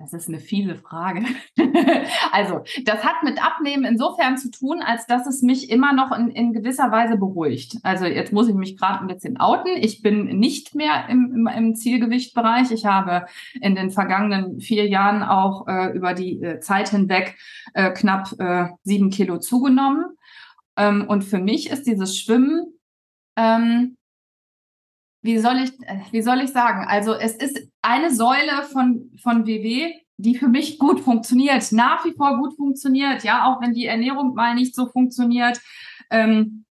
Das 0.00 0.12
ist 0.12 0.28
eine 0.28 0.38
fiese 0.38 0.76
Frage. 0.76 1.24
also, 2.32 2.60
das 2.84 3.04
hat 3.04 3.24
mit 3.24 3.44
Abnehmen 3.44 3.84
insofern 3.84 4.36
zu 4.38 4.48
tun, 4.48 4.80
als 4.80 5.06
dass 5.06 5.26
es 5.26 5.42
mich 5.42 5.70
immer 5.70 5.92
noch 5.92 6.16
in, 6.16 6.30
in 6.30 6.52
gewisser 6.52 6.92
Weise 6.92 7.16
beruhigt. 7.16 7.78
Also, 7.82 8.04
jetzt 8.04 8.32
muss 8.32 8.48
ich 8.48 8.54
mich 8.54 8.76
gerade 8.76 9.00
ein 9.00 9.08
bisschen 9.08 9.40
outen. 9.40 9.72
Ich 9.76 10.00
bin 10.00 10.38
nicht 10.38 10.76
mehr 10.76 11.08
im, 11.08 11.32
im, 11.34 11.46
im 11.48 11.74
Zielgewichtbereich. 11.74 12.70
Ich 12.70 12.86
habe 12.86 13.26
in 13.60 13.74
den 13.74 13.90
vergangenen 13.90 14.60
vier 14.60 14.86
Jahren 14.86 15.24
auch 15.24 15.66
äh, 15.66 15.90
über 15.96 16.14
die 16.14 16.40
äh, 16.40 16.60
Zeit 16.60 16.90
hinweg 16.90 17.36
äh, 17.74 17.90
knapp 17.90 18.32
äh, 18.38 18.68
sieben 18.84 19.10
Kilo 19.10 19.38
zugenommen. 19.38 20.04
Ähm, 20.76 21.06
und 21.08 21.24
für 21.24 21.40
mich 21.40 21.70
ist 21.70 21.88
dieses 21.88 22.16
Schwimmen 22.16 22.78
ähm, 23.36 23.97
wie 25.28 25.38
soll 25.38 25.58
ich, 25.58 25.70
äh, 25.86 26.00
wie 26.10 26.22
soll 26.22 26.40
ich 26.40 26.52
sagen? 26.52 26.86
Also 26.88 27.12
es 27.12 27.34
ist 27.34 27.68
eine 27.82 28.10
Säule 28.14 28.62
von, 28.72 29.10
von 29.22 29.46
WW, 29.46 29.92
die 30.16 30.36
für 30.36 30.48
mich 30.48 30.78
gut 30.78 31.00
funktioniert, 31.00 31.70
nach 31.70 32.02
wie 32.06 32.14
vor 32.14 32.38
gut 32.38 32.56
funktioniert, 32.56 33.24
ja, 33.24 33.46
auch 33.46 33.60
wenn 33.60 33.74
die 33.74 33.84
Ernährung 33.84 34.34
mal 34.34 34.54
nicht 34.54 34.74
so 34.74 34.86
funktioniert, 34.86 35.60
ähm, 36.10 36.64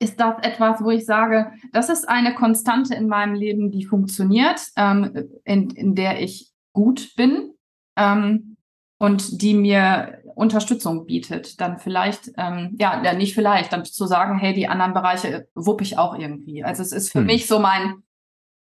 ist 0.00 0.18
das 0.18 0.34
etwas, 0.42 0.82
wo 0.82 0.90
ich 0.90 1.04
sage, 1.06 1.52
das 1.72 1.88
ist 1.88 2.08
eine 2.08 2.34
Konstante 2.34 2.96
in 2.96 3.06
meinem 3.06 3.34
Leben, 3.34 3.70
die 3.70 3.84
funktioniert, 3.84 4.60
ähm, 4.76 5.28
in, 5.44 5.70
in 5.70 5.94
der 5.94 6.20
ich 6.20 6.50
gut 6.72 7.14
bin 7.16 7.52
ähm, 7.96 8.56
und 8.98 9.40
die 9.40 9.54
mir 9.54 10.19
Unterstützung 10.40 11.04
bietet, 11.04 11.60
dann 11.60 11.78
vielleicht, 11.78 12.30
ähm, 12.38 12.74
ja, 12.78 13.12
nicht 13.12 13.34
vielleicht, 13.34 13.74
dann 13.74 13.84
zu 13.84 14.06
sagen, 14.06 14.38
hey, 14.38 14.54
die 14.54 14.68
anderen 14.68 14.94
Bereiche 14.94 15.48
wupp 15.54 15.82
ich 15.82 15.98
auch 15.98 16.16
irgendwie. 16.16 16.64
Also 16.64 16.82
es 16.82 16.92
ist 16.92 17.12
für 17.12 17.18
hm. 17.18 17.26
mich 17.26 17.46
so 17.46 17.58
mein, 17.58 18.02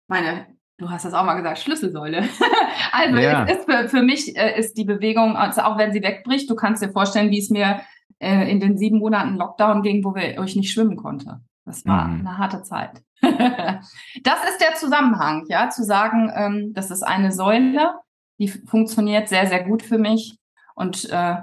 meine, 0.06 0.46
du 0.76 0.90
hast 0.90 1.06
das 1.06 1.14
auch 1.14 1.24
mal 1.24 1.34
gesagt, 1.34 1.58
Schlüsselsäule. 1.60 2.28
also 2.92 3.16
ja. 3.16 3.46
es 3.46 3.56
ist 3.56 3.70
für, 3.70 3.88
für 3.88 4.02
mich 4.02 4.36
äh, 4.36 4.58
ist 4.58 4.76
die 4.76 4.84
Bewegung, 4.84 5.34
also 5.34 5.62
auch 5.62 5.78
wenn 5.78 5.94
sie 5.94 6.02
wegbricht, 6.02 6.50
du 6.50 6.56
kannst 6.56 6.82
dir 6.82 6.90
vorstellen, 6.90 7.30
wie 7.30 7.38
es 7.38 7.48
mir 7.48 7.80
äh, 8.18 8.50
in 8.50 8.60
den 8.60 8.76
sieben 8.76 8.98
Monaten 8.98 9.36
Lockdown 9.36 9.82
ging, 9.82 10.04
wo 10.04 10.14
wir, 10.14 10.36
wo 10.36 10.42
ich 10.42 10.56
nicht 10.56 10.72
schwimmen 10.72 10.96
konnte. 10.96 11.40
Das 11.64 11.86
war 11.86 12.06
mhm. 12.06 12.26
eine 12.26 12.36
harte 12.36 12.62
Zeit. 12.64 13.02
das 13.22 14.44
ist 14.50 14.60
der 14.60 14.74
Zusammenhang, 14.76 15.46
ja, 15.48 15.70
zu 15.70 15.84
sagen, 15.84 16.30
ähm, 16.34 16.74
das 16.74 16.90
ist 16.90 17.02
eine 17.02 17.32
Säule, 17.32 17.94
die 18.38 18.48
funktioniert 18.48 19.28
sehr, 19.28 19.46
sehr 19.46 19.64
gut 19.64 19.82
für 19.82 19.98
mich. 19.98 20.36
Und 20.74 21.08
äh, 21.10 21.36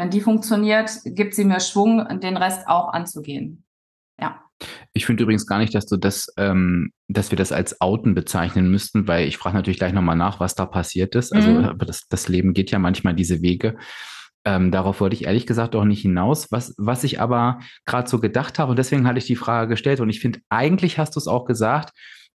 wenn 0.00 0.10
die 0.10 0.20
funktioniert, 0.20 0.90
gibt 1.04 1.34
sie 1.34 1.44
mir 1.44 1.60
Schwung, 1.60 2.20
den 2.20 2.36
Rest 2.36 2.66
auch 2.66 2.92
anzugehen. 2.92 3.64
Ja. 4.18 4.40
Ich 4.92 5.06
finde 5.06 5.22
übrigens 5.22 5.46
gar 5.46 5.58
nicht, 5.58 5.74
dass 5.74 5.86
du 5.86 5.96
das, 5.96 6.32
ähm, 6.36 6.92
dass 7.08 7.30
wir 7.30 7.36
das 7.36 7.52
als 7.52 7.80
Outen 7.80 8.14
bezeichnen 8.14 8.70
müssten, 8.70 9.06
weil 9.06 9.28
ich 9.28 9.36
frage 9.36 9.56
natürlich 9.56 9.78
gleich 9.78 9.92
nochmal 9.92 10.16
nach, 10.16 10.40
was 10.40 10.54
da 10.54 10.66
passiert 10.66 11.14
ist. 11.14 11.32
Also 11.32 11.50
mhm. 11.50 11.78
das, 11.78 12.08
das 12.08 12.28
Leben 12.28 12.54
geht 12.54 12.70
ja 12.70 12.78
manchmal 12.78 13.14
diese 13.14 13.42
Wege. 13.42 13.76
Ähm, 14.46 14.70
darauf 14.70 15.00
wollte 15.00 15.16
ich 15.16 15.24
ehrlich 15.24 15.46
gesagt 15.46 15.76
auch 15.76 15.84
nicht 15.84 16.00
hinaus. 16.00 16.50
Was, 16.50 16.74
was 16.78 17.04
ich 17.04 17.20
aber 17.20 17.60
gerade 17.84 18.08
so 18.08 18.20
gedacht 18.20 18.58
habe, 18.58 18.70
und 18.70 18.78
deswegen 18.78 19.06
hatte 19.06 19.18
ich 19.18 19.26
die 19.26 19.36
Frage 19.36 19.68
gestellt, 19.68 20.00
und 20.00 20.08
ich 20.08 20.20
finde, 20.20 20.40
eigentlich 20.48 20.98
hast 20.98 21.14
du 21.14 21.20
es 21.20 21.26
auch 21.26 21.44
gesagt, 21.44 21.92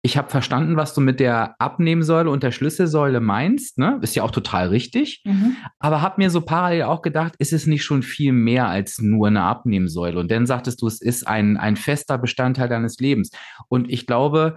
ich 0.03 0.17
habe 0.17 0.29
verstanden, 0.29 0.77
was 0.77 0.95
du 0.95 1.01
mit 1.01 1.19
der 1.19 1.55
Abnehmsäule 1.59 2.29
und 2.29 2.41
der 2.41 2.51
Schlüsselsäule 2.51 3.19
meinst. 3.19 3.77
Ne? 3.77 3.99
Ist 4.01 4.15
ja 4.15 4.23
auch 4.23 4.31
total 4.31 4.69
richtig. 4.69 5.21
Mhm. 5.25 5.55
Aber 5.77 6.01
habe 6.01 6.15
mir 6.17 6.31
so 6.31 6.41
parallel 6.41 6.83
auch 6.83 7.03
gedacht, 7.03 7.35
ist 7.37 7.53
es 7.53 7.67
nicht 7.67 7.83
schon 7.83 8.01
viel 8.01 8.31
mehr 8.31 8.67
als 8.67 8.99
nur 8.99 9.27
eine 9.27 9.43
Abnehmsäule? 9.43 10.19
Und 10.19 10.31
dann 10.31 10.47
sagtest 10.47 10.81
du, 10.81 10.87
es 10.87 11.01
ist 11.01 11.27
ein, 11.27 11.55
ein 11.57 11.75
fester 11.75 12.17
Bestandteil 12.17 12.67
deines 12.67 12.97
Lebens. 12.97 13.29
Und 13.67 13.91
ich 13.91 14.07
glaube, 14.07 14.55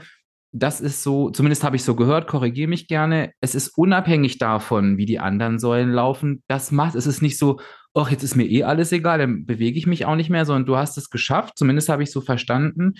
das 0.51 0.81
ist 0.81 1.03
so, 1.03 1.31
zumindest 1.31 1.63
habe 1.63 1.77
ich 1.77 1.85
so 1.85 1.95
gehört, 1.95 2.27
korrigiere 2.27 2.69
mich 2.69 2.87
gerne, 2.87 3.33
es 3.41 3.55
ist 3.55 3.77
unabhängig 3.77 4.39
davon, 4.39 4.97
wie 4.97 5.05
die 5.05 5.19
anderen 5.19 5.59
Säulen 5.59 5.91
laufen. 5.91 6.43
Das 6.47 6.71
macht, 6.71 6.95
es 6.95 7.07
ist 7.07 7.23
nicht 7.23 7.39
so, 7.39 7.59
ach, 7.93 8.11
jetzt 8.11 8.23
ist 8.23 8.37
mir 8.37 8.47
eh 8.47 8.63
alles 8.63 8.93
egal, 8.93 9.19
dann 9.19 9.47
bewege 9.47 9.77
ich 9.77 9.87
mich 9.87 10.07
auch 10.07 10.15
nicht 10.15 10.31
mehr, 10.31 10.47
sondern 10.47 10.65
du 10.65 10.77
hast 10.77 10.97
es 10.97 11.11
geschafft, 11.11 11.59
zumindest 11.59 11.89
habe 11.89 12.05
ich 12.05 12.13
so 12.13 12.21
verstanden, 12.21 12.95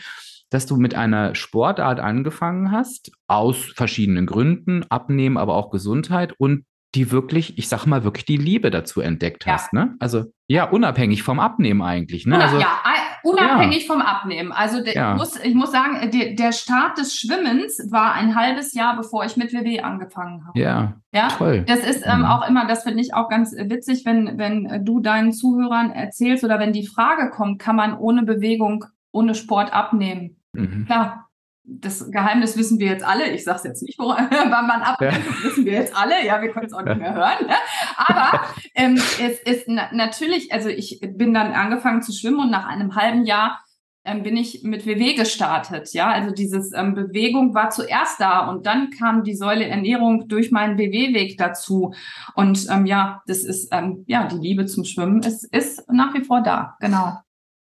dass 0.55 0.67
du 0.67 0.77
mit 0.77 0.95
einer 0.95 1.35
Sportart 1.35 1.99
angefangen 1.99 2.71
hast, 2.71 3.11
aus 3.27 3.73
verschiedenen 3.75 4.25
Gründen, 4.25 4.85
Abnehmen, 4.89 5.37
aber 5.37 5.57
auch 5.57 5.71
Gesundheit 5.71 6.33
und 6.39 6.65
die 6.95 7.11
wirklich, 7.11 7.59
ich 7.59 7.69
sag 7.69 7.87
mal, 7.87 8.05
wirklich 8.05 8.25
die 8.25 8.37
Liebe 8.37 8.71
dazu 8.71 9.01
entdeckt 9.01 9.47
hast. 9.47 9.73
Ja. 9.73 9.87
Ne? 9.87 9.97
Also 9.99 10.27
ja, 10.47 10.65
unabhängig 10.69 11.25
vom 11.25 11.41
Abnehmen 11.41 11.83
eigentlich. 11.83 12.25
Ne? 12.25 12.41
Also, 12.41 12.61
ja, 12.61 12.81
unabhängig 13.25 13.89
ja. 13.89 13.93
vom 13.93 14.01
Abnehmen. 14.01 14.53
Also 14.53 14.79
ja. 14.85 15.13
ich, 15.13 15.19
muss, 15.19 15.45
ich 15.45 15.55
muss 15.55 15.73
sagen, 15.73 16.09
der, 16.13 16.35
der 16.35 16.53
Start 16.53 16.99
des 16.99 17.17
Schwimmens 17.17 17.85
war 17.91 18.13
ein 18.13 18.37
halbes 18.37 18.75
Jahr, 18.75 18.97
bevor 18.97 19.25
ich 19.25 19.37
mit 19.37 19.53
WW 19.53 19.81
angefangen 19.81 20.47
habe. 20.47 20.57
Ja, 20.57 20.95
ja? 21.13 21.29
toll. 21.29 21.65
Das 21.67 21.81
ist 21.81 22.07
ähm, 22.07 22.21
mhm. 22.21 22.27
auch 22.27 22.49
immer, 22.49 22.69
das 22.69 22.85
finde 22.85 23.01
ich 23.01 23.13
auch 23.13 23.29
ganz 23.29 23.57
witzig, 23.57 24.05
wenn, 24.05 24.39
wenn 24.39 24.85
du 24.85 25.01
deinen 25.01 25.33
Zuhörern 25.33 25.91
erzählst 25.91 26.45
oder 26.45 26.61
wenn 26.61 26.73
die 26.73 26.87
Frage 26.87 27.31
kommt, 27.31 27.59
kann 27.59 27.75
man 27.75 27.99
ohne 27.99 28.23
Bewegung, 28.23 28.85
ohne 29.11 29.35
Sport 29.35 29.73
abnehmen? 29.73 30.37
Mhm. 30.55 30.87
Klar, 30.87 31.29
das 31.65 32.11
Geheimnis 32.11 32.57
wissen 32.57 32.79
wir 32.79 32.89
jetzt 32.89 33.05
alle. 33.05 33.31
Ich 33.31 33.45
sage 33.45 33.59
es 33.59 33.65
jetzt 33.65 33.83
nicht, 33.83 33.99
woran 33.99 34.29
man 34.51 34.83
abnimmt, 34.83 35.15
ja. 35.15 35.45
wissen 35.45 35.65
wir 35.65 35.73
jetzt 35.73 35.97
alle. 35.97 36.25
Ja, 36.25 36.43
wir 36.43 36.51
können 36.51 36.67
es 36.67 36.73
auch 36.73 36.83
nicht 36.83 36.99
mehr 36.99 37.15
hören. 37.15 37.47
Ne? 37.47 37.55
Aber 37.97 38.41
ähm, 38.75 38.95
es 38.95 39.41
ist 39.41 39.65
na 39.67 39.89
natürlich, 39.93 40.53
also 40.53 40.69
ich 40.69 41.01
bin 41.01 41.33
dann 41.33 41.53
angefangen 41.53 42.03
zu 42.03 42.13
schwimmen 42.13 42.41
und 42.41 42.51
nach 42.51 42.67
einem 42.67 42.95
halben 42.95 43.25
Jahr 43.25 43.65
ähm, 44.05 44.23
bin 44.23 44.37
ich 44.37 44.63
mit 44.63 44.85
WW 44.85 45.15
gestartet. 45.15 45.95
Ja, 45.95 46.11
also 46.11 46.35
dieses 46.35 46.73
ähm, 46.75 46.95
Bewegung 46.95 47.55
war 47.55 47.71
zuerst 47.71 48.21
da 48.21 48.47
und 48.47 48.67
dann 48.67 48.91
kam 48.91 49.25
die 49.25 49.35
Säule 49.35 49.67
Ernährung 49.67 50.29
durch 50.29 50.51
meinen 50.51 50.77
WW-Weg 50.77 51.39
dazu. 51.39 51.95
Und 52.35 52.67
ähm, 52.71 52.85
ja, 52.85 53.23
das 53.27 53.39
ist 53.39 53.69
ähm, 53.73 54.05
ja 54.07 54.27
die 54.29 54.37
Liebe 54.37 54.67
zum 54.67 54.85
Schwimmen 54.85 55.23
ist 55.23 55.45
ist 55.45 55.91
nach 55.91 56.13
wie 56.13 56.25
vor 56.25 56.43
da. 56.43 56.77
Genau. 56.81 57.15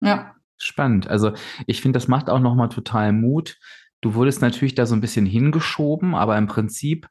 Ja. 0.02 0.36
Spannend. 0.60 1.08
Also 1.08 1.32
ich 1.68 1.82
finde, 1.82 1.98
das 1.98 2.08
macht 2.08 2.30
auch 2.30 2.40
nochmal 2.40 2.70
total 2.70 3.14
Mut. 3.14 3.58
Du 4.02 4.14
wurdest 4.14 4.42
natürlich 4.42 4.76
da 4.76 4.86
so 4.86 4.96
ein 4.96 5.02
bisschen 5.02 5.26
hingeschoben, 5.26 6.16
aber 6.16 6.38
im 6.38 6.48
Prinzip 6.48 7.08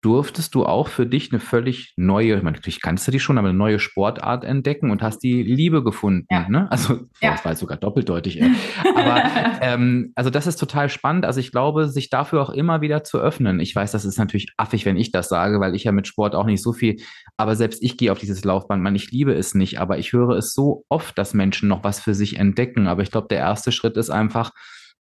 durftest 0.00 0.54
du 0.54 0.64
auch 0.64 0.88
für 0.88 1.06
dich 1.06 1.32
eine 1.32 1.40
völlig 1.40 1.92
neue, 1.96 2.36
natürlich 2.42 2.80
kannst 2.80 3.06
du 3.06 3.10
die 3.10 3.18
schon, 3.18 3.36
aber 3.36 3.48
eine 3.48 3.58
neue 3.58 3.80
Sportart 3.80 4.44
entdecken 4.44 4.90
und 4.90 5.02
hast 5.02 5.18
die 5.20 5.42
Liebe 5.42 5.82
gefunden. 5.82 6.26
Ja. 6.30 6.48
Ne? 6.48 6.70
Also 6.70 7.00
ja. 7.20 7.32
das 7.32 7.44
war 7.44 7.52
jetzt 7.52 7.60
sogar 7.60 7.78
doppeldeutig. 7.78 8.40
Aber 8.94 9.22
ähm, 9.60 10.12
also 10.14 10.30
das 10.30 10.46
ist 10.46 10.56
total 10.56 10.88
spannend. 10.88 11.24
Also 11.24 11.40
ich 11.40 11.50
glaube, 11.50 11.88
sich 11.88 12.10
dafür 12.10 12.42
auch 12.42 12.50
immer 12.50 12.80
wieder 12.80 13.02
zu 13.02 13.18
öffnen. 13.18 13.58
Ich 13.58 13.74
weiß, 13.74 13.90
das 13.90 14.04
ist 14.04 14.18
natürlich 14.18 14.52
affig, 14.56 14.86
wenn 14.86 14.96
ich 14.96 15.10
das 15.10 15.28
sage, 15.28 15.58
weil 15.58 15.74
ich 15.74 15.84
ja 15.84 15.92
mit 15.92 16.06
Sport 16.06 16.36
auch 16.36 16.46
nicht 16.46 16.62
so 16.62 16.72
viel, 16.72 16.96
aber 17.36 17.56
selbst 17.56 17.82
ich 17.82 17.96
gehe 17.96 18.12
auf 18.12 18.18
dieses 18.18 18.44
Laufband. 18.44 18.82
Man, 18.82 18.94
ich 18.94 19.10
liebe 19.10 19.34
es 19.34 19.54
nicht, 19.54 19.80
aber 19.80 19.98
ich 19.98 20.12
höre 20.12 20.36
es 20.36 20.54
so 20.54 20.84
oft, 20.88 21.18
dass 21.18 21.34
Menschen 21.34 21.68
noch 21.68 21.82
was 21.82 22.00
für 22.00 22.14
sich 22.14 22.36
entdecken. 22.38 22.86
Aber 22.86 23.02
ich 23.02 23.10
glaube, 23.10 23.28
der 23.28 23.38
erste 23.38 23.72
Schritt 23.72 23.96
ist 23.96 24.10
einfach, 24.10 24.52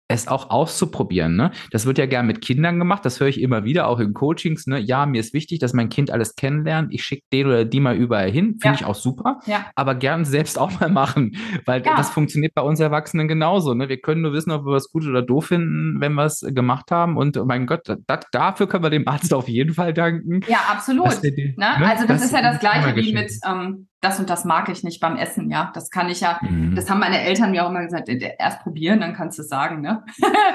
es 0.07 0.27
auch 0.27 0.49
auszuprobieren. 0.51 1.35
Ne? 1.35 1.51
Das 1.71 1.85
wird 1.85 1.97
ja 1.97 2.05
gern 2.05 2.27
mit 2.27 2.41
Kindern 2.41 2.77
gemacht, 2.77 3.05
das 3.05 3.19
höre 3.19 3.27
ich 3.27 3.41
immer 3.41 3.63
wieder, 3.63 3.87
auch 3.87 3.99
in 3.99 4.13
Coachings. 4.13 4.67
Ne? 4.67 4.79
Ja, 4.79 5.05
mir 5.05 5.19
ist 5.19 5.33
wichtig, 5.33 5.59
dass 5.59 5.73
mein 5.73 5.89
Kind 5.89 6.11
alles 6.11 6.35
kennenlernt. 6.35 6.93
Ich 6.93 7.03
schicke 7.03 7.23
den 7.33 7.47
oder 7.47 7.65
die 7.65 7.79
mal 7.79 7.95
überall 7.95 8.29
hin, 8.29 8.57
finde 8.61 8.67
ja. 8.67 8.73
ich 8.73 8.85
auch 8.85 8.95
super, 8.95 9.39
ja. 9.47 9.65
aber 9.75 9.95
gern 9.95 10.23
selbst 10.25 10.59
auch 10.59 10.79
mal 10.79 10.89
machen, 10.89 11.35
weil 11.65 11.83
ja. 11.83 11.95
das 11.95 12.09
funktioniert 12.11 12.53
bei 12.53 12.61
uns 12.61 12.79
Erwachsenen 12.79 13.27
genauso. 13.27 13.73
Ne? 13.73 13.89
Wir 13.89 13.99
können 13.99 14.21
nur 14.21 14.33
wissen, 14.33 14.51
ob 14.51 14.65
wir 14.65 14.73
was 14.73 14.91
gut 14.91 15.05
oder 15.07 15.23
doof 15.23 15.47
finden, 15.47 15.99
wenn 15.99 16.13
wir 16.13 16.25
es 16.25 16.41
gemacht 16.41 16.91
haben. 16.91 17.17
Und 17.17 17.37
oh 17.37 17.45
mein 17.45 17.65
Gott, 17.65 17.81
das, 18.05 18.25
dafür 18.31 18.67
können 18.67 18.83
wir 18.83 18.89
dem 18.91 19.07
Arzt 19.07 19.33
auf 19.33 19.47
jeden 19.47 19.73
Fall 19.73 19.93
danken. 19.93 20.41
Ja, 20.47 20.59
absolut. 20.69 21.23
Die, 21.23 21.55
ne? 21.57 21.67
Also 21.77 22.05
das, 22.05 22.21
das, 22.21 22.25
ist 22.25 22.31
ja 22.31 22.41
das 22.41 22.59
Gleiche 22.59 22.95
wie 22.95 23.13
mit 23.13 23.31
ähm, 23.47 23.87
das 24.01 24.19
und 24.19 24.29
das 24.29 24.45
mag 24.45 24.69
ich 24.69 24.83
nicht 24.83 24.99
beim 24.99 25.17
Essen, 25.17 25.49
ja. 25.49 25.71
Das 25.73 25.89
kann 25.89 26.09
ich 26.09 26.21
ja, 26.21 26.39
mhm. 26.41 26.75
das 26.75 26.89
haben 26.89 26.99
meine 26.99 27.21
Eltern 27.21 27.51
mir 27.51 27.65
auch 27.65 27.69
immer 27.69 27.83
gesagt, 27.83 28.09
erst 28.09 28.61
probieren, 28.61 28.99
dann 28.99 29.13
kannst 29.13 29.37
du 29.37 29.41
es 29.41 29.49
sagen, 29.49 29.81
ne? 29.81 30.03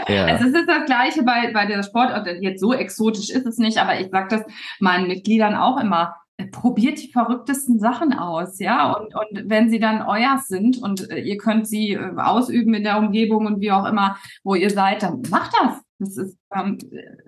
Ja. 0.08 0.28
es 0.34 0.42
ist 0.42 0.54
das 0.68 0.86
Gleiche 0.86 1.22
bei, 1.22 1.52
bei 1.52 1.66
der 1.66 1.82
Sportart, 1.82 2.28
jetzt 2.40 2.60
so 2.60 2.72
exotisch 2.72 3.30
ist 3.30 3.46
es 3.46 3.58
nicht, 3.58 3.78
aber 3.78 3.98
ich 3.98 4.10
sage 4.10 4.28
das 4.28 4.42
meinen 4.78 5.08
Mitgliedern 5.08 5.54
auch 5.54 5.80
immer, 5.80 6.16
äh, 6.36 6.46
probiert 6.46 7.02
die 7.02 7.10
verrücktesten 7.12 7.78
Sachen 7.78 8.12
aus, 8.12 8.58
ja, 8.58 8.92
und, 8.92 9.14
und 9.14 9.48
wenn 9.50 9.70
sie 9.70 9.80
dann 9.80 10.02
euer 10.02 10.38
sind 10.38 10.78
und 10.82 11.10
äh, 11.10 11.18
ihr 11.18 11.36
könnt 11.36 11.66
sie 11.66 11.92
äh, 11.92 12.16
ausüben 12.16 12.74
in 12.74 12.84
der 12.84 12.98
Umgebung 12.98 13.46
und 13.46 13.60
wie 13.60 13.72
auch 13.72 13.84
immer, 13.84 14.16
wo 14.44 14.54
ihr 14.54 14.70
seid, 14.70 15.02
dann 15.02 15.22
macht 15.30 15.52
das. 15.60 15.80
Das 15.98 16.16
ist, 16.16 16.38
ähm, 16.54 16.78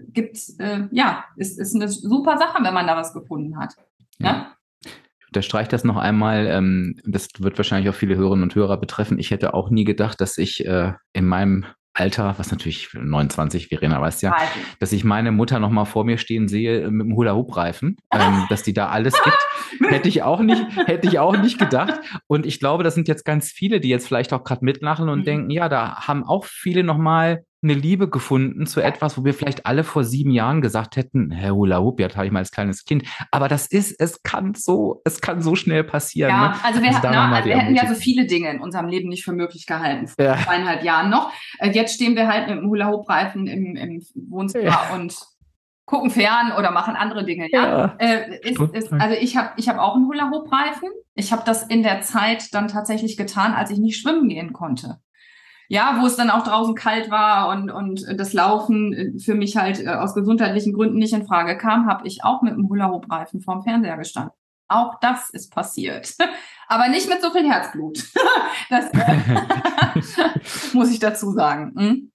gibt, 0.08 0.38
äh, 0.58 0.88
ja, 0.92 1.24
ist, 1.36 1.58
ist 1.58 1.74
eine 1.74 1.88
super 1.88 2.38
Sache, 2.38 2.64
wenn 2.64 2.72
man 2.72 2.86
da 2.86 2.96
was 2.96 3.12
gefunden 3.12 3.58
hat. 3.58 3.74
Ja. 4.18 4.26
ja? 4.26 4.52
Unterstreiche 5.32 5.70
das 5.70 5.82
noch 5.82 5.96
einmal. 5.96 6.46
Ähm, 6.46 7.00
das 7.04 7.28
wird 7.38 7.56
wahrscheinlich 7.58 7.88
auch 7.88 7.94
viele 7.94 8.16
Hörerinnen 8.16 8.42
und 8.42 8.54
Hörer 8.54 8.76
betreffen. 8.76 9.18
Ich 9.18 9.30
hätte 9.30 9.54
auch 9.54 9.70
nie 9.70 9.84
gedacht, 9.84 10.20
dass 10.20 10.36
ich 10.36 10.66
äh, 10.66 10.92
in 11.14 11.26
meinem 11.26 11.64
Alter, 11.94 12.34
was 12.38 12.50
natürlich 12.50 12.88
29, 12.94 13.68
Verena 13.68 14.00
weiß 14.00 14.22
ja, 14.22 14.34
dass 14.78 14.92
ich 14.92 15.04
meine 15.04 15.30
Mutter 15.30 15.58
noch 15.58 15.70
mal 15.70 15.84
vor 15.84 16.04
mir 16.04 16.16
stehen 16.16 16.48
sehe 16.48 16.90
mit 16.90 17.06
dem 17.06 17.16
Hula-Hoop-Reifen, 17.16 17.96
ähm, 18.12 18.44
dass 18.50 18.62
die 18.62 18.74
da 18.74 18.88
alles 18.88 19.14
gibt, 19.22 19.90
hätte 19.90 20.08
ich 20.08 20.22
auch 20.22 20.40
nicht, 20.40 20.64
hätte 20.86 21.08
ich 21.08 21.18
auch 21.18 21.36
nicht 21.36 21.58
gedacht. 21.58 21.94
Und 22.26 22.44
ich 22.46 22.60
glaube, 22.60 22.84
das 22.84 22.94
sind 22.94 23.08
jetzt 23.08 23.24
ganz 23.24 23.50
viele, 23.50 23.80
die 23.80 23.88
jetzt 23.88 24.06
vielleicht 24.06 24.32
auch 24.32 24.44
gerade 24.44 24.64
mitlachen 24.64 25.08
und 25.08 25.20
mhm. 25.20 25.24
denken, 25.24 25.50
ja, 25.50 25.68
da 25.68 26.06
haben 26.06 26.24
auch 26.24 26.44
viele 26.44 26.82
noch 26.82 26.98
mal 26.98 27.44
eine 27.62 27.74
Liebe 27.74 28.08
gefunden 28.10 28.66
zu 28.66 28.80
etwas, 28.80 29.16
wo 29.16 29.24
wir 29.24 29.34
vielleicht 29.34 29.66
alle 29.66 29.84
vor 29.84 30.02
sieben 30.02 30.32
Jahren 30.32 30.60
gesagt 30.60 30.96
hätten, 30.96 31.30
Herr 31.30 31.54
Hula 31.54 31.78
Hoop, 31.78 32.00
ja, 32.00 32.12
habe 32.14 32.26
ich 32.26 32.32
mal 32.32 32.40
als 32.40 32.50
kleines 32.50 32.84
Kind. 32.84 33.04
Aber 33.30 33.48
das 33.48 33.66
ist, 33.66 34.00
es 34.00 34.22
kann 34.22 34.54
so, 34.54 35.00
es 35.04 35.20
kann 35.20 35.40
so 35.40 35.54
schnell 35.54 35.84
passieren. 35.84 36.30
Ja, 36.30 36.48
ne? 36.48 36.54
also 36.64 36.82
wir, 36.82 36.88
also 36.88 37.00
na, 37.04 37.32
also 37.32 37.48
wir 37.48 37.58
hätten 37.58 37.76
ja 37.76 37.86
so 37.86 37.94
viele 37.94 38.26
Dinge 38.26 38.50
in 38.50 38.60
unserem 38.60 38.88
Leben 38.88 39.08
nicht 39.08 39.24
für 39.24 39.32
möglich 39.32 39.66
gehalten, 39.66 40.08
vor 40.08 40.24
ja. 40.24 40.36
zweieinhalb 40.38 40.82
Jahren 40.82 41.10
noch. 41.10 41.32
Äh, 41.58 41.70
jetzt 41.70 41.94
stehen 41.94 42.16
wir 42.16 42.26
halt 42.26 42.48
mit 42.48 42.58
dem 42.58 42.68
Hula 42.68 42.88
Hoop 42.88 43.08
Reifen 43.08 43.46
im, 43.46 43.76
im 43.76 44.02
Wohnzimmer 44.28 44.64
ja. 44.64 44.90
und 44.94 45.16
gucken 45.84 46.10
fern 46.10 46.52
oder 46.58 46.70
machen 46.72 46.96
andere 46.96 47.24
Dinge. 47.24 47.48
Ja, 47.52 47.68
ja. 47.68 47.96
Äh, 47.98 48.38
ist, 48.40 48.60
ist, 48.60 48.92
also 48.92 49.16
ich 49.20 49.36
habe 49.36 49.50
ich 49.56 49.68
hab 49.68 49.78
auch 49.78 49.94
einen 49.94 50.06
Hula 50.06 50.30
Hoop 50.30 50.50
Reifen. 50.50 50.88
Ich 51.14 51.32
habe 51.32 51.42
das 51.44 51.62
in 51.64 51.82
der 51.82 52.00
Zeit 52.00 52.52
dann 52.54 52.66
tatsächlich 52.66 53.16
getan, 53.16 53.52
als 53.52 53.70
ich 53.70 53.78
nicht 53.78 54.00
schwimmen 54.00 54.28
gehen 54.28 54.52
konnte 54.52 54.98
ja, 55.72 55.96
wo 56.02 56.06
es 56.06 56.16
dann 56.16 56.28
auch 56.28 56.44
draußen 56.44 56.74
kalt 56.74 57.10
war 57.10 57.48
und, 57.48 57.70
und 57.70 58.04
das 58.20 58.34
Laufen 58.34 58.92
äh, 58.92 59.18
für 59.18 59.34
mich 59.34 59.56
halt 59.56 59.80
äh, 59.80 59.88
aus 59.88 60.14
gesundheitlichen 60.14 60.74
Gründen 60.74 60.98
nicht 60.98 61.14
in 61.14 61.24
Frage 61.24 61.56
kam, 61.56 61.86
habe 61.86 62.06
ich 62.06 62.22
auch 62.24 62.42
mit 62.42 62.52
einem 62.52 62.68
Hula-Hoop-Reifen 62.68 63.40
vorm 63.40 63.62
Fernseher 63.62 63.96
gestanden. 63.96 64.34
Auch 64.68 65.00
das 65.00 65.30
ist 65.30 65.50
passiert. 65.50 66.14
Aber 66.68 66.88
nicht 66.88 67.08
mit 67.08 67.22
so 67.22 67.30
viel 67.30 67.50
Herzblut. 67.50 68.04
das 68.68 68.90
äh, 68.92 70.74
muss 70.76 70.90
ich 70.90 70.98
dazu 70.98 71.30
sagen. 71.30 71.72
Hm? 71.74 72.11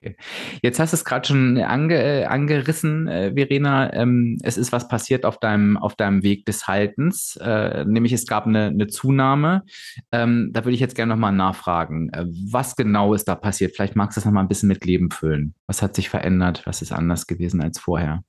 Okay. 0.00 0.16
Jetzt 0.62 0.78
hast 0.78 0.92
du 0.92 0.96
es 0.96 1.04
gerade 1.04 1.26
schon 1.26 1.58
ange, 1.58 1.96
äh, 1.96 2.24
angerissen, 2.24 3.08
äh, 3.08 3.32
Verena. 3.34 3.92
Ähm, 3.92 4.38
es 4.42 4.56
ist 4.56 4.70
was 4.70 4.86
passiert 4.86 5.24
auf 5.24 5.38
deinem, 5.38 5.76
auf 5.76 5.96
deinem 5.96 6.22
Weg 6.22 6.46
des 6.46 6.68
Haltens, 6.68 7.36
äh, 7.42 7.84
nämlich 7.84 8.12
es 8.12 8.26
gab 8.26 8.46
eine, 8.46 8.66
eine 8.66 8.86
Zunahme. 8.86 9.64
Ähm, 10.12 10.50
da 10.52 10.64
würde 10.64 10.74
ich 10.74 10.80
jetzt 10.80 10.94
gerne 10.94 11.14
nochmal 11.14 11.32
nachfragen. 11.32 12.10
Äh, 12.12 12.26
was 12.28 12.76
genau 12.76 13.12
ist 13.12 13.26
da 13.26 13.34
passiert? 13.34 13.74
Vielleicht 13.74 13.96
magst 13.96 14.16
du 14.16 14.20
das 14.20 14.24
nochmal 14.24 14.44
ein 14.44 14.48
bisschen 14.48 14.68
mit 14.68 14.84
Leben 14.84 15.10
füllen. 15.10 15.54
Was 15.66 15.82
hat 15.82 15.96
sich 15.96 16.08
verändert? 16.08 16.62
Was 16.64 16.80
ist 16.80 16.92
anders 16.92 17.26
gewesen 17.26 17.60
als 17.60 17.80
vorher? 17.80 18.22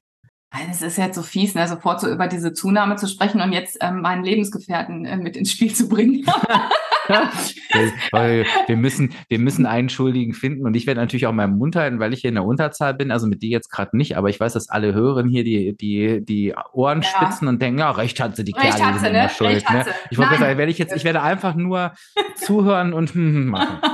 Es 0.71 0.81
ist 0.81 0.97
jetzt 0.97 1.15
so 1.15 1.21
fies, 1.21 1.53
ne, 1.53 1.67
sofort 1.67 2.01
so 2.01 2.09
über 2.09 2.27
diese 2.27 2.53
Zunahme 2.53 2.95
zu 2.95 3.05
sprechen 3.05 3.41
und 3.41 3.51
jetzt 3.51 3.77
ähm, 3.81 4.01
meinen 4.01 4.23
Lebensgefährten 4.23 5.05
äh, 5.05 5.17
mit 5.17 5.37
ins 5.37 5.51
Spiel 5.51 5.71
zu 5.71 5.87
bringen. 5.87 6.25
wir 7.09 8.75
müssen, 8.75 9.13
wir 9.27 9.39
müssen 9.39 9.65
einen 9.65 9.89
Schuldigen 9.89 10.33
finden 10.33 10.65
und 10.65 10.75
ich 10.75 10.87
werde 10.87 11.01
natürlich 11.01 11.27
auch 11.27 11.33
meinen 11.33 11.57
Mund 11.57 11.75
halten, 11.75 11.99
weil 11.99 12.13
ich 12.13 12.21
hier 12.21 12.29
in 12.29 12.35
der 12.35 12.45
Unterzahl 12.45 12.93
bin, 12.93 13.11
also 13.11 13.27
mit 13.27 13.41
dir 13.41 13.49
jetzt 13.49 13.69
gerade 13.69 13.97
nicht, 13.97 14.17
aber 14.17 14.29
ich 14.29 14.39
weiß, 14.39 14.53
dass 14.53 14.69
alle 14.69 14.93
Hörerinnen 14.93 15.31
hier 15.31 15.43
die, 15.43 15.75
die, 15.75 16.23
die 16.23 16.53
Ohren 16.73 17.01
ja. 17.01 17.07
spitzen 17.07 17.47
und 17.47 17.61
denken, 17.61 17.79
ja, 17.79 17.91
recht 17.91 18.19
hat 18.19 18.35
sie, 18.35 18.43
die 18.43 18.53
recht 18.53 18.77
Kerle, 18.77 18.93
die 18.93 18.99
sind 18.99 19.13
ne? 19.13 19.29
schuld. 19.29 19.69
Ne? 19.69 19.85
Ich, 20.11 20.17
wollte 20.17 20.37
sagen, 20.37 20.57
werde 20.57 20.71
ich 20.71 20.77
jetzt, 20.77 20.95
ich 20.95 21.03
werde 21.03 21.21
einfach 21.21 21.55
nur 21.55 21.93
zuhören 22.35 22.93
und 22.93 23.09
hm, 23.13 23.33
hm, 23.33 23.45
machen. 23.47 23.79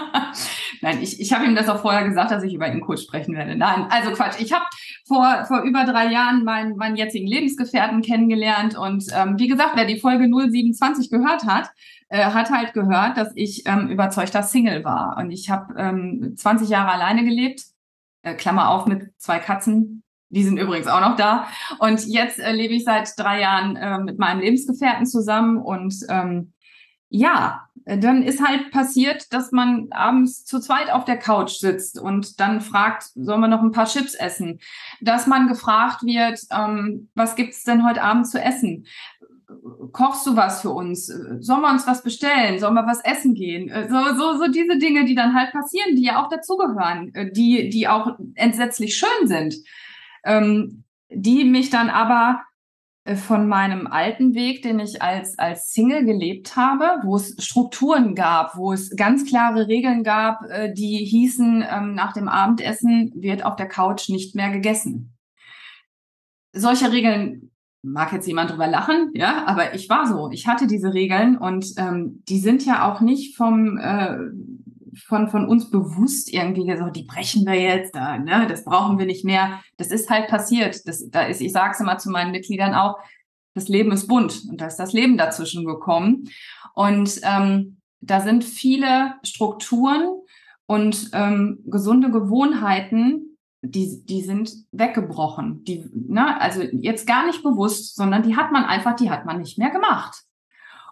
Nein, 0.81 0.99
ich, 1.01 1.19
ich 1.19 1.33
habe 1.33 1.45
ihm 1.45 1.55
das 1.55 1.67
auch 1.67 1.81
vorher 1.81 2.07
gesagt, 2.07 2.29
dass 2.29 2.43
ich 2.43 2.53
über 2.53 2.71
ihn 2.71 2.81
kurz 2.81 3.01
sprechen 3.01 3.33
werde. 3.33 3.55
Nein, 3.55 3.87
also 3.89 4.11
Quatsch. 4.11 4.39
Ich 4.39 4.53
habe 4.53 4.65
vor, 5.07 5.45
vor 5.47 5.61
über 5.61 5.83
drei 5.83 6.11
Jahren 6.11 6.43
meinen, 6.43 6.75
meinen 6.75 6.95
jetzigen 6.95 7.25
Lebensgefährten 7.25 8.01
kennengelernt 8.01 8.77
und 8.77 9.05
ähm, 9.15 9.39
wie 9.39 9.47
gesagt, 9.47 9.71
wer 9.75 9.85
die 9.85 9.99
Folge 9.99 10.25
027 10.27 11.09
gehört 11.09 11.45
hat, 11.45 11.69
äh, 12.15 12.31
hat 12.31 12.49
halt 12.49 12.73
gehört, 12.73 13.17
dass 13.17 13.31
ich 13.35 13.67
ähm, 13.67 13.89
überzeugter 13.89 14.41
Single 14.41 14.85
war. 14.85 15.17
Und 15.17 15.31
ich 15.31 15.49
habe 15.49 15.75
ähm, 15.77 16.33
20 16.37 16.69
Jahre 16.69 16.91
alleine 16.91 17.25
gelebt, 17.25 17.61
äh, 18.23 18.35
Klammer 18.35 18.69
auf 18.69 18.85
mit 18.85 19.11
zwei 19.17 19.39
Katzen. 19.39 20.01
Die 20.29 20.43
sind 20.43 20.57
übrigens 20.57 20.87
auch 20.87 21.01
noch 21.01 21.17
da. 21.17 21.47
Und 21.79 22.05
jetzt 22.05 22.39
äh, 22.39 22.53
lebe 22.53 22.73
ich 22.73 22.85
seit 22.85 23.11
drei 23.17 23.41
Jahren 23.41 23.75
äh, 23.75 23.99
mit 23.99 24.17
meinem 24.17 24.39
Lebensgefährten 24.39 25.05
zusammen. 25.05 25.57
Und 25.57 25.93
ähm, 26.09 26.53
ja, 27.09 27.67
dann 27.85 28.23
ist 28.23 28.45
halt 28.45 28.71
passiert, 28.71 29.31
dass 29.31 29.51
man 29.51 29.87
abends 29.91 30.43
zu 30.43 30.59
zweit 30.59 30.89
auf 30.89 31.05
der 31.05 31.17
Couch 31.17 31.51
sitzt 31.51 31.99
und 31.99 32.39
dann 32.39 32.59
fragt, 32.59 33.03
soll 33.13 33.37
man 33.37 33.51
noch 33.51 33.61
ein 33.61 33.71
paar 33.71 33.85
Chips 33.85 34.15
essen? 34.15 34.59
Dass 35.01 35.27
man 35.27 35.47
gefragt 35.47 36.01
wird, 36.03 36.39
ähm, 36.51 37.09
was 37.13 37.35
gibt's 37.35 37.63
denn 37.63 37.85
heute 37.85 38.01
Abend 38.01 38.27
zu 38.27 38.41
essen? 38.41 38.87
Kochst 39.91 40.25
du 40.27 40.35
was 40.35 40.61
für 40.61 40.69
uns? 40.69 41.07
Sollen 41.07 41.61
wir 41.61 41.71
uns 41.71 41.87
was 41.87 42.03
bestellen? 42.03 42.59
Sollen 42.59 42.75
wir 42.75 42.85
was 42.85 43.03
essen 43.03 43.33
gehen? 43.33 43.69
Äh, 43.69 43.89
so, 43.89 43.97
so, 44.15 44.37
so 44.37 44.51
diese 44.51 44.77
Dinge, 44.77 45.05
die 45.05 45.15
dann 45.15 45.33
halt 45.33 45.51
passieren, 45.51 45.95
die 45.95 46.03
ja 46.03 46.23
auch 46.23 46.29
dazugehören, 46.29 47.13
äh, 47.13 47.31
die, 47.31 47.69
die 47.69 47.87
auch 47.87 48.17
entsetzlich 48.35 48.95
schön 48.95 49.27
sind, 49.27 49.55
ähm, 50.23 50.83
die 51.09 51.45
mich 51.45 51.69
dann 51.69 51.89
aber 51.89 52.41
äh, 53.05 53.15
von 53.15 53.47
meinem 53.47 53.87
alten 53.87 54.35
Weg, 54.35 54.61
den 54.61 54.79
ich 54.79 55.01
als, 55.01 55.39
als 55.39 55.71
Single 55.73 56.05
gelebt 56.05 56.55
habe, 56.55 57.01
wo 57.03 57.15
es 57.15 57.35
Strukturen 57.43 58.15
gab, 58.15 58.57
wo 58.57 58.71
es 58.71 58.95
ganz 58.95 59.25
klare 59.25 59.67
Regeln 59.67 60.03
gab, 60.03 60.41
die 60.73 61.03
hießen, 61.05 61.65
ähm, 61.69 61.95
nach 61.95 62.13
dem 62.13 62.27
Abendessen 62.27 63.11
wird 63.15 63.43
auf 63.45 63.55
der 63.55 63.67
Couch 63.67 64.09
nicht 64.09 64.35
mehr 64.35 64.51
gegessen. 64.51 65.13
Solche 66.53 66.91
Regeln 66.91 67.51
mag 67.85 68.11
jetzt 68.13 68.27
jemand 68.27 68.51
drüber 68.51 68.67
lachen, 68.67 69.11
ja, 69.13 69.45
aber 69.45 69.73
ich 69.75 69.89
war 69.89 70.07
so. 70.07 70.29
Ich 70.31 70.47
hatte 70.47 70.67
diese 70.67 70.93
Regeln 70.93 71.37
und 71.37 71.73
ähm, 71.77 72.23
die 72.27 72.39
sind 72.39 72.65
ja 72.65 72.91
auch 72.91 73.01
nicht 73.01 73.37
vom 73.37 73.77
äh, 73.77 74.17
von 75.07 75.27
von 75.27 75.47
uns 75.47 75.69
bewusst 75.69 76.33
irgendwie 76.33 76.65
gesagt, 76.65 76.95
die 76.95 77.03
brechen 77.03 77.45
wir 77.45 77.59
jetzt, 77.59 77.95
da, 77.95 78.17
ne, 78.17 78.47
das 78.47 78.63
brauchen 78.63 78.97
wir 78.97 79.05
nicht 79.05 79.25
mehr. 79.25 79.61
Das 79.77 79.91
ist 79.91 80.09
halt 80.09 80.27
passiert. 80.27 80.87
Das, 80.87 81.09
da 81.09 81.23
ist, 81.23 81.41
ich 81.41 81.51
sage 81.51 81.73
es 81.73 81.79
immer 81.79 81.97
zu 81.97 82.09
meinen 82.09 82.31
Mitgliedern 82.31 82.73
auch, 82.73 82.97
das 83.53 83.67
Leben 83.67 83.91
ist 83.91 84.07
bunt 84.07 84.43
und 84.49 84.59
da 84.59 84.67
ist 84.67 84.77
das 84.77 84.93
Leben 84.93 85.17
dazwischen 85.17 85.65
gekommen 85.65 86.29
und 86.73 87.21
ähm, 87.23 87.77
da 88.01 88.21
sind 88.21 88.43
viele 88.43 89.15
Strukturen 89.23 90.07
und 90.67 91.09
ähm, 91.13 91.59
gesunde 91.65 92.11
Gewohnheiten, 92.11 93.34
die, 93.71 94.03
die 94.05 94.21
sind 94.21 94.51
weggebrochen. 94.71 95.63
Die, 95.63 95.89
ne, 95.93 96.39
also 96.39 96.61
jetzt 96.61 97.07
gar 97.07 97.25
nicht 97.25 97.43
bewusst, 97.43 97.95
sondern 97.95 98.23
die 98.23 98.35
hat 98.35 98.51
man 98.51 98.63
einfach, 98.63 98.95
die 98.95 99.09
hat 99.09 99.25
man 99.25 99.39
nicht 99.39 99.57
mehr 99.57 99.69
gemacht. 99.69 100.23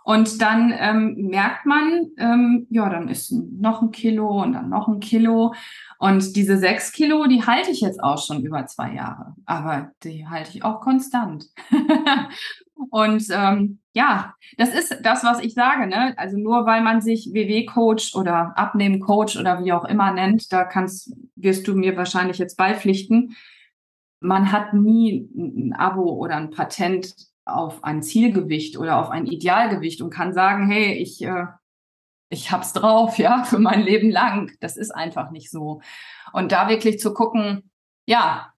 Und 0.04 0.42
dann 0.42 0.74
ähm, 0.78 1.16
merkt 1.30 1.66
man, 1.66 2.12
ähm, 2.18 2.68
ja, 2.70 2.90
dann 2.90 3.08
ist 3.08 3.32
noch 3.32 3.82
ein 3.82 3.92
Kilo 3.92 4.44
und 4.44 4.52
dann 4.52 4.68
noch 4.70 4.90
ein 4.90 5.00
Kilo. 5.00 5.54
Und 5.98 6.36
diese 6.36 6.58
sechs 6.58 6.92
Kilo, 6.92 7.26
die 7.28 7.46
halte 7.46 7.72
ich 7.72 7.80
jetzt 7.80 8.04
auch 8.04 8.22
schon 8.22 8.44
über 8.44 8.66
zwei 8.68 8.94
Jahre. 8.94 9.34
Aber 9.46 9.92
die 10.04 10.28
halte 10.28 10.50
ich 10.50 10.64
auch 10.66 10.82
konstant. 10.82 11.46
und 12.90 13.26
ähm, 13.32 13.80
ja, 13.94 14.34
das 14.58 14.70
ist 14.70 14.98
das, 15.04 15.24
was 15.24 15.40
ich 15.40 15.54
sage. 15.54 15.88
Ne? 15.88 16.18
Also 16.18 16.38
nur 16.38 16.66
weil 16.66 16.82
man 16.82 17.02
sich 17.02 17.30
WW-Coach 17.32 18.16
oder 18.16 18.58
Abnehmen-Coach 18.58 19.38
oder 19.38 19.64
wie 19.64 19.72
auch 19.72 19.86
immer 19.86 20.12
nennt, 20.12 20.52
da 20.52 20.64
kannst, 20.64 21.16
wirst 21.36 21.68
du 21.68 21.76
mir 21.76 21.96
wahrscheinlich 21.96 22.40
jetzt 22.40 22.58
beipflichten. 22.58 23.36
Man 24.20 24.52
hat 24.52 24.74
nie 24.74 25.30
ein 25.36 25.74
Abo 25.74 26.14
oder 26.14 26.38
ein 26.38 26.50
Patent 26.50 27.14
auf 27.46 27.84
ein 27.84 28.02
Zielgewicht 28.02 28.78
oder 28.78 28.98
auf 28.98 29.10
ein 29.10 29.28
Idealgewicht 29.28 30.02
und 30.02 30.10
kann 30.10 30.34
sagen, 30.34 30.70
hey, 30.70 30.94
ich, 30.94 31.22
äh, 31.24 31.46
ich 32.30 32.52
hab's 32.52 32.74
drauf, 32.74 33.18
ja, 33.20 33.44
für 33.44 33.60
mein 33.60 33.82
Leben 33.82 34.10
lang. 34.10 34.52
Das 34.60 34.76
ist 34.76 34.92
einfach 34.92 35.30
nicht 35.30 35.52
so. 35.52 35.82
Und 36.32 36.52
da 36.52 36.68
wirklich 36.68 37.00
zu 37.00 37.14
gucken, 37.14 37.70
ja, 38.06 38.53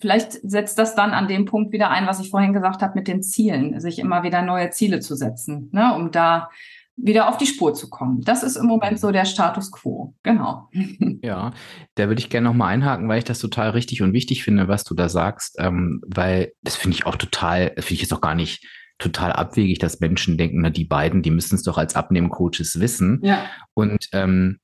vielleicht 0.00 0.32
setzt 0.32 0.78
das 0.78 0.94
dann 0.94 1.10
an 1.10 1.28
dem 1.28 1.44
Punkt 1.44 1.72
wieder 1.72 1.90
ein, 1.90 2.06
was 2.06 2.20
ich 2.20 2.30
vorhin 2.30 2.52
gesagt 2.52 2.82
habe 2.82 2.94
mit 2.94 3.08
den 3.08 3.22
Zielen, 3.22 3.80
sich 3.80 3.98
immer 3.98 4.22
wieder 4.22 4.42
neue 4.42 4.70
Ziele 4.70 5.00
zu 5.00 5.14
setzen, 5.14 5.70
ne, 5.72 5.94
um 5.94 6.10
da 6.10 6.48
wieder 7.00 7.28
auf 7.28 7.38
die 7.38 7.46
Spur 7.46 7.74
zu 7.74 7.88
kommen. 7.88 8.22
Das 8.22 8.42
ist 8.42 8.56
im 8.56 8.66
Moment 8.66 8.98
so 8.98 9.12
der 9.12 9.24
Status 9.24 9.70
quo. 9.70 10.14
Genau. 10.22 10.68
Ja, 11.20 11.52
da 11.96 12.06
würde 12.06 12.20
ich 12.20 12.30
gerne 12.30 12.48
nochmal 12.48 12.72
einhaken, 12.72 13.08
weil 13.08 13.18
ich 13.18 13.24
das 13.24 13.40
total 13.40 13.70
richtig 13.70 14.02
und 14.02 14.12
wichtig 14.12 14.44
finde, 14.44 14.68
was 14.68 14.84
du 14.84 14.94
da 14.94 15.08
sagst, 15.08 15.56
ähm, 15.58 16.00
weil 16.06 16.52
das 16.62 16.76
finde 16.76 16.96
ich 16.96 17.06
auch 17.06 17.16
total, 17.16 17.70
finde 17.70 17.94
ich 17.94 18.02
jetzt 18.02 18.14
auch 18.14 18.20
gar 18.20 18.36
nicht 18.36 18.64
total 18.98 19.32
abwegig, 19.32 19.80
dass 19.80 19.98
Menschen 19.98 20.38
denken, 20.38 20.60
na, 20.60 20.70
die 20.70 20.84
beiden, 20.84 21.22
die 21.22 21.32
müssen 21.32 21.56
es 21.56 21.64
doch 21.64 21.76
als 21.76 21.96
Abnehmcoaches 21.96 22.78
wissen. 22.78 23.20
Ja. 23.22 23.46
Und 23.74 24.08
ähm, 24.12 24.58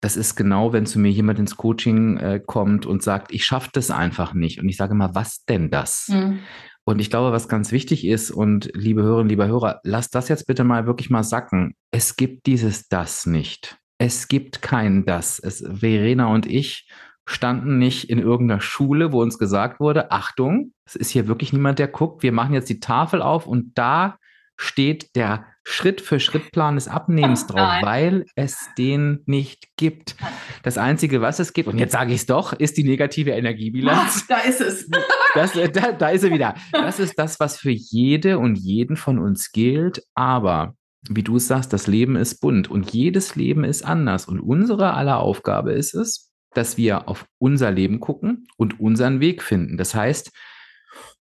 das 0.00 0.16
ist 0.16 0.36
genau, 0.36 0.72
wenn 0.72 0.86
zu 0.86 0.98
mir 0.98 1.10
jemand 1.10 1.38
ins 1.38 1.56
Coaching 1.56 2.16
äh, 2.18 2.40
kommt 2.44 2.86
und 2.86 3.02
sagt, 3.02 3.32
ich 3.32 3.44
schaffe 3.44 3.70
das 3.72 3.90
einfach 3.90 4.34
nicht. 4.34 4.60
Und 4.60 4.68
ich 4.68 4.76
sage 4.76 4.94
mal, 4.94 5.14
was 5.14 5.44
denn 5.44 5.70
das? 5.70 6.08
Mhm. 6.08 6.40
Und 6.84 7.00
ich 7.00 7.10
glaube, 7.10 7.32
was 7.32 7.48
ganz 7.48 7.72
wichtig 7.72 8.06
ist, 8.06 8.30
und 8.30 8.70
liebe 8.74 9.02
Hörerinnen, 9.02 9.28
lieber 9.28 9.48
Hörer, 9.48 9.80
lasst 9.82 10.14
das 10.14 10.28
jetzt 10.28 10.46
bitte 10.46 10.62
mal 10.62 10.86
wirklich 10.86 11.10
mal 11.10 11.24
sacken. 11.24 11.74
Es 11.90 12.14
gibt 12.14 12.46
dieses 12.46 12.88
Das 12.88 13.26
nicht. 13.26 13.78
Es 13.98 14.28
gibt 14.28 14.62
kein 14.62 15.04
Das. 15.04 15.38
Es, 15.38 15.64
Verena 15.66 16.26
und 16.26 16.46
ich 16.46 16.88
standen 17.26 17.78
nicht 17.78 18.08
in 18.08 18.20
irgendeiner 18.20 18.60
Schule, 18.60 19.10
wo 19.10 19.20
uns 19.20 19.38
gesagt 19.38 19.80
wurde, 19.80 20.12
Achtung, 20.12 20.72
es 20.84 20.94
ist 20.94 21.10
hier 21.10 21.26
wirklich 21.26 21.52
niemand, 21.52 21.80
der 21.80 21.88
guckt. 21.88 22.22
Wir 22.22 22.32
machen 22.32 22.54
jetzt 22.54 22.68
die 22.68 22.78
Tafel 22.78 23.20
auf 23.20 23.46
und 23.48 23.76
da 23.76 24.18
steht 24.56 25.16
der 25.16 25.44
Schritt 25.68 26.00
für 26.00 26.20
Schritt 26.20 26.52
Plan 26.52 26.76
des 26.76 26.86
Abnehmens 26.86 27.48
drauf, 27.48 27.56
Nein. 27.58 27.84
weil 27.84 28.24
es 28.36 28.68
den 28.78 29.24
nicht 29.26 29.76
gibt. 29.76 30.14
Das 30.62 30.78
Einzige, 30.78 31.20
was 31.20 31.40
es 31.40 31.54
gibt, 31.54 31.68
und 31.68 31.78
jetzt 31.78 31.90
sage 31.90 32.12
ich 32.12 32.20
es 32.20 32.26
doch, 32.26 32.52
ist 32.52 32.76
die 32.76 32.84
negative 32.84 33.32
Energiebilanz. 33.32 34.22
Ach, 34.22 34.26
da 34.28 34.38
ist 34.48 34.60
es. 34.60 34.88
Das, 35.34 35.52
da, 35.52 35.92
da 35.92 36.08
ist 36.08 36.24
er 36.24 36.30
wieder. 36.30 36.54
Das 36.72 36.98
ist 36.98 37.18
das, 37.18 37.38
was 37.38 37.58
für 37.58 37.70
jede 37.70 38.38
und 38.38 38.56
jeden 38.56 38.96
von 38.96 39.18
uns 39.18 39.52
gilt. 39.52 40.02
Aber 40.14 40.76
wie 41.10 41.22
du 41.22 41.36
es 41.36 41.46
sagst, 41.46 41.74
das 41.74 41.86
Leben 41.86 42.16
ist 42.16 42.40
bunt 42.40 42.70
und 42.70 42.90
jedes 42.92 43.34
Leben 43.34 43.62
ist 43.62 43.84
anders. 43.84 44.24
Und 44.24 44.40
unsere 44.40 44.94
aller 44.94 45.18
Aufgabe 45.18 45.72
ist 45.74 45.94
es, 45.94 46.32
dass 46.54 46.78
wir 46.78 47.06
auf 47.06 47.26
unser 47.36 47.70
Leben 47.70 48.00
gucken 48.00 48.46
und 48.56 48.80
unseren 48.80 49.20
Weg 49.20 49.42
finden. 49.42 49.76
Das 49.76 49.94
heißt, 49.94 50.30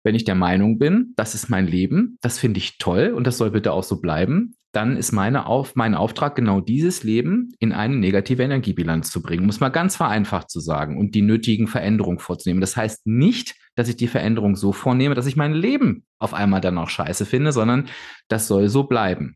wenn 0.04 0.16
ich 0.16 0.26
der 0.26 0.36
Meinung 0.36 0.78
bin, 0.78 1.13
das 1.16 1.34
ist 1.34 1.50
mein 1.50 1.68
Leben, 1.68 2.18
das 2.22 2.39
finde 2.39 2.60
ich 2.60 2.78
toll 2.78 3.13
und 3.16 3.26
das 3.26 3.38
soll 3.38 3.52
bitte 3.52 3.72
auch 3.72 3.84
so 3.84 4.00
bleiben, 4.02 4.56
dann 4.74 4.98
ist 4.98 5.12
meine 5.12 5.46
Auf, 5.46 5.76
mein 5.76 5.94
Auftrag, 5.94 6.36
genau 6.36 6.60
dieses 6.60 7.04
Leben 7.04 7.54
in 7.60 7.72
eine 7.72 7.96
negative 7.96 8.42
Energiebilanz 8.42 9.12
zu 9.12 9.22
bringen, 9.22 9.46
muss 9.46 9.60
man 9.60 9.72
ganz 9.72 9.96
vereinfacht 9.96 10.50
zu 10.50 10.60
sagen 10.60 10.98
und 10.98 11.13
die 11.13 11.22
nötigen 11.22 11.68
Veränderungen 11.68 12.20
vorzunehmen. 12.20 12.60
Das 12.60 12.76
heißt 12.76 13.06
nicht, 13.06 13.56
dass 13.76 13.88
ich 13.88 13.96
die 13.98 14.08
Veränderung 14.08 14.56
so 14.56 14.72
vornehme, 14.72 15.16
dass 15.16 15.28
ich 15.28 15.36
mein 15.36 15.54
Leben 15.54 16.06
auf 16.20 16.34
einmal 16.34 16.60
dann 16.60 16.78
auch 16.78 16.89
scheiße 16.89 17.26
finde, 17.26 17.52
sondern 17.52 17.88
das 18.28 18.48
soll 18.48 18.68
so 18.68 18.84
bleiben. 18.84 19.36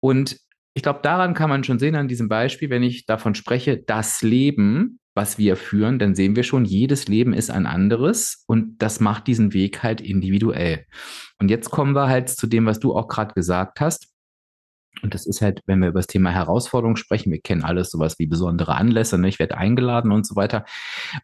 Und 0.00 0.38
ich 0.74 0.84
glaube, 0.84 1.00
daran 1.02 1.34
kann 1.34 1.50
man 1.50 1.64
schon 1.64 1.80
sehen 1.80 1.96
an 1.96 2.06
diesem 2.06 2.28
Beispiel, 2.28 2.70
wenn 2.70 2.84
ich 2.84 3.04
davon 3.04 3.34
spreche, 3.34 3.78
das 3.78 4.22
Leben 4.22 5.00
was 5.18 5.36
wir 5.36 5.56
führen, 5.56 5.98
dann 5.98 6.14
sehen 6.14 6.36
wir 6.36 6.44
schon, 6.44 6.64
jedes 6.64 7.08
Leben 7.08 7.32
ist 7.32 7.50
ein 7.50 7.66
anderes 7.66 8.44
und 8.46 8.80
das 8.80 9.00
macht 9.00 9.26
diesen 9.26 9.52
Weg 9.52 9.82
halt 9.82 10.00
individuell. 10.00 10.86
Und 11.40 11.50
jetzt 11.50 11.70
kommen 11.70 11.96
wir 11.96 12.06
halt 12.06 12.28
zu 12.28 12.46
dem, 12.46 12.66
was 12.66 12.78
du 12.78 12.94
auch 12.94 13.08
gerade 13.08 13.34
gesagt 13.34 13.80
hast. 13.80 14.06
Und 15.02 15.14
das 15.14 15.26
ist 15.26 15.42
halt, 15.42 15.60
wenn 15.66 15.80
wir 15.80 15.88
über 15.88 15.98
das 15.98 16.06
Thema 16.06 16.30
Herausforderung 16.30 16.94
sprechen, 16.94 17.32
wir 17.32 17.40
kennen 17.40 17.64
alles 17.64 17.90
sowas 17.90 18.20
wie 18.20 18.26
besondere 18.26 18.76
Anlässe, 18.76 19.18
ne? 19.18 19.28
ich 19.28 19.40
werde 19.40 19.58
eingeladen 19.58 20.12
und 20.12 20.24
so 20.24 20.36
weiter. 20.36 20.64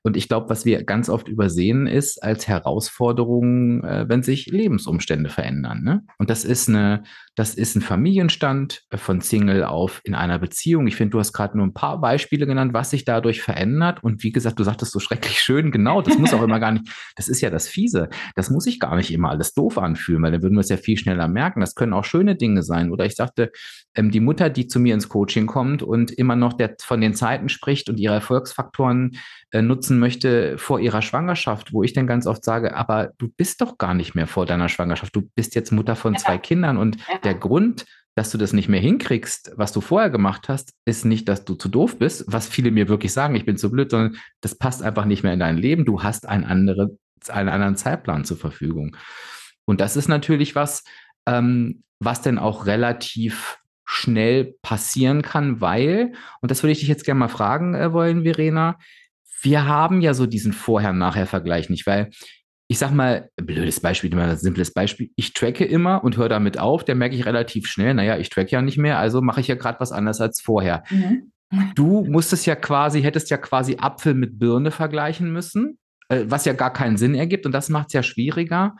Und 0.03 0.17
ich 0.17 0.27
glaube, 0.29 0.51
was 0.51 0.65
wir 0.65 0.83
ganz 0.83 1.09
oft 1.09 1.29
übersehen 1.29 1.87
ist 1.87 2.21
als 2.21 2.49
Herausforderung, 2.49 3.85
äh, 3.85 4.09
wenn 4.09 4.25
sich 4.25 4.47
Lebensumstände 4.47 5.31
verändern. 5.31 5.83
Ne? 5.85 6.05
Und 6.19 6.31
das 6.31 6.45
ist 6.45 6.69
eine, 6.69 7.05
das 7.37 7.55
ist 7.55 7.75
ein 7.75 7.83
Familienstand 7.83 8.83
von 8.95 9.21
Single 9.21 9.65
auf 9.65 10.01
in 10.05 10.15
einer 10.15 10.39
Beziehung. 10.39 10.87
Ich 10.87 10.97
finde, 10.97 11.13
du 11.13 11.19
hast 11.19 11.33
gerade 11.33 11.57
nur 11.57 11.67
ein 11.67 11.75
paar 11.75 12.01
Beispiele 12.01 12.47
genannt, 12.47 12.75
was 12.75 12.91
sich 12.91 13.05
dadurch 13.05 13.43
verändert. 13.43 14.05
Und 14.05 14.23
wie 14.23 14.31
gesagt, 14.31 14.59
du 14.59 14.65
sagtest 14.65 14.93
so 14.93 15.01
schrecklich 15.01 15.41
schön, 15.41 15.73
genau, 15.73 16.01
das 16.01 16.17
muss 16.17 16.33
auch 16.33 16.43
immer 16.43 16.61
gar 16.61 16.73
nicht, 16.73 16.89
das 17.17 17.29
ist 17.29 17.41
ja 17.41 17.51
das 17.51 17.69
Fiese. 17.69 18.09
Das 18.37 18.51
muss 18.51 18.65
sich 18.65 18.79
gar 18.79 18.95
nicht 18.95 19.13
immer 19.13 19.31
alles 19.31 19.53
doof 19.53 19.79
anfühlen, 19.79 20.23
weil 20.23 20.31
dann 20.31 20.43
würden 20.43 20.55
wir 20.55 20.61
es 20.61 20.69
ja 20.69 20.77
viel 20.77 20.97
schneller 20.97 21.27
merken. 21.27 21.61
Das 21.61 21.75
können 21.75 21.93
auch 21.93 22.05
schöne 22.05 22.37
Dinge 22.37 22.63
sein. 22.63 22.93
Oder 22.93 23.05
ich 23.05 23.17
sagte, 23.17 23.51
ähm, 23.97 24.11
die 24.11 24.21
Mutter, 24.21 24.49
die 24.49 24.69
zu 24.69 24.79
mir 24.79 24.95
ins 24.95 25.09
Coaching 25.09 25.47
kommt 25.47 25.83
und 25.83 26.13
immer 26.13 26.37
noch 26.37 26.53
der, 26.53 26.77
von 26.81 27.01
den 27.01 27.15
Zeiten 27.15 27.49
spricht 27.49 27.89
und 27.89 27.99
ihre 27.99 28.15
Erfolgsfaktoren 28.15 29.13
äh, 29.13 29.19
nutzen 29.63 29.99
möchte 29.99 30.59
vor 30.59 30.81
ihrer 30.81 31.03
Schwangerschaft, 31.03 31.73
wo 31.73 31.83
ich 31.83 31.93
dann 31.93 32.07
ganz 32.07 32.27
oft 32.27 32.45
sage, 32.45 32.75
aber 32.75 33.13
du 33.19 33.29
bist 33.29 33.61
doch 33.61 33.79
gar 33.79 33.95
nicht 33.95 34.15
mehr 34.15 34.27
vor 34.27 34.47
deiner 34.47 34.69
Schwangerschaft. 34.69 35.15
Du 35.15 35.23
bist 35.35 35.55
jetzt 35.55 35.71
Mutter 35.73 35.97
von 35.97 36.15
ja. 36.15 36.19
zwei 36.19 36.39
Kindern 36.39 36.77
und 36.77 36.97
ja. 36.97 37.19
der 37.19 37.35
Grund, 37.35 37.85
dass 38.15 38.31
du 38.31 38.39
das 38.39 38.53
nicht 38.53 38.69
mehr 38.69 38.81
hinkriegst, 38.81 39.53
was 39.57 39.73
du 39.73 39.81
vorher 39.81 40.11
gemacht 40.11 40.49
hast, 40.49 40.73
ist 40.85 41.05
nicht, 41.05 41.29
dass 41.29 41.45
du 41.45 41.55
zu 41.55 41.69
doof 41.69 41.99
bist, 41.99 42.25
was 42.29 42.49
viele 42.49 42.71
mir 42.71 42.89
wirklich 42.89 43.13
sagen, 43.13 43.35
ich 43.35 43.45
bin 43.45 43.57
zu 43.57 43.71
blöd, 43.71 43.91
sondern 43.91 44.17
das 44.41 44.57
passt 44.57 44.83
einfach 44.83 45.05
nicht 45.05 45.23
mehr 45.23 45.33
in 45.33 45.41
dein 45.41 45.57
Leben. 45.57 45.85
Du 45.85 46.03
hast 46.03 46.29
einen, 46.29 46.45
andere, 46.45 46.97
einen 47.29 47.49
anderen 47.49 47.77
Zeitplan 47.77 48.25
zur 48.25 48.37
Verfügung. 48.37 48.97
Und 49.65 49.81
das 49.81 49.97
ist 49.97 50.09
natürlich 50.09 50.55
was, 50.55 50.85
ähm, 51.27 51.83
was 51.99 52.23
denn 52.23 52.39
auch 52.39 52.67
relativ 52.67 53.59
schnell 53.85 54.55
passieren 54.63 55.23
kann, 55.23 55.61
weil, 55.61 56.13
und 56.41 56.51
das 56.51 56.63
würde 56.63 56.73
ich 56.73 56.81
dich 56.81 56.89
jetzt 56.89 57.05
gerne 57.05 57.19
mal 57.19 57.29
fragen 57.29 57.75
äh, 57.75 57.93
wollen, 57.93 58.23
Verena, 58.23 58.79
wir 59.45 59.67
haben 59.67 60.01
ja 60.01 60.15
so 60.15 60.27
diesen 60.27 60.53
Vorher-Nachher-Vergleich 60.53 61.71
nicht, 61.71 61.87
weil 61.87 62.11
ich 62.67 62.79
sag 62.79 62.93
mal, 62.93 63.29
blödes 63.37 63.81
Beispiel, 63.81 64.13
immer 64.13 64.25
ein 64.25 64.37
simples 64.39 64.73
Beispiel, 64.73 65.11
ich 65.17 65.35
tracke 65.35 65.65
immer 65.65 66.03
und 66.03 66.17
höre 66.17 66.31
damit 66.31 66.59
auf, 66.59 66.83
der 66.83 66.95
merke 66.95 67.15
ich 67.15 67.27
relativ 67.27 67.67
schnell, 67.67 67.93
naja, 67.95 68.17
ich 68.17 68.31
track 68.31 68.51
ja 68.51 68.63
nicht 68.63 68.79
mehr, 68.79 68.99
also 68.99 69.21
mache 69.21 69.41
ich 69.41 69.49
ja 69.49 69.55
gerade 69.55 69.81
was 69.81 69.93
anderes 69.93 70.21
als 70.21 70.41
vorher. 70.41 70.83
Mhm. 70.91 71.31
Du 71.75 72.05
musstest 72.05 72.47
ja 72.47 72.57
quasi, 72.57 73.03
hättest 73.03 73.31
ja 73.31 73.37
quasi 73.37 73.77
Apfel 73.79 74.15
mit 74.15 74.39
Birne 74.39 74.71
vergleichen 74.71 75.31
müssen, 75.31 75.79
äh, 76.09 76.25
was 76.27 76.47
ja 76.47 76.55
gar 76.55 76.73
keinen 76.73 76.97
Sinn 76.97 77.15
ergibt 77.15 77.45
und 77.45 77.53
das 77.53 77.69
macht 77.69 77.89
es 77.89 77.93
ja 77.93 78.03
schwieriger. 78.03 78.77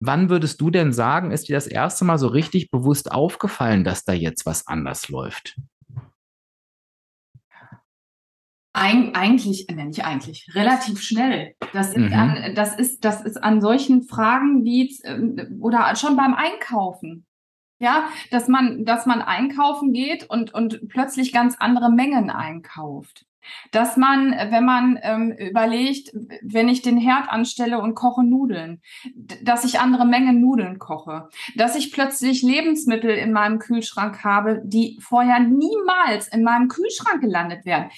Wann 0.00 0.28
würdest 0.28 0.60
du 0.60 0.70
denn 0.70 0.92
sagen, 0.92 1.30
ist 1.30 1.48
dir 1.48 1.54
das 1.54 1.66
erste 1.66 2.04
Mal 2.04 2.18
so 2.18 2.26
richtig 2.26 2.70
bewusst 2.70 3.12
aufgefallen, 3.12 3.84
dass 3.84 4.04
da 4.04 4.12
jetzt 4.12 4.44
was 4.44 4.66
anders 4.66 5.08
läuft? 5.08 5.56
Eig 8.72 9.16
eigentlich, 9.16 9.68
äh, 9.68 9.74
nicht 9.74 10.04
eigentlich, 10.04 10.48
relativ 10.54 11.02
schnell. 11.02 11.54
Das 11.72 11.88
ist, 11.88 11.96
mhm. 11.96 12.12
an, 12.12 12.54
das 12.54 12.78
ist, 12.78 13.04
das 13.04 13.22
ist 13.22 13.42
an 13.42 13.60
solchen 13.60 14.02
Fragen 14.02 14.64
wie 14.64 14.96
äh, 15.02 15.46
oder 15.60 15.94
schon 15.96 16.16
beim 16.16 16.34
Einkaufen. 16.34 17.26
Ja, 17.82 18.10
dass 18.30 18.46
man, 18.46 18.84
dass 18.84 19.06
man 19.06 19.22
einkaufen 19.22 19.94
geht 19.94 20.28
und, 20.28 20.52
und 20.52 20.86
plötzlich 20.90 21.32
ganz 21.32 21.56
andere 21.58 21.90
Mengen 21.90 22.28
einkauft 22.28 23.24
dass 23.72 23.96
man, 23.96 24.32
wenn 24.32 24.64
man 24.64 24.98
ähm, 25.02 25.32
überlegt, 25.32 26.12
wenn 26.42 26.68
ich 26.68 26.82
den 26.82 26.98
Herd 26.98 27.28
anstelle 27.28 27.80
und 27.80 27.94
koche 27.94 28.24
Nudeln, 28.24 28.80
dass 29.42 29.64
ich 29.64 29.80
andere 29.80 30.06
Mengen 30.06 30.40
Nudeln 30.40 30.78
koche, 30.78 31.28
dass 31.56 31.76
ich 31.76 31.92
plötzlich 31.92 32.42
Lebensmittel 32.42 33.10
in 33.10 33.32
meinem 33.32 33.58
Kühlschrank 33.58 34.24
habe, 34.24 34.62
die 34.64 34.98
vorher 35.00 35.40
niemals 35.40 36.28
in 36.28 36.42
meinem 36.42 36.68
Kühlschrank 36.68 37.20
gelandet 37.20 37.64
wären 37.64 37.90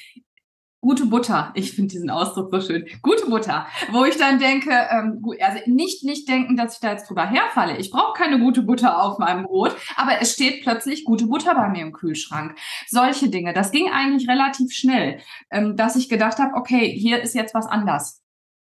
gute 0.83 1.07
Butter. 1.07 1.53
Ich 1.55 1.73
finde 1.73 1.93
diesen 1.93 2.11
Ausdruck 2.11 2.51
so 2.51 2.61
schön. 2.61 2.87
Gute 3.03 3.27
Butter. 3.31 3.67
Wo 3.93 4.05
ich 4.05 4.17
dann 4.17 4.39
denke, 4.39 4.71
ähm, 4.71 5.25
also 5.41 5.59
nicht, 5.67 6.05
nicht 6.05 6.29
denken, 6.29 6.57
dass 6.57 6.75
ich 6.75 6.81
da 6.81 6.91
jetzt 6.91 7.09
drüber 7.09 7.25
herfalle. 7.25 7.79
Ich 7.79 7.91
brauche 7.91 8.19
keine 8.19 8.39
gute 8.41 8.63
Butter 8.63 9.01
auf 9.01 9.19
meinem 9.19 9.45
Brot, 9.45 9.75
aber 9.97 10.21
es 10.21 10.33
steht 10.35 10.63
plötzlich 10.63 11.05
gute 11.05 11.27
Butter 11.27 11.55
bei 11.55 11.69
mir 11.69 11.83
im 11.83 11.93
Kühlschrank. 11.93 12.57
Solche 12.89 13.31
Dinge. 13.31 13.55
Das 13.55 13.71
ging 13.71 13.91
eigentlich 13.91 14.29
relativ 14.29 14.73
schnell, 14.73 15.21
ähm, 15.51 15.77
dass 15.77 15.97
ich 15.97 16.09
gedacht 16.09 16.39
habe, 16.39 16.57
okay, 16.57 16.93
hier 16.93 17.23
ist 17.23 17.35
jetzt 17.35 17.55
was 17.55 17.67
anders. 17.67 18.21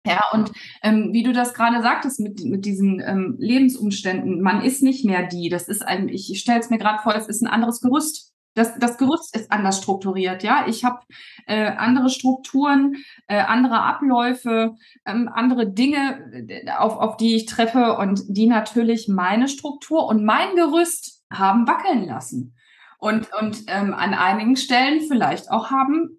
Ja, 0.07 0.23
und 0.33 0.53
ähm, 0.85 1.09
wie 1.13 1.25
du 1.25 1.33
das 1.33 1.53
gerade 1.53 1.83
sagtest 1.83 2.21
mit, 2.21 2.45
mit 2.45 2.65
diesen 2.65 3.01
ähm, 3.01 3.35
Lebensumständen, 3.41 4.41
man 4.41 4.63
ist 4.63 4.81
nicht 4.81 5.05
mehr 5.05 5.27
die. 5.27 5.49
Das 5.49 5.67
ist 5.67 5.83
ein, 5.83 6.09
ich 6.09 6.39
stelle 6.39 6.61
es 6.61 6.71
mir 6.71 6.79
gerade 6.79 7.03
vor, 7.03 7.17
es 7.17 7.27
ist 7.27 7.43
ein 7.43 7.49
anderes 7.49 7.81
Gerüst. 7.81 8.36
Das, 8.57 8.79
das 8.79 8.97
Gerüst 8.97 9.37
ist 9.37 9.53
anders 9.53 9.79
strukturiert, 9.79 10.43
ja. 10.43 10.65
Ich 10.67 10.83
habe 10.83 11.01
äh, 11.47 11.67
andere 11.67 12.09
Strukturen, 12.09 12.97
äh, 13.29 13.39
andere 13.39 13.83
Abläufe, 13.83 14.77
ähm, 15.05 15.31
andere 15.33 15.71
Dinge, 15.71 16.47
äh, 16.49 16.71
auf, 16.71 16.97
auf 16.97 17.19
die 17.19 17.37
ich 17.37 17.45
treffe 17.45 17.99
und 17.99 18.23
die 18.29 18.47
natürlich 18.47 19.09
meine 19.09 19.49
Struktur 19.49 20.07
und 20.07 20.25
mein 20.25 20.57
Gerüst 20.57 21.23
haben 21.31 21.69
wackeln 21.69 22.07
lassen. 22.07 22.57
Und, 22.99 23.29
und 23.41 23.65
ähm, 23.67 23.93
an 23.93 24.15
einigen 24.15 24.57
Stellen 24.57 25.03
vielleicht 25.07 25.51
auch 25.51 25.71
haben 25.71 26.19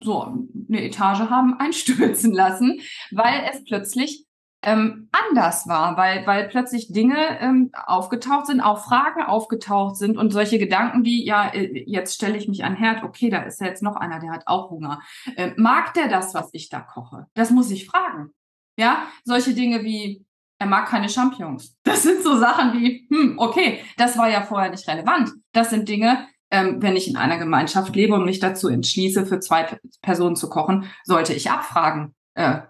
so 0.00 0.22
eine 0.68 0.84
Etage 0.84 1.20
haben 1.30 1.54
einstürzen 1.58 2.32
lassen, 2.34 2.80
weil 3.10 3.48
es 3.50 3.64
plötzlich 3.64 4.27
ähm, 4.62 5.08
anders 5.12 5.68
war, 5.68 5.96
weil, 5.96 6.26
weil 6.26 6.48
plötzlich 6.48 6.92
Dinge 6.92 7.16
ähm, 7.40 7.70
aufgetaucht 7.86 8.46
sind, 8.46 8.60
auch 8.60 8.84
Fragen 8.84 9.22
aufgetaucht 9.22 9.96
sind 9.96 10.16
und 10.16 10.32
solche 10.32 10.58
Gedanken 10.58 11.04
wie, 11.04 11.24
ja, 11.24 11.48
äh, 11.48 11.84
jetzt 11.86 12.14
stelle 12.14 12.36
ich 12.36 12.48
mich 12.48 12.64
an 12.64 12.74
Herd, 12.74 13.04
okay, 13.04 13.30
da 13.30 13.42
ist 13.42 13.60
ja 13.60 13.68
jetzt 13.68 13.82
noch 13.82 13.96
einer, 13.96 14.18
der 14.18 14.32
hat 14.32 14.42
auch 14.46 14.70
Hunger. 14.70 15.00
Äh, 15.36 15.52
mag 15.56 15.94
der 15.94 16.08
das, 16.08 16.34
was 16.34 16.50
ich 16.52 16.68
da 16.68 16.80
koche? 16.80 17.26
Das 17.34 17.50
muss 17.50 17.70
ich 17.70 17.86
fragen. 17.86 18.30
Ja, 18.76 19.04
solche 19.24 19.54
Dinge 19.54 19.84
wie, 19.84 20.24
er 20.58 20.66
mag 20.66 20.88
keine 20.88 21.08
Champignons. 21.08 21.76
Das 21.84 22.02
sind 22.02 22.22
so 22.22 22.36
Sachen 22.36 22.74
wie, 22.74 23.08
hm, 23.10 23.38
okay, 23.38 23.80
das 23.96 24.18
war 24.18 24.28
ja 24.28 24.42
vorher 24.42 24.70
nicht 24.70 24.86
relevant. 24.88 25.30
Das 25.52 25.70
sind 25.70 25.88
Dinge, 25.88 26.26
ähm, 26.50 26.82
wenn 26.82 26.96
ich 26.96 27.08
in 27.08 27.16
einer 27.16 27.38
Gemeinschaft 27.38 27.94
lebe 27.94 28.14
und 28.14 28.24
mich 28.24 28.40
dazu 28.40 28.68
entschließe, 28.68 29.24
für 29.26 29.40
zwei 29.40 29.78
Personen 30.02 30.36
zu 30.36 30.48
kochen, 30.48 30.84
sollte 31.04 31.32
ich 31.32 31.50
abfragen. 31.50 32.14
Äh, 32.34 32.60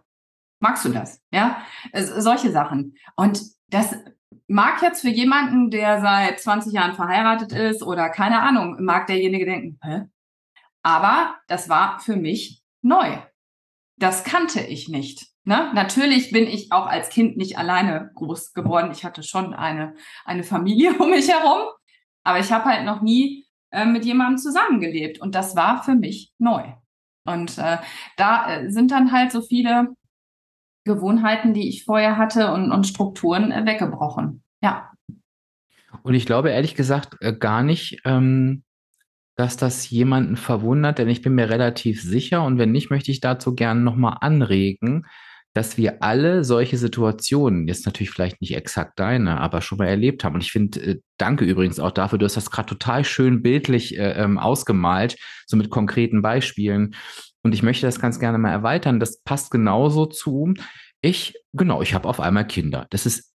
Magst 0.60 0.84
du 0.84 0.88
das? 0.90 1.22
Ja, 1.30 1.62
solche 1.94 2.50
Sachen. 2.50 2.94
Und 3.16 3.40
das 3.68 3.94
mag 4.48 4.82
jetzt 4.82 5.02
für 5.02 5.10
jemanden, 5.10 5.70
der 5.70 6.00
seit 6.00 6.40
20 6.40 6.72
Jahren 6.72 6.94
verheiratet 6.94 7.52
ist 7.52 7.82
oder 7.82 8.08
keine 8.08 8.40
Ahnung, 8.40 8.76
mag 8.80 9.06
derjenige 9.06 9.44
denken, 9.44 9.78
hä? 9.82 10.02
Aber 10.82 11.36
das 11.48 11.68
war 11.68 12.00
für 12.00 12.16
mich 12.16 12.62
neu. 12.82 13.18
Das 13.96 14.24
kannte 14.24 14.60
ich 14.60 14.88
nicht. 14.88 15.26
Ne? 15.44 15.70
Natürlich 15.74 16.30
bin 16.30 16.46
ich 16.46 16.72
auch 16.72 16.86
als 16.86 17.08
Kind 17.08 17.36
nicht 17.36 17.58
alleine 17.58 18.10
groß 18.14 18.52
geworden. 18.52 18.90
Ich 18.92 19.04
hatte 19.04 19.22
schon 19.22 19.54
eine, 19.54 19.94
eine 20.24 20.44
Familie 20.44 20.94
um 20.98 21.10
mich 21.10 21.28
herum, 21.28 21.68
aber 22.22 22.38
ich 22.38 22.52
habe 22.52 22.66
halt 22.66 22.84
noch 22.84 23.02
nie 23.02 23.46
äh, 23.70 23.84
mit 23.84 24.04
jemandem 24.04 24.38
zusammengelebt 24.38 25.20
und 25.20 25.34
das 25.34 25.56
war 25.56 25.82
für 25.82 25.94
mich 25.94 26.32
neu. 26.38 26.72
Und 27.24 27.58
äh, 27.58 27.78
da 28.16 28.50
äh, 28.50 28.70
sind 28.70 28.90
dann 28.90 29.12
halt 29.12 29.32
so 29.32 29.42
viele 29.42 29.94
Gewohnheiten, 30.88 31.54
die 31.54 31.68
ich 31.68 31.84
vorher 31.84 32.16
hatte 32.16 32.52
und, 32.52 32.72
und 32.72 32.86
Strukturen 32.86 33.52
äh, 33.52 33.64
weggebrochen. 33.64 34.42
Ja. 34.60 34.90
Und 36.02 36.14
ich 36.14 36.26
glaube 36.26 36.50
ehrlich 36.50 36.74
gesagt 36.74 37.16
äh, 37.20 37.32
gar 37.32 37.62
nicht, 37.62 38.00
ähm, 38.04 38.64
dass 39.36 39.56
das 39.56 39.88
jemanden 39.88 40.36
verwundert, 40.36 40.98
denn 40.98 41.08
ich 41.08 41.22
bin 41.22 41.36
mir 41.36 41.48
relativ 41.48 42.02
sicher 42.02 42.42
und 42.42 42.58
wenn 42.58 42.72
nicht, 42.72 42.90
möchte 42.90 43.12
ich 43.12 43.20
dazu 43.20 43.54
gerne 43.54 43.80
nochmal 43.80 44.16
anregen, 44.20 45.06
dass 45.54 45.76
wir 45.76 46.02
alle 46.02 46.44
solche 46.44 46.76
Situationen, 46.76 47.66
jetzt 47.68 47.86
natürlich 47.86 48.10
vielleicht 48.10 48.40
nicht 48.40 48.54
exakt 48.54 48.98
deine, 48.98 49.40
aber 49.40 49.60
schon 49.60 49.78
mal 49.78 49.86
erlebt 49.86 50.22
haben. 50.22 50.34
Und 50.34 50.42
ich 50.42 50.52
finde, 50.52 50.80
äh, 50.80 51.00
danke 51.18 51.44
übrigens 51.44 51.80
auch 51.80 51.90
dafür, 51.90 52.18
du 52.18 52.26
hast 52.26 52.36
das 52.36 52.50
gerade 52.50 52.68
total 52.68 53.04
schön 53.04 53.42
bildlich 53.42 53.98
äh, 53.98 54.12
ähm, 54.12 54.38
ausgemalt, 54.38 55.16
so 55.46 55.56
mit 55.56 55.70
konkreten 55.70 56.22
Beispielen. 56.22 56.94
Und 57.42 57.54
ich 57.54 57.62
möchte 57.62 57.86
das 57.86 58.00
ganz 58.00 58.18
gerne 58.18 58.38
mal 58.38 58.50
erweitern. 58.50 59.00
Das 59.00 59.22
passt 59.22 59.50
genauso 59.50 60.06
zu. 60.06 60.54
Ich, 61.00 61.34
genau, 61.52 61.82
ich 61.82 61.94
habe 61.94 62.08
auf 62.08 62.20
einmal 62.20 62.46
Kinder. 62.46 62.86
Das 62.90 63.06
ist 63.06 63.32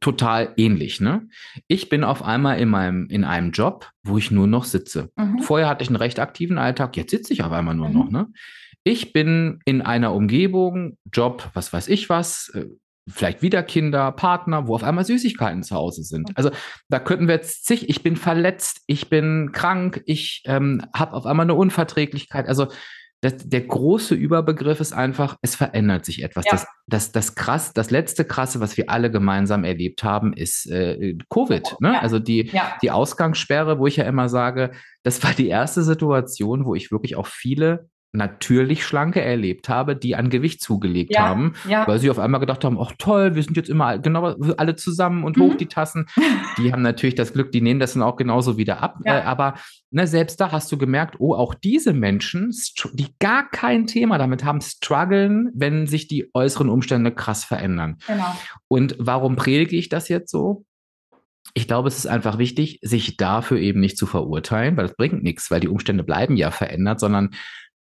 total 0.00 0.52
ähnlich, 0.56 1.00
ne? 1.00 1.28
Ich 1.68 1.88
bin 1.88 2.04
auf 2.04 2.22
einmal 2.22 2.60
in 2.60 2.68
meinem, 2.68 3.06
in 3.08 3.24
einem 3.24 3.50
Job, 3.52 3.90
wo 4.02 4.18
ich 4.18 4.30
nur 4.30 4.46
noch 4.46 4.64
sitze. 4.64 5.10
Mhm. 5.16 5.38
Vorher 5.38 5.68
hatte 5.68 5.82
ich 5.82 5.88
einen 5.88 5.96
recht 5.96 6.18
aktiven 6.18 6.58
Alltag, 6.58 6.96
jetzt 6.96 7.10
sitze 7.10 7.32
ich 7.32 7.42
auf 7.42 7.52
einmal 7.52 7.74
nur 7.74 7.88
mhm. 7.88 7.94
noch, 7.94 8.10
ne? 8.10 8.28
Ich 8.84 9.12
bin 9.12 9.58
in 9.64 9.82
einer 9.82 10.14
Umgebung, 10.14 10.96
Job, 11.12 11.50
was 11.54 11.72
weiß 11.72 11.88
ich 11.88 12.08
was, 12.08 12.50
äh, 12.54 12.66
vielleicht 13.08 13.42
wieder 13.42 13.62
Kinder, 13.62 14.12
Partner, 14.12 14.66
wo 14.68 14.74
auf 14.74 14.84
einmal 14.84 15.04
Süßigkeiten 15.04 15.62
zu 15.62 15.74
Hause 15.74 16.02
sind. 16.02 16.36
Also 16.36 16.50
da 16.88 16.98
könnten 16.98 17.28
wir 17.28 17.36
jetzt 17.36 17.64
zig, 17.64 17.88
ich 17.88 18.02
bin 18.02 18.16
verletzt, 18.16 18.82
ich 18.86 19.08
bin 19.08 19.50
krank, 19.52 20.02
ich 20.06 20.42
ähm, 20.46 20.82
habe 20.94 21.14
auf 21.14 21.26
einmal 21.26 21.46
eine 21.46 21.54
Unverträglichkeit. 21.54 22.48
Also 22.48 22.68
das, 23.22 23.48
der 23.48 23.62
große 23.62 24.14
Überbegriff 24.14 24.80
ist 24.80 24.92
einfach, 24.92 25.36
es 25.42 25.56
verändert 25.56 26.04
sich 26.04 26.22
etwas. 26.22 26.44
Ja. 26.44 26.52
Das, 26.52 26.66
das, 26.86 27.12
das 27.12 27.34
krass, 27.34 27.72
das 27.72 27.90
letzte 27.90 28.24
krasse, 28.24 28.60
was 28.60 28.76
wir 28.76 28.90
alle 28.90 29.10
gemeinsam 29.10 29.64
erlebt 29.64 30.04
haben, 30.04 30.32
ist 30.34 30.70
äh, 30.70 31.16
Covid. 31.30 31.76
Ne? 31.80 31.94
Ja. 31.94 32.00
Also 32.00 32.18
die, 32.18 32.48
ja. 32.52 32.76
die 32.82 32.90
Ausgangssperre, 32.90 33.78
wo 33.78 33.86
ich 33.86 33.96
ja 33.96 34.04
immer 34.04 34.28
sage, 34.28 34.72
das 35.02 35.22
war 35.24 35.32
die 35.32 35.48
erste 35.48 35.82
Situation, 35.82 36.64
wo 36.66 36.74
ich 36.74 36.92
wirklich 36.92 37.16
auch 37.16 37.26
viele 37.26 37.88
natürlich 38.16 38.84
Schlanke 38.84 39.20
erlebt 39.20 39.68
habe, 39.68 39.94
die 39.96 40.16
an 40.16 40.30
Gewicht 40.30 40.60
zugelegt 40.60 41.14
ja, 41.14 41.28
haben, 41.28 41.54
ja. 41.68 41.86
weil 41.86 41.98
sie 41.98 42.10
auf 42.10 42.18
einmal 42.18 42.40
gedacht 42.40 42.64
haben, 42.64 42.78
ach 42.80 42.92
toll, 42.98 43.34
wir 43.34 43.42
sind 43.42 43.56
jetzt 43.56 43.68
immer 43.68 43.98
genau 43.98 44.34
alle 44.56 44.76
zusammen 44.76 45.24
und 45.24 45.36
mhm. 45.36 45.42
hoch 45.42 45.54
die 45.54 45.66
Tassen. 45.66 46.06
Die 46.58 46.72
haben 46.72 46.82
natürlich 46.82 47.14
das 47.14 47.34
Glück, 47.34 47.52
die 47.52 47.60
nehmen 47.60 47.80
das 47.80 47.92
dann 47.92 48.02
auch 48.02 48.16
genauso 48.16 48.56
wieder 48.56 48.82
ab. 48.82 48.98
Ja. 49.04 49.18
Äh, 49.18 49.22
aber 49.22 49.54
ne, 49.90 50.06
selbst 50.06 50.40
da 50.40 50.52
hast 50.52 50.72
du 50.72 50.78
gemerkt, 50.78 51.16
oh, 51.18 51.34
auch 51.34 51.54
diese 51.54 51.92
Menschen, 51.92 52.50
die 52.94 53.08
gar 53.18 53.48
kein 53.50 53.86
Thema 53.86 54.16
damit 54.16 54.42
haben, 54.42 54.60
strugglen, 54.62 55.50
wenn 55.54 55.86
sich 55.86 56.08
die 56.08 56.30
äußeren 56.32 56.70
Umstände 56.70 57.12
krass 57.12 57.44
verändern. 57.44 57.98
Genau. 58.06 58.34
Und 58.68 58.96
warum 58.98 59.36
predige 59.36 59.76
ich 59.76 59.90
das 59.90 60.08
jetzt 60.08 60.30
so? 60.30 60.64
Ich 61.54 61.66
glaube, 61.66 61.88
es 61.88 61.98
ist 61.98 62.06
einfach 62.06 62.38
wichtig, 62.38 62.80
sich 62.82 63.16
dafür 63.16 63.58
eben 63.58 63.80
nicht 63.80 63.96
zu 63.96 64.06
verurteilen, 64.06 64.76
weil 64.76 64.88
das 64.88 64.96
bringt 64.96 65.22
nichts, 65.22 65.50
weil 65.50 65.60
die 65.60 65.68
Umstände 65.68 66.04
bleiben 66.04 66.36
ja 66.36 66.50
verändert, 66.50 67.00
sondern 67.00 67.30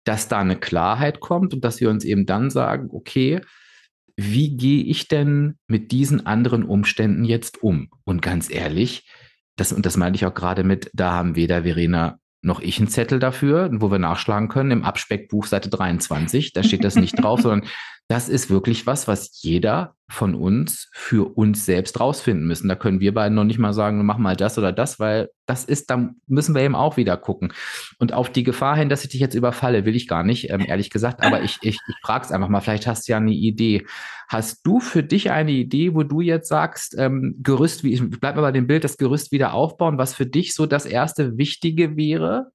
dass 0.04 0.28
da 0.28 0.38
eine 0.38 0.56
Klarheit 0.56 1.20
kommt 1.20 1.54
und 1.54 1.64
dass 1.64 1.80
wir 1.80 1.90
uns 1.90 2.04
eben 2.04 2.26
dann 2.26 2.50
sagen, 2.50 2.88
okay, 2.92 3.40
wie 4.16 4.56
gehe 4.56 4.84
ich 4.84 5.08
denn 5.08 5.58
mit 5.66 5.92
diesen 5.92 6.26
anderen 6.26 6.64
Umständen 6.64 7.24
jetzt 7.24 7.62
um? 7.62 7.88
Und 8.04 8.20
ganz 8.22 8.50
ehrlich, 8.50 9.08
das, 9.56 9.72
und 9.72 9.86
das 9.86 9.96
meine 9.96 10.16
ich 10.16 10.26
auch 10.26 10.34
gerade 10.34 10.64
mit, 10.64 10.90
da 10.94 11.12
haben 11.12 11.36
weder 11.36 11.62
Verena 11.62 12.18
noch 12.42 12.60
ich 12.60 12.78
einen 12.78 12.88
Zettel 12.88 13.18
dafür, 13.18 13.70
wo 13.72 13.90
wir 13.90 13.98
nachschlagen 13.98 14.48
können 14.48 14.70
im 14.70 14.84
Abspeckbuch 14.84 15.46
Seite 15.46 15.68
23. 15.68 16.52
Da 16.52 16.62
steht 16.62 16.84
das 16.84 16.96
nicht 16.96 17.22
drauf, 17.22 17.40
sondern 17.42 17.68
das 18.10 18.28
ist 18.28 18.50
wirklich 18.50 18.88
was, 18.88 19.06
was 19.06 19.40
jeder 19.40 19.94
von 20.08 20.34
uns 20.34 20.90
für 20.92 21.36
uns 21.36 21.64
selbst 21.64 22.00
rausfinden 22.00 22.44
müssen. 22.44 22.66
Da 22.66 22.74
können 22.74 22.98
wir 22.98 23.14
beiden 23.14 23.36
noch 23.36 23.44
nicht 23.44 23.60
mal 23.60 23.72
sagen, 23.72 24.04
mach 24.04 24.18
mal 24.18 24.34
das 24.34 24.58
oder 24.58 24.72
das, 24.72 24.98
weil 24.98 25.28
das 25.46 25.64
ist, 25.64 25.90
da 25.90 26.10
müssen 26.26 26.56
wir 26.56 26.62
eben 26.62 26.74
auch 26.74 26.96
wieder 26.96 27.16
gucken. 27.16 27.52
Und 28.00 28.12
auf 28.12 28.28
die 28.28 28.42
Gefahr 28.42 28.76
hin, 28.76 28.88
dass 28.88 29.04
ich 29.04 29.10
dich 29.10 29.20
jetzt 29.20 29.36
überfalle, 29.36 29.84
will 29.84 29.94
ich 29.94 30.08
gar 30.08 30.24
nicht, 30.24 30.50
ähm, 30.50 30.64
ehrlich 30.66 30.90
gesagt. 30.90 31.22
Aber 31.22 31.44
ich, 31.44 31.58
ich, 31.62 31.76
ich 31.76 31.94
frage 32.02 32.24
es 32.24 32.32
einfach 32.32 32.48
mal, 32.48 32.60
vielleicht 32.60 32.88
hast 32.88 33.06
du 33.06 33.12
ja 33.12 33.18
eine 33.18 33.30
Idee. 33.30 33.86
Hast 34.28 34.66
du 34.66 34.80
für 34.80 35.04
dich 35.04 35.30
eine 35.30 35.52
Idee, 35.52 35.94
wo 35.94 36.02
du 36.02 36.20
jetzt 36.20 36.48
sagst, 36.48 36.96
ähm, 36.98 37.36
Gerüst, 37.44 37.84
wie, 37.84 37.92
ich 37.92 38.02
bleib 38.10 38.34
mal 38.34 38.42
bei 38.42 38.50
dem 38.50 38.66
Bild, 38.66 38.82
das 38.82 38.96
Gerüst 38.96 39.30
wieder 39.30 39.54
aufbauen, 39.54 39.98
was 39.98 40.14
für 40.14 40.26
dich 40.26 40.56
so 40.56 40.66
das 40.66 40.84
erste 40.84 41.38
Wichtige 41.38 41.96
wäre, 41.96 42.50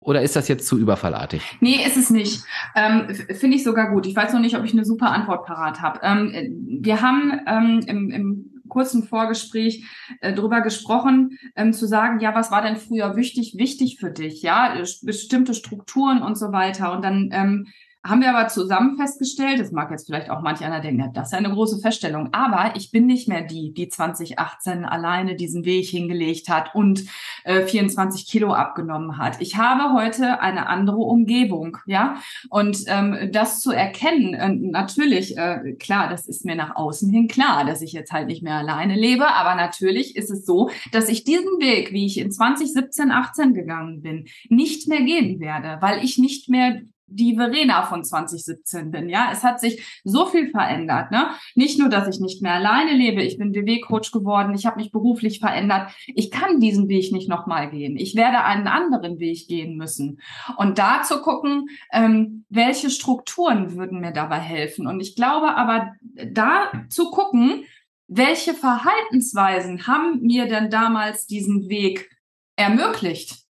oder 0.00 0.22
ist 0.22 0.36
das 0.36 0.48
jetzt 0.48 0.66
zu 0.66 0.78
überfallartig? 0.78 1.42
Nee, 1.60 1.84
ist 1.84 1.96
es 1.96 2.10
nicht. 2.10 2.42
Ähm, 2.74 3.14
Finde 3.14 3.56
ich 3.56 3.64
sogar 3.64 3.90
gut. 3.90 4.06
Ich 4.06 4.14
weiß 4.14 4.32
noch 4.32 4.40
nicht, 4.40 4.56
ob 4.56 4.64
ich 4.64 4.72
eine 4.72 4.84
super 4.84 5.10
Antwort 5.10 5.44
parat 5.44 5.82
habe. 5.82 6.00
Ähm, 6.02 6.32
wir 6.80 7.02
haben 7.02 7.40
ähm, 7.46 7.80
im, 7.86 8.10
im 8.10 8.62
kurzen 8.68 9.02
Vorgespräch 9.02 9.84
äh, 10.20 10.32
darüber 10.32 10.60
gesprochen, 10.60 11.38
ähm, 11.56 11.72
zu 11.72 11.86
sagen, 11.86 12.20
ja, 12.20 12.34
was 12.34 12.50
war 12.50 12.62
denn 12.62 12.76
früher 12.76 13.16
wichtig, 13.16 13.54
wichtig 13.56 13.98
für 13.98 14.10
dich? 14.10 14.42
Ja, 14.42 14.74
bestimmte 15.02 15.54
Strukturen 15.54 16.22
und 16.22 16.38
so 16.38 16.52
weiter. 16.52 16.92
Und 16.92 17.02
dann 17.02 17.30
ähm, 17.32 17.66
haben 18.04 18.20
wir 18.20 18.34
aber 18.34 18.48
zusammen 18.48 18.96
festgestellt, 18.96 19.60
das 19.60 19.72
mag 19.72 19.90
jetzt 19.90 20.06
vielleicht 20.06 20.30
auch 20.30 20.40
manch 20.40 20.64
einer 20.64 20.80
denken, 20.80 21.12
das 21.12 21.28
ist 21.28 21.34
eine 21.34 21.50
große 21.50 21.80
Feststellung, 21.80 22.28
aber 22.32 22.76
ich 22.76 22.90
bin 22.90 23.06
nicht 23.06 23.28
mehr 23.28 23.42
die, 23.42 23.72
die 23.74 23.88
2018 23.88 24.84
alleine 24.84 25.34
diesen 25.34 25.64
Weg 25.64 25.86
hingelegt 25.86 26.48
hat 26.48 26.74
und 26.74 27.04
äh, 27.44 27.62
24 27.62 28.26
Kilo 28.26 28.52
abgenommen 28.52 29.18
hat. 29.18 29.40
Ich 29.40 29.56
habe 29.56 29.92
heute 29.94 30.40
eine 30.40 30.68
andere 30.68 30.98
Umgebung, 30.98 31.78
ja, 31.86 32.16
und 32.50 32.84
ähm, 32.86 33.30
das 33.32 33.60
zu 33.60 33.72
erkennen, 33.72 34.34
äh, 34.34 34.48
natürlich, 34.48 35.36
äh, 35.36 35.74
klar, 35.78 36.08
das 36.08 36.28
ist 36.28 36.44
mir 36.44 36.54
nach 36.54 36.76
außen 36.76 37.10
hin 37.10 37.26
klar, 37.26 37.64
dass 37.64 37.82
ich 37.82 37.92
jetzt 37.92 38.12
halt 38.12 38.28
nicht 38.28 38.42
mehr 38.42 38.54
alleine 38.54 38.94
lebe, 38.94 39.26
aber 39.26 39.56
natürlich 39.56 40.16
ist 40.16 40.30
es 40.30 40.46
so, 40.46 40.70
dass 40.92 41.08
ich 41.08 41.24
diesen 41.24 41.58
Weg, 41.58 41.92
wie 41.92 42.06
ich 42.06 42.18
in 42.18 42.30
2017, 42.30 43.10
18 43.10 43.54
gegangen 43.54 44.02
bin, 44.02 44.28
nicht 44.48 44.88
mehr 44.88 45.02
gehen 45.02 45.40
werde, 45.40 45.78
weil 45.80 46.04
ich 46.04 46.18
nicht 46.18 46.48
mehr 46.48 46.80
die 47.08 47.36
Verena 47.36 47.82
von 47.82 48.04
2017 48.04 48.90
bin. 48.90 49.08
Ja, 49.08 49.30
es 49.32 49.42
hat 49.42 49.60
sich 49.60 50.00
so 50.04 50.26
viel 50.26 50.50
verändert. 50.50 51.10
Ne? 51.10 51.30
Nicht 51.54 51.78
nur, 51.78 51.88
dass 51.88 52.08
ich 52.08 52.20
nicht 52.20 52.42
mehr 52.42 52.54
alleine 52.54 52.92
lebe. 52.92 53.22
Ich 53.22 53.38
bin 53.38 53.52
DW-Coach 53.52 54.12
geworden. 54.12 54.54
Ich 54.54 54.66
habe 54.66 54.78
mich 54.78 54.92
beruflich 54.92 55.40
verändert. 55.40 55.90
Ich 56.06 56.30
kann 56.30 56.60
diesen 56.60 56.88
Weg 56.88 57.12
nicht 57.12 57.28
nochmal 57.28 57.70
gehen. 57.70 57.96
Ich 57.96 58.14
werde 58.14 58.44
einen 58.44 58.66
anderen 58.66 59.18
Weg 59.18 59.48
gehen 59.48 59.76
müssen. 59.76 60.20
Und 60.56 60.78
da 60.78 61.02
zu 61.02 61.20
gucken, 61.22 61.68
ähm, 61.92 62.44
welche 62.48 62.90
Strukturen 62.90 63.76
würden 63.76 64.00
mir 64.00 64.12
dabei 64.12 64.38
helfen. 64.38 64.86
Und 64.86 65.00
ich 65.00 65.16
glaube 65.16 65.56
aber, 65.56 65.94
da 66.32 66.70
zu 66.88 67.10
gucken, 67.10 67.64
welche 68.08 68.54
Verhaltensweisen 68.54 69.86
haben 69.86 70.20
mir 70.22 70.46
denn 70.46 70.70
damals 70.70 71.26
diesen 71.26 71.68
Weg 71.68 72.10
ermöglicht? 72.56 73.47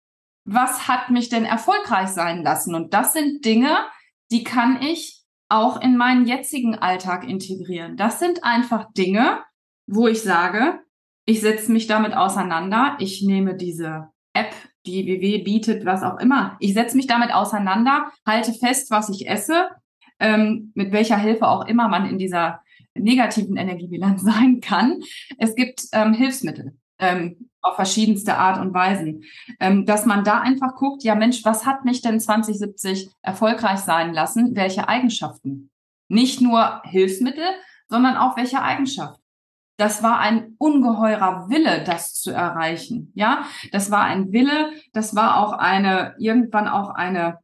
Was 0.45 0.87
hat 0.87 1.09
mich 1.09 1.29
denn 1.29 1.45
erfolgreich 1.45 2.09
sein 2.09 2.43
lassen? 2.43 2.75
Und 2.75 2.93
das 2.93 3.13
sind 3.13 3.45
Dinge, 3.45 3.77
die 4.31 4.43
kann 4.43 4.81
ich 4.81 5.21
auch 5.49 5.81
in 5.81 5.97
meinen 5.97 6.25
jetzigen 6.25 6.75
Alltag 6.75 7.27
integrieren. 7.27 7.97
Das 7.97 8.19
sind 8.19 8.43
einfach 8.43 8.91
Dinge, 8.93 9.43
wo 9.85 10.07
ich 10.07 10.21
sage, 10.21 10.79
ich 11.25 11.41
setze 11.41 11.71
mich 11.71 11.87
damit 11.87 12.13
auseinander, 12.15 12.95
ich 12.99 13.21
nehme 13.21 13.55
diese 13.55 14.09
App, 14.33 14.53
die 14.85 15.05
WW 15.05 15.43
bietet, 15.43 15.85
was 15.85 16.03
auch 16.03 16.17
immer. 16.19 16.57
Ich 16.59 16.73
setze 16.73 16.95
mich 16.95 17.07
damit 17.07 17.33
auseinander, 17.33 18.11
halte 18.25 18.53
fest, 18.53 18.89
was 18.89 19.09
ich 19.09 19.27
esse, 19.27 19.69
ähm, 20.19 20.71
mit 20.73 20.91
welcher 20.91 21.17
Hilfe 21.17 21.47
auch 21.47 21.65
immer 21.67 21.89
man 21.89 22.09
in 22.09 22.17
dieser 22.17 22.61
negativen 22.95 23.57
Energiebilanz 23.57 24.21
sein 24.23 24.61
kann. 24.61 25.01
Es 25.37 25.55
gibt 25.55 25.83
ähm, 25.91 26.13
Hilfsmittel. 26.13 26.77
Ähm, 26.99 27.50
auf 27.61 27.75
verschiedenste 27.75 28.37
Art 28.37 28.59
und 28.59 28.73
Weisen. 28.73 29.23
Ähm, 29.59 29.85
dass 29.85 30.05
man 30.05 30.23
da 30.23 30.39
einfach 30.39 30.75
guckt, 30.75 31.03
ja 31.03 31.15
Mensch, 31.15 31.45
was 31.45 31.65
hat 31.65 31.85
mich 31.85 32.01
denn 32.01 32.19
2070 32.19 33.11
erfolgreich 33.21 33.79
sein 33.79 34.13
lassen? 34.13 34.55
Welche 34.55 34.87
Eigenschaften? 34.87 35.69
Nicht 36.07 36.41
nur 36.41 36.81
Hilfsmittel, 36.85 37.45
sondern 37.87 38.17
auch 38.17 38.37
welche 38.37 38.61
Eigenschaft. 38.61 39.19
Das 39.77 40.03
war 40.03 40.19
ein 40.19 40.55
ungeheurer 40.57 41.49
Wille, 41.49 41.83
das 41.83 42.13
zu 42.13 42.31
erreichen. 42.31 43.11
Ja, 43.15 43.45
das 43.71 43.89
war 43.89 44.03
ein 44.03 44.31
Wille, 44.31 44.71
das 44.93 45.15
war 45.15 45.37
auch 45.37 45.53
eine, 45.53 46.15
irgendwann 46.19 46.67
auch 46.67 46.89
eine 46.89 47.39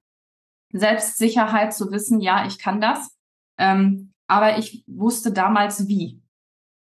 Selbstsicherheit 0.72 1.74
zu 1.74 1.92
wissen, 1.92 2.20
ja, 2.20 2.46
ich 2.46 2.60
kann 2.60 2.82
das. 2.82 3.16
Ähm, 3.58 4.14
aber 4.28 4.58
ich 4.58 4.84
wusste 4.88 5.32
damals 5.32 5.88
wie. 5.88 6.22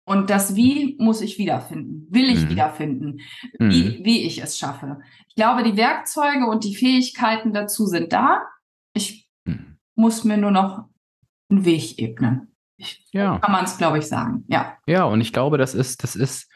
Und 0.07 0.29
das 0.29 0.55
Wie 0.55 0.95
muss 0.99 1.19
ich 1.19 1.37
wiederfinden, 1.37 2.07
will 2.09 2.29
ich 2.29 2.45
mhm. 2.45 2.49
wiederfinden, 2.49 3.19
wie, 3.59 3.99
mhm. 3.99 4.05
wie 4.05 4.21
ich 4.23 4.41
es 4.41 4.57
schaffe. 4.57 5.01
Ich 5.27 5.35
glaube, 5.35 5.63
die 5.63 5.75
Werkzeuge 5.75 6.47
und 6.47 6.63
die 6.63 6.75
Fähigkeiten 6.75 7.51
dazu 7.51 7.85
sind 7.87 8.13
da. 8.13 8.43
Ich 8.93 9.29
mhm. 9.43 9.75
muss 9.95 10.23
mir 10.23 10.37
nur 10.37 10.51
noch 10.51 10.85
einen 11.49 11.65
Weg 11.65 11.99
ebnen. 11.99 12.55
Ich, 12.77 13.05
ja. 13.11 13.37
Kann 13.39 13.51
man 13.51 13.65
es, 13.65 13.77
glaube 13.77 13.97
ich, 13.97 14.07
sagen. 14.07 14.45
Ja. 14.47 14.77
Ja, 14.87 15.03
und 15.03 15.19
ich 15.19 15.33
glaube, 15.33 15.57
das 15.57 15.75
ist, 15.75 16.03
das 16.03 16.15
ist, 16.15 16.49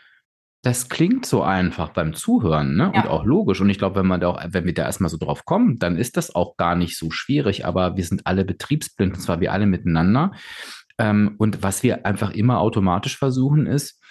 das 0.61 0.87
klingt 0.87 1.25
so 1.25 1.43
einfach 1.43 1.89
beim 1.89 2.13
Zuhören, 2.13 2.77
ne? 2.77 2.93
Ja. 2.95 3.01
Und 3.01 3.09
auch 3.09 3.25
logisch. 3.25 3.59
Und 3.59 3.69
ich 3.69 3.79
glaube, 3.79 3.97
wenn 3.97 4.07
man 4.07 4.21
da 4.21 4.29
auch, 4.29 4.41
wenn 4.47 4.63
wir 4.63 4.73
da 4.73 4.83
erstmal 4.83 5.09
so 5.09 5.17
drauf 5.17 5.43
kommen, 5.43 5.77
dann 5.77 5.97
ist 5.97 6.15
das 6.15 6.33
auch 6.33 6.55
gar 6.55 6.77
nicht 6.77 6.97
so 6.97 7.11
schwierig. 7.11 7.65
Aber 7.65 7.97
wir 7.97 8.05
sind 8.05 8.27
alle 8.27 8.45
betriebsblind, 8.45 9.15
und 9.15 9.19
zwar 9.19 9.41
wir 9.41 9.51
alle 9.51 9.65
miteinander. 9.65 10.31
Ähm, 10.97 11.35
und 11.37 11.63
was 11.63 11.83
wir 11.83 12.05
einfach 12.05 12.31
immer 12.31 12.59
automatisch 12.59 13.17
versuchen 13.17 13.67
ist, 13.67 14.01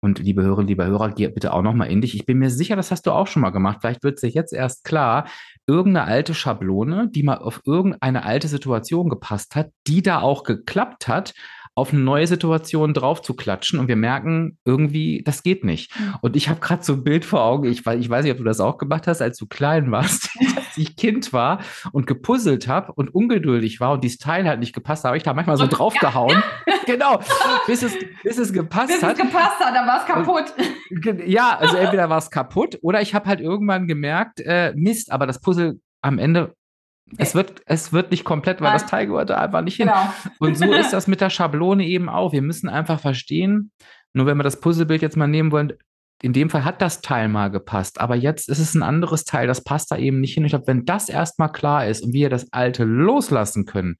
und 0.00 0.20
liebe 0.20 0.42
Hörerinnen, 0.42 0.68
liebe 0.68 0.86
Hörer, 0.86 1.10
geh 1.10 1.26
bitte 1.28 1.52
auch 1.52 1.62
nochmal 1.62 1.90
in 1.90 2.00
dich. 2.00 2.14
Ich 2.14 2.24
bin 2.24 2.38
mir 2.38 2.50
sicher, 2.50 2.76
das 2.76 2.90
hast 2.90 3.06
du 3.06 3.10
auch 3.10 3.26
schon 3.26 3.42
mal 3.42 3.50
gemacht. 3.50 3.78
Vielleicht 3.80 4.04
wird 4.04 4.22
dir 4.22 4.28
jetzt 4.28 4.52
erst 4.52 4.84
klar, 4.84 5.26
irgendeine 5.66 6.06
alte 6.06 6.34
Schablone, 6.34 7.08
die 7.10 7.24
mal 7.24 7.38
auf 7.38 7.60
irgendeine 7.66 8.24
alte 8.24 8.46
Situation 8.46 9.08
gepasst 9.08 9.56
hat, 9.56 9.70
die 9.88 10.02
da 10.02 10.20
auch 10.20 10.44
geklappt 10.44 11.08
hat, 11.08 11.34
auf 11.78 11.92
eine 11.92 12.02
neue 12.02 12.26
Situation 12.26 12.92
drauf 12.92 13.22
zu 13.22 13.34
klatschen 13.34 13.78
und 13.78 13.86
wir 13.86 13.94
merken 13.94 14.58
irgendwie, 14.64 15.22
das 15.24 15.44
geht 15.44 15.62
nicht. 15.62 15.96
Mhm. 15.98 16.14
Und 16.22 16.34
ich 16.34 16.48
habe 16.48 16.58
gerade 16.58 16.82
so 16.82 16.94
ein 16.94 17.04
Bild 17.04 17.24
vor 17.24 17.42
Augen, 17.42 17.66
ich, 17.66 17.86
ich 17.86 18.10
weiß 18.10 18.24
nicht, 18.24 18.32
ob 18.32 18.38
du 18.38 18.44
das 18.44 18.58
auch 18.58 18.78
gemacht 18.78 19.06
hast, 19.06 19.22
als 19.22 19.38
du 19.38 19.46
klein 19.46 19.92
warst, 19.92 20.28
als 20.56 20.76
ich 20.76 20.96
Kind 20.96 21.32
war 21.32 21.60
und 21.92 22.08
gepuzzelt 22.08 22.66
habe 22.66 22.92
und 22.92 23.14
ungeduldig 23.14 23.78
war 23.78 23.92
und 23.92 24.02
dieses 24.02 24.18
Teil 24.18 24.48
halt 24.48 24.58
nicht 24.58 24.74
gepasst 24.74 25.04
hat, 25.04 25.10
habe 25.10 25.18
ich 25.18 25.22
da 25.22 25.34
manchmal 25.34 25.56
so 25.56 25.68
draufgehauen. 25.68 26.42
genau, 26.86 27.20
bis 27.68 27.84
es, 27.84 27.92
bis 28.24 28.38
es 28.38 28.52
gepasst 28.52 28.88
bis 28.88 29.02
hat. 29.02 29.16
Bis 29.16 29.24
es 29.24 29.30
gepasst 29.30 29.60
hat, 29.60 29.74
dann 29.74 29.86
war 29.86 30.00
es 30.00 30.06
kaputt. 30.06 30.54
Ja, 31.26 31.56
also 31.58 31.76
entweder 31.76 32.08
war 32.08 32.18
es 32.18 32.30
kaputt 32.30 32.78
oder 32.82 33.02
ich 33.02 33.14
habe 33.14 33.28
halt 33.28 33.40
irgendwann 33.40 33.86
gemerkt, 33.86 34.40
äh, 34.40 34.72
Mist, 34.74 35.12
aber 35.12 35.26
das 35.26 35.40
Puzzle 35.40 35.78
am 36.00 36.18
Ende 36.18 36.54
es 37.16 37.34
wird, 37.34 37.62
es 37.66 37.92
wird 37.92 38.10
nicht 38.10 38.24
komplett, 38.24 38.60
weil 38.60 38.70
Nein. 38.70 38.80
das 38.80 38.90
Teil 38.90 39.06
gehört 39.06 39.30
da 39.30 39.38
einfach 39.38 39.62
nicht 39.62 39.76
hin. 39.76 39.86
Genau. 39.88 40.12
Und 40.38 40.56
so 40.58 40.72
ist 40.72 40.92
das 40.92 41.06
mit 41.08 41.20
der 41.20 41.30
Schablone 41.30 41.84
eben 41.86 42.08
auch. 42.08 42.32
Wir 42.32 42.42
müssen 42.42 42.68
einfach 42.68 43.00
verstehen, 43.00 43.70
nur 44.12 44.26
wenn 44.26 44.36
wir 44.36 44.42
das 44.42 44.60
Puzzlebild 44.60 45.02
jetzt 45.02 45.16
mal 45.16 45.26
nehmen 45.26 45.52
wollen, 45.52 45.72
in 46.20 46.32
dem 46.32 46.50
Fall 46.50 46.64
hat 46.64 46.82
das 46.82 47.00
Teil 47.00 47.28
mal 47.28 47.48
gepasst, 47.48 48.00
aber 48.00 48.16
jetzt 48.16 48.48
ist 48.48 48.58
es 48.58 48.74
ein 48.74 48.82
anderes 48.82 49.24
Teil, 49.24 49.46
das 49.46 49.62
passt 49.62 49.90
da 49.92 49.96
eben 49.96 50.20
nicht 50.20 50.34
hin. 50.34 50.44
Ich 50.44 50.50
glaube, 50.50 50.66
wenn 50.66 50.84
das 50.84 51.08
erstmal 51.08 51.52
klar 51.52 51.86
ist 51.86 52.02
und 52.02 52.12
wir 52.12 52.28
das 52.28 52.52
Alte 52.52 52.84
loslassen 52.84 53.66
können, 53.66 53.96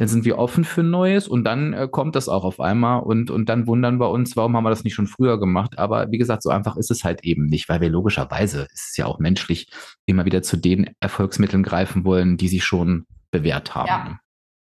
dann 0.00 0.08
sind 0.08 0.24
wir 0.24 0.38
offen 0.38 0.64
für 0.64 0.82
Neues 0.82 1.28
und 1.28 1.44
dann 1.44 1.74
äh, 1.74 1.86
kommt 1.86 2.16
das 2.16 2.30
auch 2.30 2.44
auf 2.44 2.58
einmal 2.58 3.02
und, 3.02 3.30
und 3.30 3.50
dann 3.50 3.66
wundern 3.66 4.00
wir 4.00 4.08
uns, 4.08 4.34
warum 4.34 4.56
haben 4.56 4.64
wir 4.64 4.70
das 4.70 4.82
nicht 4.82 4.94
schon 4.94 5.06
früher 5.06 5.38
gemacht. 5.38 5.78
Aber 5.78 6.10
wie 6.10 6.16
gesagt, 6.16 6.42
so 6.42 6.48
einfach 6.48 6.78
ist 6.78 6.90
es 6.90 7.04
halt 7.04 7.22
eben 7.22 7.44
nicht, 7.44 7.68
weil 7.68 7.82
wir 7.82 7.90
logischerweise, 7.90 8.66
es 8.72 8.88
ist 8.88 8.96
ja 8.96 9.04
auch 9.04 9.18
menschlich, 9.18 9.70
immer 10.06 10.24
wieder 10.24 10.40
zu 10.40 10.56
den 10.56 10.94
Erfolgsmitteln 11.00 11.62
greifen 11.62 12.06
wollen, 12.06 12.38
die 12.38 12.48
sich 12.48 12.64
schon 12.64 13.04
bewährt 13.30 13.74
haben. 13.74 13.88
Ja, 13.88 14.18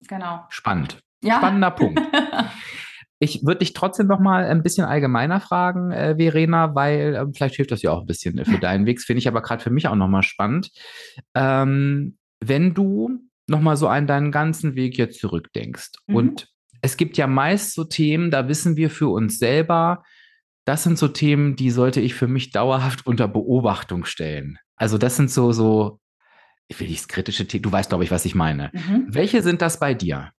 genau. 0.09 0.47
Spannend. 0.49 0.99
Ja. 1.23 1.37
Spannender 1.37 1.71
Punkt. 1.71 2.01
Ich 3.23 3.45
würde 3.45 3.59
dich 3.59 3.75
trotzdem 3.75 4.07
noch 4.07 4.19
mal 4.19 4.47
ein 4.47 4.63
bisschen 4.63 4.87
allgemeiner 4.87 5.43
fragen, 5.43 5.91
äh, 5.91 6.17
Verena, 6.17 6.75
weil 6.75 7.15
äh, 7.15 7.27
vielleicht 7.35 7.57
hilft 7.57 7.71
das 7.71 7.83
ja 7.83 7.91
auch 7.91 8.01
ein 8.01 8.07
bisschen 8.07 8.43
für 8.47 8.59
deinen 8.59 8.87
Weg. 8.87 9.03
Finde 9.03 9.19
ich 9.19 9.29
aber 9.29 9.43
gerade 9.43 9.63
für 9.63 9.69
mich 9.69 9.87
auch 9.89 9.95
noch 9.95 10.09
mal 10.09 10.23
spannend. 10.23 10.71
Ähm, 11.35 12.17
wenn 12.43 12.73
du 12.73 13.30
noch 13.51 13.61
mal 13.61 13.77
so 13.77 13.89
an 13.89 14.07
deinen 14.07 14.33
ganzen 14.33 14.75
Weg 14.77 14.97
jetzt 14.97 15.21
zurückdenkst 15.21 15.91
mhm. 16.07 16.17
und 16.17 16.49
es 16.83 16.97
gibt 16.97 17.19
ja 17.19 17.27
meist 17.27 17.75
so 17.75 17.85
Themen, 17.85 18.31
da 18.31 18.49
wissen 18.49 18.77
wir 18.77 18.89
für 18.89 19.09
uns 19.09 19.39
selber, 19.39 20.03
das 20.65 20.83
sind 20.83 20.97
so 20.97 21.09
Themen, 21.09 21.57
die 21.57 21.71
sollte 21.71 22.01
ich 22.01 22.15
für 22.15 22.29
mich 22.29 22.53
dauerhaft 22.53 23.07
unter 23.07 23.29
Beobachtung 23.29 24.07
stellen. 24.07 24.59
Also 24.77 24.97
das 24.97 25.17
sind 25.17 25.31
so 25.31 25.53
so 25.53 26.01
ich 26.69 26.79
will 26.79 26.89
nicht 26.89 27.09
kritische 27.09 27.47
Themen, 27.47 27.65
du 27.65 27.73
weißt 27.73 27.91
glaube 27.91 28.05
ich, 28.05 28.11
was 28.11 28.25
ich 28.25 28.35
meine. 28.35 28.71
Mhm. 28.73 29.07
Welche 29.09 29.43
sind 29.43 29.61
das 29.61 29.79
bei 29.79 29.93
dir? 29.93 30.33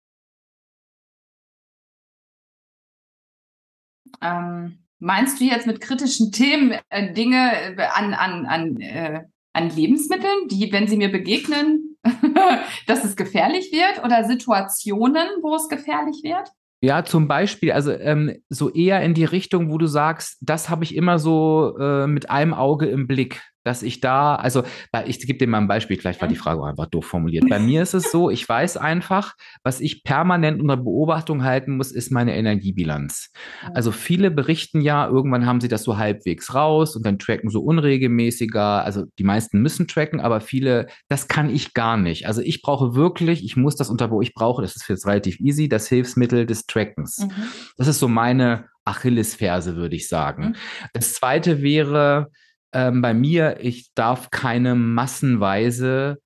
Ähm, 4.20 4.78
meinst 4.98 5.40
du 5.40 5.44
jetzt 5.44 5.66
mit 5.66 5.80
kritischen 5.80 6.32
Themen 6.32 6.78
äh, 6.88 7.12
Dinge 7.12 7.76
äh, 7.76 7.82
an, 7.92 8.14
an, 8.14 8.46
an, 8.46 8.80
äh, 8.80 9.24
an 9.52 9.70
Lebensmitteln, 9.70 10.48
die, 10.48 10.72
wenn 10.72 10.86
sie 10.86 10.96
mir 10.96 11.10
begegnen, 11.10 11.91
dass 12.86 13.04
es 13.04 13.16
gefährlich 13.16 13.70
wird 13.72 14.04
oder 14.04 14.24
Situationen, 14.24 15.26
wo 15.42 15.54
es 15.54 15.68
gefährlich 15.68 16.22
wird? 16.22 16.48
Ja, 16.80 17.04
zum 17.04 17.28
Beispiel, 17.28 17.70
also 17.70 17.92
ähm, 17.92 18.42
so 18.48 18.68
eher 18.68 19.02
in 19.02 19.14
die 19.14 19.24
Richtung, 19.24 19.70
wo 19.70 19.78
du 19.78 19.86
sagst, 19.86 20.36
das 20.40 20.68
habe 20.68 20.82
ich 20.82 20.96
immer 20.96 21.20
so 21.20 21.76
äh, 21.78 22.08
mit 22.08 22.28
einem 22.28 22.54
Auge 22.54 22.86
im 22.86 23.06
Blick 23.06 23.40
dass 23.64 23.82
ich 23.82 24.00
da, 24.00 24.34
also 24.34 24.64
ich 25.06 25.24
gebe 25.26 25.38
dir 25.38 25.46
mal 25.46 25.58
ein 25.58 25.68
Beispiel, 25.68 25.96
vielleicht 25.96 26.20
war 26.20 26.28
die 26.28 26.36
Frage 26.36 26.60
auch 26.60 26.66
einfach 26.66 26.86
doof 26.86 27.06
formuliert. 27.06 27.48
Bei 27.48 27.58
mir 27.58 27.82
ist 27.82 27.94
es 27.94 28.10
so, 28.10 28.30
ich 28.30 28.48
weiß 28.48 28.76
einfach, 28.76 29.34
was 29.62 29.80
ich 29.80 30.04
permanent 30.04 30.60
unter 30.60 30.76
Beobachtung 30.76 31.44
halten 31.44 31.76
muss, 31.76 31.92
ist 31.92 32.10
meine 32.10 32.36
Energiebilanz. 32.36 33.30
Also 33.74 33.92
viele 33.92 34.30
berichten 34.30 34.80
ja, 34.80 35.06
irgendwann 35.06 35.46
haben 35.46 35.60
sie 35.60 35.68
das 35.68 35.84
so 35.84 35.98
halbwegs 35.98 36.54
raus 36.54 36.96
und 36.96 37.06
dann 37.06 37.18
tracken 37.18 37.50
so 37.50 37.60
unregelmäßiger. 37.60 38.84
Also 38.84 39.04
die 39.18 39.24
meisten 39.24 39.60
müssen 39.60 39.86
tracken, 39.86 40.20
aber 40.20 40.40
viele, 40.40 40.88
das 41.08 41.28
kann 41.28 41.50
ich 41.50 41.74
gar 41.74 41.96
nicht. 41.96 42.26
Also 42.26 42.40
ich 42.40 42.62
brauche 42.62 42.94
wirklich, 42.94 43.44
ich 43.44 43.56
muss 43.56 43.76
das 43.76 43.90
unter, 43.90 44.10
wo 44.10 44.20
ich 44.20 44.34
brauche, 44.34 44.62
das 44.62 44.76
ist 44.76 44.88
jetzt 44.88 45.06
relativ 45.06 45.38
easy, 45.40 45.68
das 45.68 45.88
Hilfsmittel 45.88 46.46
des 46.46 46.66
Trackens. 46.66 47.18
Mhm. 47.18 47.30
Das 47.76 47.88
ist 47.88 47.98
so 47.98 48.08
meine 48.08 48.66
Achillesferse, 48.84 49.76
würde 49.76 49.96
ich 49.96 50.08
sagen. 50.08 50.48
Mhm. 50.48 50.54
Das 50.92 51.14
zweite 51.14 51.62
wäre, 51.62 52.30
ähm, 52.72 53.02
bei 53.02 53.14
mir, 53.14 53.58
ich 53.60 53.92
darf 53.94 54.30
keine 54.30 54.74
massenweise 54.74 56.18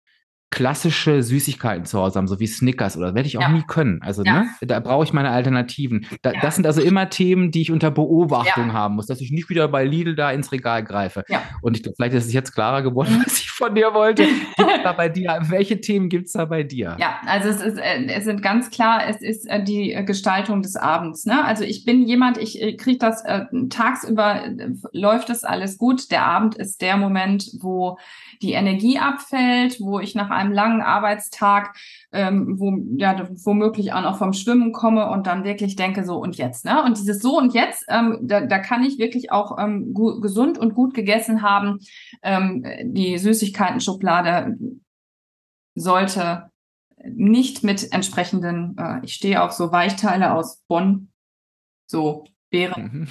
klassische 0.51 1.23
Süßigkeiten 1.23 1.85
zu 1.87 1.99
Hause 1.99 2.19
haben, 2.19 2.29
so 2.29 2.39
wie 2.39 2.47
Snickers 2.47 2.97
oder 2.97 3.15
werde 3.15 3.27
ich 3.27 3.37
auch 3.37 3.43
ja. 3.43 3.49
nie 3.49 3.65
können. 3.67 4.01
Also 4.03 4.23
ja. 4.23 4.43
ne, 4.43 4.49
da 4.63 4.79
brauche 4.81 5.05
ich 5.05 5.13
meine 5.13 5.31
Alternativen. 5.31 6.07
Da, 6.23 6.33
ja. 6.33 6.41
Das 6.41 6.55
sind 6.55 6.67
also 6.67 6.81
immer 6.81 7.11
Themen, 7.11 7.51
die 7.51 7.63
ich 7.63 7.73
unter 7.73 7.91
Beobachtung 7.91 8.73
haben 8.73 8.95
muss, 8.95 9.07
dass 9.07 9.21
ich 9.21 9.33
nicht 9.33 9.51
wieder 9.51 9.67
bei 9.69 9.85
Lidl 9.85 10.15
da 10.15 10.31
ins 10.31 10.53
Regal 10.53 10.85
greife. 10.85 11.25
Und 11.63 11.77
ich, 11.77 11.93
vielleicht 11.97 12.15
ist 12.15 12.27
es 12.27 12.33
jetzt 12.33 12.53
klarer 12.53 12.83
geworden, 12.83 13.23
was 13.25 13.39
ich 13.39 13.51
von 13.51 13.75
dir 13.75 13.93
wollte. 13.93 14.25
Gibt's 14.57 14.83
da 14.85 14.93
bei 14.93 15.09
dir, 15.09 15.39
welche 15.49 15.81
Themen 15.81 16.09
gibt 16.09 16.27
es 16.27 16.33
da 16.33 16.45
bei 16.45 16.63
dir? 16.63 16.97
Ja, 17.01 17.19
also 17.27 17.49
es, 17.49 17.61
ist, 17.61 17.79
äh, 17.79 18.07
es 18.07 18.25
sind 18.25 18.41
ganz 18.41 18.71
klar, 18.71 19.03
es 19.09 19.21
ist 19.23 19.47
äh, 19.51 19.63
die 19.63 19.99
Gestaltung 20.07 20.63
des 20.63 20.77
Abends. 20.77 21.27
Ne? 21.27 21.45
Also 21.45 21.65
ich 21.65 21.85
bin 21.85 22.07
jemand, 22.07 22.39
ich 22.39 22.63
äh, 22.63 22.77
kriege 22.77 22.99
das 22.99 23.25
äh, 23.25 23.47
tagsüber, 23.69 24.45
läuft 24.93 25.29
das 25.29 25.43
alles 25.43 25.77
gut. 25.77 26.11
Der 26.13 26.25
Abend 26.25 26.55
ist 26.55 26.81
der 26.83 26.97
Moment, 26.97 27.51
wo 27.61 27.99
die 28.43 28.53
Energie 28.53 28.99
abfällt, 28.99 29.81
wo 29.81 30.01
ich 30.01 30.15
nach 30.15 30.31
einem 30.31 30.53
langen 30.53 30.83
Arbeitstag, 30.83 31.77
ähm, 32.13 32.59
wo 32.59 32.77
ja 32.97 33.29
womöglich 33.45 33.93
auch 33.93 34.03
noch 34.03 34.19
vom 34.19 34.33
Schwimmen 34.33 34.73
komme 34.73 35.09
und 35.11 35.27
dann 35.27 35.45
wirklich 35.45 35.77
denke 35.77 36.05
so 36.05 36.17
und 36.19 36.37
jetzt, 36.37 36.65
ne? 36.65 36.83
Und 36.83 36.99
dieses 36.99 37.21
so 37.21 37.39
und 37.39 37.55
jetzt, 37.55 37.85
ähm, 37.89 38.19
da, 38.23 38.41
da 38.41 38.59
kann 38.59 38.85
ich 38.85 38.99
wirklich 38.99 39.33
auch 39.33 39.59
ähm, 39.59 39.95
gesund 40.21 40.59
und 40.59 40.75
gut 40.75 40.95
gegessen 40.95 41.43
haben. 41.43 41.79
Ähm, 42.23 42.65
die 42.85 43.19
Süßigkeiten-Schublade 43.19 44.57
sollte 45.75 46.51
nicht 47.05 47.63
mit 47.63 47.93
entsprechenden, 47.93 48.77
äh, 48.79 49.01
ich 49.03 49.15
stehe 49.15 49.43
auf 49.43 49.53
so 49.53 49.73
Weichteile 49.73 50.33
aus 50.33 50.63
Bonn, 50.69 51.11
so 51.87 52.25
Beeren. 52.51 52.91
Mhm. 52.93 53.09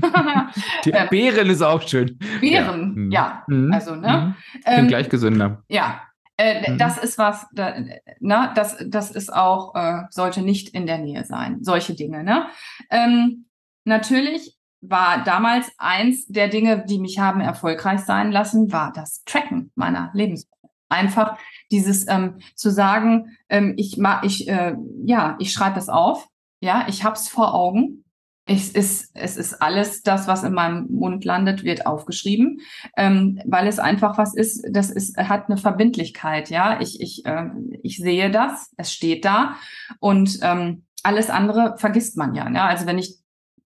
Die 0.84 0.92
Beeren 1.10 1.50
ist 1.50 1.62
auch 1.62 1.82
schön. 1.82 2.18
Beeren, 2.40 2.94
mhm. 2.94 3.10
ja. 3.10 3.44
Mhm. 3.46 3.72
Also, 3.72 3.94
ne? 3.94 4.34
Mhm. 4.54 4.62
Sind 4.64 4.78
ähm, 4.78 4.88
gleich 4.88 5.08
gesünder. 5.08 5.62
Ja. 5.68 6.02
Äh, 6.36 6.70
mhm. 6.70 6.78
Das 6.78 6.98
ist 6.98 7.18
was, 7.18 7.46
da, 7.52 7.74
na, 8.20 8.54
das, 8.54 8.76
das 8.86 9.10
ist 9.10 9.32
auch, 9.32 9.74
äh, 9.74 10.02
sollte 10.10 10.40
nicht 10.40 10.68
in 10.68 10.86
der 10.86 10.98
Nähe 10.98 11.24
sein. 11.24 11.58
Solche 11.62 11.94
Dinge, 11.94 12.22
ne? 12.22 12.46
Ähm, 12.90 13.46
natürlich 13.84 14.56
war 14.80 15.24
damals 15.24 15.72
eins 15.78 16.26
der 16.26 16.48
Dinge, 16.48 16.84
die 16.84 17.00
mich 17.00 17.18
haben 17.18 17.40
erfolgreich 17.40 18.00
sein 18.00 18.30
lassen, 18.30 18.72
war 18.72 18.92
das 18.92 19.24
Tracken 19.24 19.72
meiner 19.74 20.10
Lebensmittel. 20.14 20.70
Einfach 20.88 21.36
dieses 21.70 22.08
ähm, 22.08 22.38
zu 22.54 22.70
sagen, 22.70 23.36
ähm, 23.48 23.74
ich 23.76 23.98
ma, 23.98 24.22
ich 24.22 24.48
äh, 24.48 24.76
ja, 25.04 25.36
ich 25.40 25.52
schreibe 25.52 25.78
es 25.78 25.88
auf, 25.88 26.28
ja, 26.60 26.86
ich 26.88 27.04
hab's 27.04 27.28
vor 27.28 27.54
Augen 27.54 28.04
es 28.48 28.70
ist, 28.70 29.10
es 29.14 29.36
ist 29.36 29.60
alles 29.60 30.02
das, 30.02 30.26
was 30.26 30.42
in 30.42 30.54
meinem 30.54 30.86
Mund 30.90 31.24
landet, 31.24 31.64
wird 31.64 31.86
aufgeschrieben, 31.86 32.60
ähm, 32.96 33.40
weil 33.44 33.66
es 33.66 33.78
einfach 33.78 34.16
was 34.16 34.34
ist, 34.34 34.66
das 34.70 34.90
ist, 34.90 35.18
hat 35.18 35.48
eine 35.48 35.58
Verbindlichkeit, 35.58 36.48
ja. 36.48 36.80
Ich, 36.80 37.00
ich, 37.00 37.26
äh, 37.26 37.50
ich 37.82 37.98
sehe 37.98 38.30
das, 38.30 38.72
es 38.78 38.92
steht 38.92 39.26
da 39.26 39.56
und 40.00 40.38
ähm, 40.42 40.84
alles 41.02 41.28
andere 41.28 41.76
vergisst 41.76 42.16
man 42.16 42.34
ja. 42.34 42.48
Ne? 42.48 42.62
Also 42.62 42.86
wenn 42.86 42.98
ich, 42.98 43.18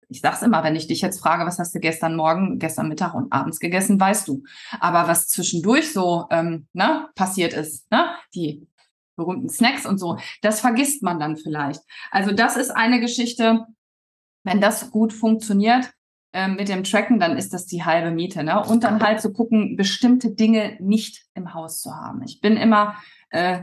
ich 0.08 0.22
sag's 0.22 0.42
immer, 0.42 0.64
wenn 0.64 0.76
ich 0.76 0.88
dich 0.88 1.02
jetzt 1.02 1.20
frage, 1.20 1.44
was 1.44 1.58
hast 1.58 1.74
du 1.74 1.78
gestern 1.78 2.16
Morgen, 2.16 2.58
gestern 2.58 2.88
Mittag 2.88 3.14
und 3.14 3.32
abends 3.32 3.60
gegessen, 3.60 4.00
weißt 4.00 4.26
du. 4.28 4.42
Aber 4.80 5.08
was 5.08 5.28
zwischendurch 5.28 5.92
so 5.92 6.26
ähm, 6.30 6.66
ne, 6.72 7.08
passiert 7.14 7.52
ist, 7.52 7.90
ne? 7.92 8.06
die 8.34 8.66
berühmten 9.16 9.50
Snacks 9.50 9.84
und 9.84 9.98
so, 9.98 10.18
das 10.40 10.60
vergisst 10.60 11.02
man 11.02 11.20
dann 11.20 11.36
vielleicht. 11.36 11.82
Also 12.10 12.32
das 12.32 12.56
ist 12.56 12.70
eine 12.70 13.00
Geschichte, 13.00 13.66
wenn 14.44 14.60
das 14.60 14.90
gut 14.90 15.12
funktioniert 15.12 15.90
äh, 16.32 16.48
mit 16.48 16.68
dem 16.68 16.84
Tracken, 16.84 17.18
dann 17.18 17.36
ist 17.36 17.52
das 17.52 17.66
die 17.66 17.84
halbe 17.84 18.10
Miete. 18.10 18.44
Ne? 18.44 18.62
Und 18.64 18.84
dann 18.84 19.02
halt 19.02 19.20
zu 19.20 19.28
so 19.28 19.34
gucken, 19.34 19.76
bestimmte 19.76 20.30
Dinge 20.30 20.76
nicht 20.80 21.24
im 21.34 21.54
Haus 21.54 21.80
zu 21.80 21.94
haben. 21.94 22.22
Ich 22.22 22.40
bin 22.40 22.56
immer 22.56 22.94
äh, 23.30 23.62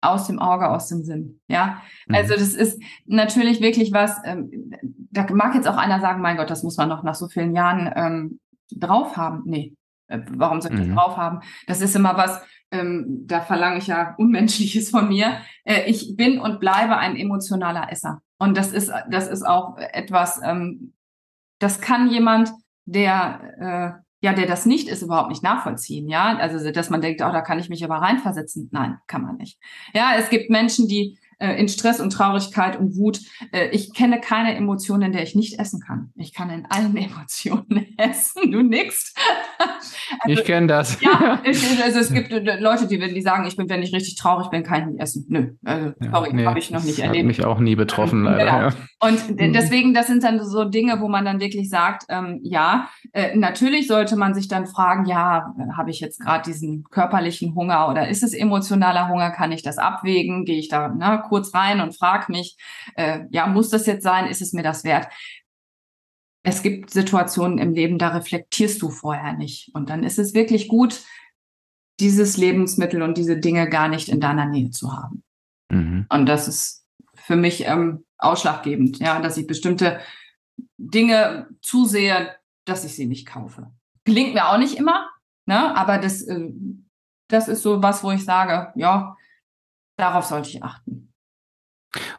aus 0.00 0.26
dem 0.26 0.38
Auge, 0.38 0.68
aus 0.68 0.88
dem 0.88 1.02
Sinn. 1.02 1.40
Ja, 1.48 1.82
mhm. 2.06 2.14
also 2.14 2.34
das 2.34 2.54
ist 2.54 2.80
natürlich 3.06 3.60
wirklich 3.60 3.92
was. 3.92 4.16
Ähm, 4.24 4.72
da 5.10 5.26
mag 5.32 5.54
jetzt 5.54 5.68
auch 5.68 5.76
einer 5.76 6.00
sagen, 6.00 6.22
mein 6.22 6.36
Gott, 6.36 6.50
das 6.50 6.62
muss 6.62 6.76
man 6.76 6.88
noch 6.88 7.02
nach 7.02 7.14
so 7.14 7.28
vielen 7.28 7.54
Jahren 7.54 7.92
ähm, 7.96 8.40
drauf 8.70 9.16
haben. 9.16 9.42
Nee, 9.46 9.74
äh, 10.08 10.20
warum 10.30 10.60
soll 10.60 10.72
ich 10.72 10.78
das 10.78 10.88
mhm. 10.88 10.94
drauf 10.94 11.16
haben? 11.16 11.40
Das 11.66 11.80
ist 11.80 11.96
immer 11.96 12.16
was. 12.16 12.40
Ähm, 12.70 13.24
da 13.26 13.40
verlange 13.40 13.78
ich 13.78 13.86
ja 13.86 14.14
Unmenschliches 14.18 14.90
von 14.90 15.08
mir. 15.08 15.38
Äh, 15.64 15.90
ich 15.90 16.16
bin 16.16 16.38
und 16.38 16.60
bleibe 16.60 16.96
ein 16.96 17.16
emotionaler 17.16 17.90
Esser. 17.90 18.22
Und 18.38 18.56
das 18.56 18.72
ist, 18.72 18.92
das 19.10 19.28
ist 19.28 19.46
auch 19.46 19.76
etwas, 19.78 20.40
ähm, 20.44 20.92
das 21.58 21.80
kann 21.80 22.08
jemand, 22.10 22.50
der, 22.84 24.02
äh, 24.20 24.24
ja, 24.24 24.32
der 24.32 24.46
das 24.46 24.66
nicht 24.66 24.88
ist, 24.88 25.02
überhaupt 25.02 25.30
nicht 25.30 25.42
nachvollziehen, 25.42 26.08
ja. 26.08 26.36
Also, 26.36 26.70
dass 26.70 26.90
man 26.90 27.00
denkt, 27.00 27.22
oh, 27.22 27.32
da 27.32 27.40
kann 27.40 27.58
ich 27.58 27.68
mich 27.68 27.84
aber 27.84 27.96
reinversetzen. 27.96 28.68
Nein, 28.72 28.98
kann 29.06 29.22
man 29.22 29.36
nicht. 29.36 29.58
Ja, 29.94 30.14
es 30.16 30.30
gibt 30.30 30.50
Menschen, 30.50 30.88
die 30.88 31.18
in 31.38 31.68
Stress 31.68 32.00
und 32.00 32.10
Traurigkeit 32.10 32.78
und 32.78 32.96
Wut. 32.96 33.20
Äh, 33.52 33.68
ich 33.68 33.92
kenne 33.92 34.20
keine 34.20 34.54
Emotion, 34.54 35.02
in 35.02 35.12
der 35.12 35.22
ich 35.22 35.34
nicht 35.34 35.58
essen 35.58 35.80
kann. 35.80 36.10
Ich 36.16 36.32
kann 36.32 36.48
in 36.50 36.66
allen 36.66 36.96
Emotionen 36.96 37.94
essen. 37.98 38.50
Du 38.50 38.62
nix. 38.62 39.14
also, 40.20 40.40
ich 40.40 40.44
kenne 40.44 40.66
das. 40.66 41.00
Ja, 41.00 41.40
also 41.84 41.98
es 41.98 42.12
gibt 42.12 42.32
äh, 42.32 42.58
Leute, 42.58 42.86
die, 42.86 42.98
die 42.98 43.20
sagen, 43.20 43.46
ich 43.46 43.56
bin, 43.56 43.68
wenn 43.68 43.82
ich 43.82 43.92
richtig 43.92 44.16
traurig 44.16 44.48
bin, 44.48 44.62
kann 44.62 44.80
ich 44.80 44.86
nicht 44.86 45.00
essen. 45.00 45.26
Nö, 45.28 45.50
also, 45.64 45.92
sorry, 46.10 46.30
nee, 46.32 46.46
habe 46.46 46.58
ich 46.58 46.70
noch 46.70 46.82
nicht 46.82 46.98
erlebt. 46.98 47.18
Hat 47.18 47.26
mich 47.26 47.44
auch 47.44 47.58
nie 47.58 47.76
betroffen, 47.76 48.24
leider. 48.24 48.44
Genau. 48.44 48.58
Ja. 48.58 48.72
Und 49.00 49.38
mhm. 49.38 49.52
deswegen, 49.52 49.92
das 49.92 50.06
sind 50.06 50.24
dann 50.24 50.42
so 50.42 50.64
Dinge, 50.64 51.00
wo 51.00 51.08
man 51.08 51.24
dann 51.24 51.40
wirklich 51.40 51.68
sagt, 51.68 52.04
ähm, 52.08 52.40
ja, 52.42 52.88
äh, 53.12 53.36
natürlich 53.36 53.88
sollte 53.88 54.16
man 54.16 54.34
sich 54.34 54.48
dann 54.48 54.66
fragen, 54.66 55.04
ja, 55.04 55.54
habe 55.76 55.90
ich 55.90 56.00
jetzt 56.00 56.20
gerade 56.20 56.44
diesen 56.50 56.84
körperlichen 56.90 57.54
Hunger 57.54 57.88
oder 57.88 58.08
ist 58.08 58.22
es 58.22 58.32
emotionaler 58.32 59.08
Hunger? 59.08 59.30
Kann 59.30 59.52
ich 59.52 59.62
das 59.62 59.78
abwägen? 59.78 60.44
Gehe 60.44 60.58
ich 60.58 60.68
da 60.68 60.88
ne, 60.88 61.22
kurz 61.28 61.54
rein 61.54 61.80
und 61.80 61.96
frage 61.96 62.32
mich, 62.32 62.56
äh, 62.94 63.20
ja, 63.30 63.46
muss 63.46 63.70
das 63.70 63.86
jetzt 63.86 64.02
sein? 64.02 64.26
Ist 64.26 64.42
es 64.42 64.52
mir 64.52 64.62
das 64.62 64.84
wert? 64.84 65.08
es 66.46 66.62
gibt 66.62 66.90
Situationen 66.90 67.58
im 67.58 67.72
Leben, 67.72 67.98
da 67.98 68.10
reflektierst 68.10 68.80
du 68.80 68.88
vorher 68.88 69.32
nicht. 69.32 69.74
Und 69.74 69.90
dann 69.90 70.04
ist 70.04 70.16
es 70.16 70.32
wirklich 70.32 70.68
gut, 70.68 71.02
dieses 71.98 72.36
Lebensmittel 72.36 73.02
und 73.02 73.18
diese 73.18 73.36
Dinge 73.36 73.68
gar 73.68 73.88
nicht 73.88 74.08
in 74.08 74.20
deiner 74.20 74.46
Nähe 74.46 74.70
zu 74.70 74.92
haben. 74.92 75.24
Mhm. 75.70 76.06
Und 76.08 76.26
das 76.26 76.46
ist 76.46 76.86
für 77.14 77.34
mich 77.34 77.66
ähm, 77.66 78.04
ausschlaggebend, 78.18 79.00
ja, 79.00 79.20
dass 79.20 79.36
ich 79.36 79.48
bestimmte 79.48 79.98
Dinge 80.76 81.48
zusehe, 81.62 82.36
dass 82.64 82.84
ich 82.84 82.94
sie 82.94 83.06
nicht 83.06 83.26
kaufe. 83.26 83.72
Gelingt 84.04 84.34
mir 84.34 84.48
auch 84.48 84.58
nicht 84.58 84.76
immer, 84.76 85.10
ne? 85.46 85.76
aber 85.76 85.98
das, 85.98 86.22
äh, 86.22 86.50
das 87.28 87.48
ist 87.48 87.62
so 87.62 87.82
was, 87.82 88.04
wo 88.04 88.12
ich 88.12 88.24
sage, 88.24 88.72
ja, 88.76 89.16
darauf 89.96 90.26
sollte 90.26 90.50
ich 90.50 90.62
achten. 90.62 91.05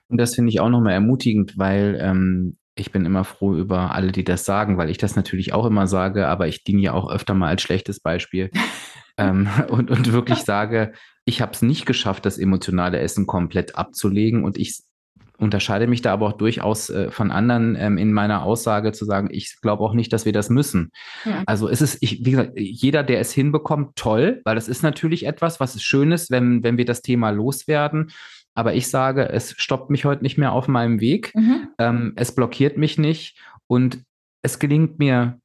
Und 0.07 0.17
das 0.19 0.35
finde 0.35 0.49
ich 0.49 0.59
auch 0.59 0.69
nochmal 0.69 0.93
ermutigend, 0.93 1.57
weil 1.57 1.97
ähm, 2.01 2.57
ich 2.75 2.91
bin 2.91 3.05
immer 3.05 3.23
froh 3.23 3.55
über 3.55 3.93
alle, 3.93 4.11
die 4.11 4.23
das 4.23 4.45
sagen, 4.45 4.77
weil 4.77 4.89
ich 4.89 4.97
das 4.97 5.15
natürlich 5.15 5.53
auch 5.53 5.65
immer 5.65 5.87
sage, 5.87 6.27
aber 6.27 6.47
ich 6.47 6.63
diene 6.63 6.81
ja 6.81 6.93
auch 6.93 7.09
öfter 7.09 7.33
mal 7.33 7.49
als 7.49 7.61
schlechtes 7.61 7.99
Beispiel. 7.99 8.51
ähm, 9.17 9.49
und, 9.69 9.89
und 9.91 10.11
wirklich 10.11 10.39
sage, 10.39 10.93
ich 11.25 11.41
habe 11.41 11.51
es 11.53 11.61
nicht 11.61 11.85
geschafft, 11.85 12.25
das 12.25 12.37
emotionale 12.37 12.99
Essen 12.99 13.25
komplett 13.25 13.75
abzulegen 13.75 14.43
und 14.43 14.57
ich 14.57 14.83
unterscheide 15.37 15.87
mich 15.87 16.01
da 16.01 16.13
aber 16.13 16.27
auch 16.27 16.37
durchaus 16.37 16.89
äh, 16.89 17.11
von 17.11 17.31
anderen 17.31 17.75
ähm, 17.75 17.97
in 17.97 18.11
meiner 18.11 18.43
Aussage 18.43 18.91
zu 18.91 19.05
sagen, 19.05 19.29
ich 19.31 19.57
glaube 19.61 19.83
auch 19.83 19.93
nicht, 19.93 20.11
dass 20.11 20.25
wir 20.25 20.33
das 20.33 20.49
müssen. 20.49 20.91
Ja. 21.25 21.43
Also 21.45 21.69
es 21.69 21.81
ist, 21.81 21.97
ich, 22.01 22.25
wie 22.25 22.31
gesagt, 22.31 22.53
jeder, 22.55 23.03
der 23.03 23.19
es 23.19 23.31
hinbekommt, 23.31 23.95
toll, 23.95 24.41
weil 24.45 24.55
das 24.55 24.67
ist 24.67 24.81
natürlich 24.81 25.25
etwas, 25.25 25.59
was 25.59 25.75
ist 25.75 25.83
Schönes, 25.83 26.31
wenn, 26.31 26.63
wenn 26.63 26.77
wir 26.77 26.85
das 26.85 27.01
Thema 27.01 27.29
loswerden. 27.29 28.11
Aber 28.57 28.73
ich 28.73 28.89
sage, 28.89 29.29
es 29.29 29.53
stoppt 29.59 29.91
mich 29.91 30.03
heute 30.03 30.23
nicht 30.23 30.39
mehr 30.39 30.51
auf 30.51 30.67
meinem 30.67 30.99
Weg. 30.99 31.31
Mhm. 31.35 31.67
Ähm, 31.77 32.13
es 32.15 32.33
blockiert 32.33 32.75
mich 32.75 32.97
nicht 32.97 33.37
und 33.67 34.03
es 34.41 34.57
gelingt 34.57 34.97
mir 34.97 35.39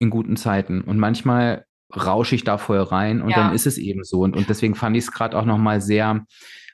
in 0.00 0.10
guten 0.10 0.36
Zeiten. 0.36 0.80
Und 0.80 0.98
manchmal 0.98 1.66
rausche 1.94 2.34
ich 2.34 2.42
da 2.42 2.58
voll 2.58 2.80
rein 2.80 3.22
und 3.22 3.30
ja. 3.30 3.36
dann 3.36 3.54
ist 3.54 3.68
es 3.68 3.78
eben 3.78 4.02
so. 4.02 4.22
Und, 4.22 4.36
und 4.36 4.48
deswegen 4.48 4.74
fand 4.74 4.96
ich 4.96 5.04
es 5.04 5.12
gerade 5.12 5.38
auch 5.38 5.44
nochmal 5.44 5.80
sehr 5.80 6.26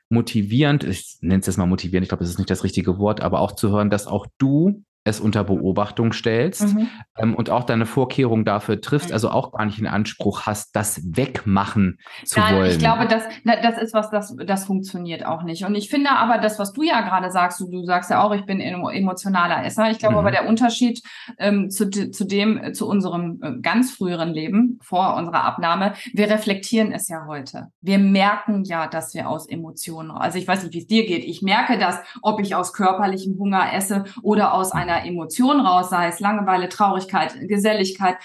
motivierend, 0.08 0.84
ich 0.84 1.18
nenne 1.20 1.40
es 1.40 1.46
jetzt 1.46 1.58
mal 1.58 1.66
motivierend, 1.66 2.04
ich 2.04 2.08
glaube, 2.08 2.24
das 2.24 2.30
ist 2.30 2.38
nicht 2.38 2.50
das 2.50 2.64
richtige 2.64 2.96
Wort, 2.96 3.20
aber 3.20 3.40
auch 3.40 3.52
zu 3.52 3.70
hören, 3.70 3.90
dass 3.90 4.06
auch 4.06 4.26
du 4.38 4.84
es 5.04 5.20
unter 5.20 5.44
Beobachtung 5.44 6.14
stellst 6.14 6.74
mhm. 6.74 6.88
ähm, 7.18 7.34
und 7.34 7.50
auch 7.50 7.64
deine 7.64 7.84
Vorkehrungen 7.84 8.46
dafür 8.46 8.80
triffst, 8.80 9.12
also 9.12 9.28
auch 9.30 9.52
gar 9.52 9.66
nicht 9.66 9.78
den 9.78 9.86
Anspruch 9.86 10.46
hast, 10.46 10.74
das 10.74 11.00
wegmachen 11.04 11.98
zu 12.24 12.40
Nein, 12.40 12.56
wollen. 12.56 12.70
Ich 12.70 12.78
glaube, 12.78 13.06
das, 13.06 13.24
das 13.44 13.82
ist 13.82 13.92
was, 13.92 14.10
das, 14.10 14.34
das 14.46 14.64
funktioniert 14.64 15.26
auch 15.26 15.42
nicht. 15.42 15.66
Und 15.66 15.74
ich 15.74 15.90
finde 15.90 16.10
aber, 16.10 16.38
das, 16.38 16.58
was 16.58 16.72
du 16.72 16.82
ja 16.82 17.02
gerade 17.02 17.30
sagst, 17.30 17.60
du, 17.60 17.70
du 17.70 17.84
sagst 17.84 18.10
ja 18.10 18.22
auch, 18.22 18.34
ich 18.34 18.46
bin 18.46 18.60
emotionaler 18.60 19.64
Esser. 19.64 19.90
Ich 19.90 19.98
glaube 19.98 20.14
mhm. 20.14 20.20
aber, 20.20 20.30
der 20.30 20.48
Unterschied 20.48 21.02
ähm, 21.38 21.68
zu, 21.70 21.90
zu 21.90 22.24
dem, 22.24 22.72
zu 22.72 22.88
unserem 22.88 23.40
äh, 23.42 23.60
ganz 23.60 23.92
früheren 23.92 24.30
Leben, 24.30 24.78
vor 24.82 25.16
unserer 25.16 25.44
Abnahme, 25.44 25.92
wir 26.14 26.30
reflektieren 26.30 26.92
es 26.92 27.08
ja 27.08 27.26
heute. 27.26 27.68
Wir 27.82 27.98
merken 27.98 28.64
ja, 28.64 28.86
dass 28.86 29.12
wir 29.12 29.28
aus 29.28 29.46
Emotionen, 29.46 30.10
also 30.10 30.38
ich 30.38 30.48
weiß 30.48 30.62
nicht, 30.62 30.72
wie 30.72 30.78
es 30.78 30.86
dir 30.86 31.04
geht, 31.04 31.24
ich 31.24 31.42
merke 31.42 31.78
das, 31.78 31.98
ob 32.22 32.40
ich 32.40 32.54
aus 32.54 32.72
körperlichem 32.72 33.38
Hunger 33.38 33.72
esse 33.74 34.04
oder 34.22 34.54
aus 34.54 34.72
einer 34.72 34.93
einer 34.94 35.06
Emotion 35.06 35.60
raus, 35.60 35.90
sei 35.90 36.08
es 36.08 36.20
Langeweile, 36.20 36.68
Traurigkeit, 36.68 37.36
Geselligkeit. 37.48 38.16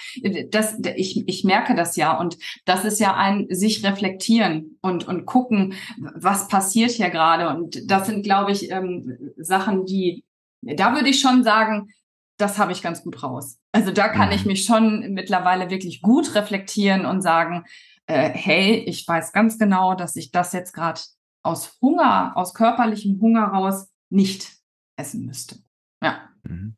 Das, 0.52 0.78
ich, 0.96 1.28
ich 1.28 1.44
merke 1.44 1.76
das 1.76 1.96
ja. 1.96 2.18
Und 2.18 2.38
das 2.66 2.86
ist 2.86 3.00
ja 3.00 3.16
ein 3.16 3.48
sich 3.50 3.84
reflektieren 3.84 4.78
und, 4.82 5.08
und 5.08 5.26
gucken, 5.26 5.74
was 6.16 6.48
passiert 6.48 6.92
hier 6.92 7.10
gerade. 7.10 7.50
Und 7.50 7.90
das 7.90 8.08
sind, 8.08 8.24
glaube 8.24 8.52
ich, 8.52 8.72
ähm, 8.72 9.18
Sachen, 9.38 9.86
die, 9.86 10.24
da 10.62 10.94
würde 10.94 11.10
ich 11.10 11.20
schon 11.20 11.44
sagen, 11.44 11.90
das 12.38 12.58
habe 12.58 12.72
ich 12.72 12.82
ganz 12.82 13.04
gut 13.04 13.22
raus. 13.22 13.58
Also 13.72 13.92
da 13.92 14.08
kann 14.08 14.32
ich 14.32 14.46
mhm. 14.46 14.52
mich 14.52 14.66
schon 14.66 15.14
mittlerweile 15.14 15.70
wirklich 15.70 16.02
gut 16.02 16.36
reflektieren 16.36 17.06
und 17.06 17.22
sagen, 17.22 17.66
äh, 18.08 18.30
hey, 18.30 18.84
ich 18.88 19.08
weiß 19.08 19.34
ganz 19.34 19.60
genau, 19.60 19.94
dass 19.94 20.16
ich 20.16 20.32
das 20.32 20.54
jetzt 20.54 20.74
gerade 20.74 21.02
aus 21.44 21.78
Hunger, 21.82 22.34
aus 22.36 22.54
körperlichem 22.54 23.20
Hunger 23.22 23.46
raus 23.46 23.90
nicht 24.10 24.52
essen 24.98 25.26
müsste. 25.26 25.60
Ja. 26.04 26.29
Mhm. 26.44 26.76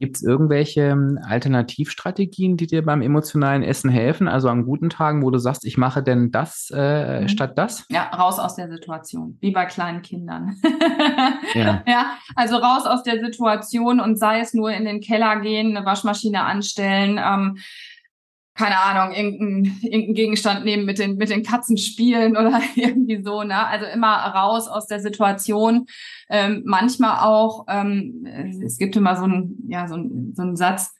Gibt 0.00 0.14
es 0.14 0.22
irgendwelche 0.22 0.82
ähm, 0.82 1.18
Alternativstrategien, 1.24 2.56
die 2.56 2.68
dir 2.68 2.84
beim 2.84 3.02
emotionalen 3.02 3.64
Essen 3.64 3.90
helfen? 3.90 4.28
Also 4.28 4.48
an 4.48 4.64
guten 4.64 4.90
Tagen, 4.90 5.24
wo 5.24 5.30
du 5.32 5.38
sagst, 5.38 5.64
ich 5.64 5.76
mache 5.76 6.04
denn 6.04 6.30
das 6.30 6.70
äh, 6.72 7.22
mhm. 7.22 7.28
statt 7.28 7.58
das? 7.58 7.84
Ja, 7.90 8.04
raus 8.10 8.38
aus 8.38 8.54
der 8.54 8.70
Situation, 8.70 9.38
wie 9.40 9.50
bei 9.50 9.66
kleinen 9.66 10.02
Kindern. 10.02 10.54
ja. 11.54 11.82
ja, 11.84 12.12
also 12.36 12.58
raus 12.58 12.86
aus 12.86 13.02
der 13.02 13.18
Situation 13.18 13.98
und 13.98 14.16
sei 14.20 14.38
es 14.38 14.54
nur 14.54 14.70
in 14.70 14.84
den 14.84 15.00
Keller 15.00 15.40
gehen, 15.40 15.76
eine 15.76 15.84
Waschmaschine 15.84 16.44
anstellen, 16.44 17.18
ähm, 17.20 17.58
keine 18.58 18.78
Ahnung, 18.78 19.14
irgendeinen 19.14 19.78
irgendein 19.82 20.14
Gegenstand 20.14 20.64
nehmen, 20.64 20.84
mit 20.84 20.98
den, 20.98 21.16
mit 21.16 21.30
den 21.30 21.44
Katzen 21.44 21.78
spielen 21.78 22.32
oder 22.32 22.60
irgendwie 22.74 23.22
so, 23.22 23.44
ne? 23.44 23.66
Also 23.66 23.86
immer 23.86 24.16
raus 24.16 24.66
aus 24.66 24.86
der 24.86 24.98
Situation. 24.98 25.86
Ähm, 26.28 26.62
manchmal 26.66 27.20
auch, 27.20 27.66
ähm, 27.68 28.26
es 28.64 28.76
gibt 28.78 28.96
immer 28.96 29.16
so 29.16 29.24
einen, 29.24 29.64
ja, 29.68 29.86
so 29.86 29.94
einen, 29.94 30.34
so 30.34 30.42
einen 30.42 30.56
Satz, 30.56 30.92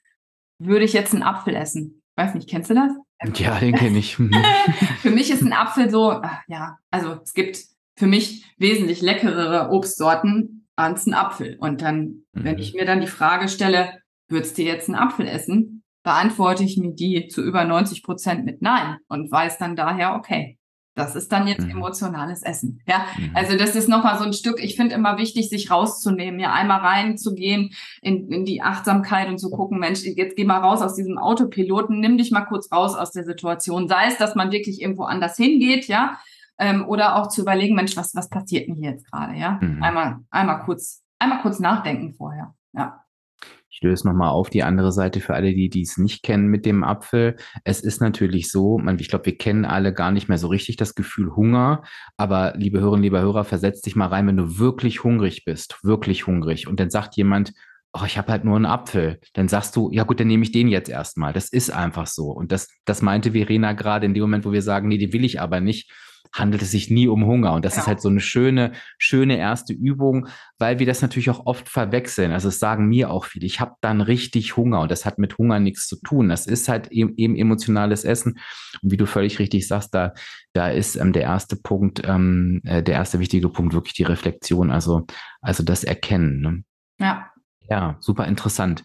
würde 0.60 0.84
ich 0.84 0.92
jetzt 0.92 1.12
einen 1.12 1.24
Apfel 1.24 1.56
essen? 1.56 2.02
Weiß 2.16 2.34
nicht, 2.34 2.48
kennst 2.48 2.70
du 2.70 2.74
das? 2.74 2.92
Ja, 3.34 3.58
den 3.58 3.74
kenne 3.74 3.98
ich. 3.98 4.18
Mhm. 4.18 4.32
für 5.00 5.10
mich 5.10 5.30
ist 5.30 5.42
ein 5.42 5.52
Apfel 5.52 5.90
so, 5.90 6.12
ach, 6.12 6.42
ja, 6.46 6.78
also 6.90 7.18
es 7.24 7.34
gibt 7.34 7.58
für 7.96 8.06
mich 8.06 8.44
wesentlich 8.56 9.02
leckerere 9.02 9.70
Obstsorten 9.70 10.68
als 10.76 11.06
ein 11.06 11.14
Apfel. 11.14 11.56
Und 11.58 11.82
dann, 11.82 12.24
mhm. 12.32 12.44
wenn 12.44 12.58
ich 12.58 12.74
mir 12.74 12.84
dann 12.84 13.00
die 13.00 13.08
Frage 13.08 13.48
stelle, 13.48 14.00
würdest 14.28 14.56
du 14.58 14.62
jetzt 14.62 14.88
einen 14.88 14.96
Apfel 14.96 15.26
essen? 15.26 15.82
Beantworte 16.08 16.64
ich 16.64 16.78
mir 16.78 16.94
die 16.94 17.28
zu 17.28 17.42
über 17.42 17.66
90 17.66 18.02
Prozent 18.02 18.46
mit 18.46 18.62
Nein 18.62 18.96
und 19.08 19.30
weiß 19.30 19.58
dann 19.58 19.76
daher, 19.76 20.14
okay, 20.14 20.56
das 20.94 21.14
ist 21.14 21.30
dann 21.30 21.46
jetzt 21.46 21.66
mhm. 21.66 21.72
emotionales 21.72 22.42
Essen. 22.42 22.80
Ja, 22.88 23.04
mhm. 23.18 23.32
also 23.34 23.58
das 23.58 23.76
ist 23.76 23.90
nochmal 23.90 24.16
so 24.16 24.24
ein 24.24 24.32
Stück. 24.32 24.58
Ich 24.58 24.74
finde 24.74 24.94
immer 24.94 25.18
wichtig, 25.18 25.50
sich 25.50 25.70
rauszunehmen, 25.70 26.40
ja, 26.40 26.54
einmal 26.54 26.80
reinzugehen 26.80 27.74
in, 28.00 28.32
in 28.32 28.46
die 28.46 28.62
Achtsamkeit 28.62 29.28
und 29.28 29.36
zu 29.36 29.50
gucken, 29.50 29.80
Mensch, 29.80 30.02
jetzt 30.02 30.34
geh 30.34 30.44
mal 30.44 30.60
raus 30.60 30.80
aus 30.80 30.94
diesem 30.94 31.18
Autopiloten, 31.18 32.00
nimm 32.00 32.16
dich 32.16 32.30
mal 32.30 32.46
kurz 32.46 32.72
raus 32.72 32.94
aus 32.94 33.12
der 33.12 33.24
Situation. 33.24 33.86
Sei 33.86 34.06
es, 34.06 34.16
dass 34.16 34.34
man 34.34 34.50
wirklich 34.50 34.80
irgendwo 34.80 35.02
anders 35.02 35.36
hingeht, 35.36 35.88
ja, 35.88 36.18
ähm, 36.58 36.88
oder 36.88 37.16
auch 37.16 37.28
zu 37.28 37.42
überlegen, 37.42 37.74
Mensch, 37.74 37.98
was, 37.98 38.14
was 38.14 38.30
passiert 38.30 38.66
denn 38.66 38.76
hier 38.76 38.92
jetzt 38.92 39.10
gerade, 39.12 39.36
ja? 39.36 39.58
Mhm. 39.60 39.82
Einmal, 39.82 40.20
einmal 40.30 40.60
kurz, 40.64 41.04
einmal 41.18 41.42
kurz 41.42 41.60
nachdenken 41.60 42.14
vorher, 42.14 42.54
ja. 42.72 43.04
Ich 43.78 43.84
löse 43.84 44.08
nochmal 44.08 44.30
auf 44.30 44.50
die 44.50 44.64
andere 44.64 44.90
Seite 44.90 45.20
für 45.20 45.34
alle, 45.34 45.54
die 45.54 45.68
dies 45.68 45.98
nicht 45.98 46.24
kennen 46.24 46.48
mit 46.48 46.66
dem 46.66 46.82
Apfel. 46.82 47.36
Es 47.62 47.80
ist 47.80 48.00
natürlich 48.00 48.50
so, 48.50 48.76
man, 48.76 48.98
ich 48.98 49.08
glaube, 49.08 49.26
wir 49.26 49.38
kennen 49.38 49.64
alle 49.64 49.94
gar 49.94 50.10
nicht 50.10 50.28
mehr 50.28 50.36
so 50.36 50.48
richtig 50.48 50.74
das 50.74 50.96
Gefühl 50.96 51.36
Hunger. 51.36 51.84
Aber 52.16 52.54
liebe 52.56 52.80
Hörerinnen, 52.80 53.04
lieber 53.04 53.20
Hörer, 53.20 53.44
versetz 53.44 53.80
dich 53.80 53.94
mal 53.94 54.08
rein, 54.08 54.26
wenn 54.26 54.36
du 54.36 54.58
wirklich 54.58 55.04
hungrig 55.04 55.44
bist, 55.44 55.78
wirklich 55.84 56.26
hungrig. 56.26 56.66
Und 56.66 56.80
dann 56.80 56.90
sagt 56.90 57.16
jemand, 57.16 57.52
oh, 57.92 58.02
ich 58.04 58.18
habe 58.18 58.32
halt 58.32 58.44
nur 58.44 58.56
einen 58.56 58.66
Apfel. 58.66 59.20
Dann 59.34 59.46
sagst 59.46 59.76
du, 59.76 59.92
ja 59.92 60.02
gut, 60.02 60.18
dann 60.18 60.26
nehme 60.26 60.42
ich 60.42 60.50
den 60.50 60.66
jetzt 60.66 60.88
erstmal. 60.88 61.32
Das 61.32 61.48
ist 61.48 61.70
einfach 61.70 62.08
so. 62.08 62.32
Und 62.32 62.50
das, 62.50 62.68
das 62.84 63.00
meinte 63.00 63.30
Verena 63.30 63.74
gerade 63.74 64.06
in 64.06 64.14
dem 64.14 64.22
Moment, 64.22 64.44
wo 64.44 64.50
wir 64.50 64.62
sagen, 64.62 64.88
nee, 64.88 64.98
den 64.98 65.12
will 65.12 65.24
ich 65.24 65.40
aber 65.40 65.60
nicht 65.60 65.92
handelt 66.32 66.62
es 66.62 66.70
sich 66.70 66.90
nie 66.90 67.08
um 67.08 67.26
Hunger. 67.26 67.52
Und 67.52 67.64
das 67.64 67.76
ja. 67.76 67.82
ist 67.82 67.86
halt 67.88 68.00
so 68.00 68.08
eine 68.08 68.20
schöne, 68.20 68.72
schöne 68.98 69.38
erste 69.38 69.72
Übung, 69.72 70.28
weil 70.58 70.78
wir 70.78 70.86
das 70.86 71.02
natürlich 71.02 71.30
auch 71.30 71.46
oft 71.46 71.68
verwechseln. 71.68 72.32
Also 72.32 72.48
es 72.48 72.58
sagen 72.58 72.88
mir 72.88 73.10
auch 73.10 73.24
viele, 73.24 73.46
ich 73.46 73.60
habe 73.60 73.74
dann 73.80 74.00
richtig 74.00 74.56
Hunger 74.56 74.80
und 74.80 74.90
das 74.90 75.04
hat 75.04 75.18
mit 75.18 75.38
Hunger 75.38 75.60
nichts 75.60 75.86
zu 75.86 75.96
tun. 76.00 76.28
Das 76.28 76.46
ist 76.46 76.68
halt 76.68 76.88
eben, 76.88 77.14
eben 77.16 77.36
emotionales 77.36 78.04
Essen. 78.04 78.38
Und 78.82 78.92
wie 78.92 78.96
du 78.96 79.06
völlig 79.06 79.38
richtig 79.38 79.66
sagst, 79.66 79.94
da, 79.94 80.12
da 80.52 80.68
ist 80.68 80.96
ähm, 80.96 81.12
der 81.12 81.22
erste 81.22 81.56
Punkt, 81.56 82.02
ähm, 82.04 82.60
äh, 82.64 82.82
der 82.82 82.94
erste 82.94 83.18
wichtige 83.20 83.48
Punkt 83.48 83.74
wirklich 83.74 83.94
die 83.94 84.04
Reflexion, 84.04 84.70
also, 84.70 85.06
also 85.40 85.62
das 85.62 85.84
Erkennen. 85.84 86.40
Ne? 86.40 86.64
Ja. 86.98 87.30
Ja, 87.70 87.96
super 88.00 88.26
interessant. 88.26 88.82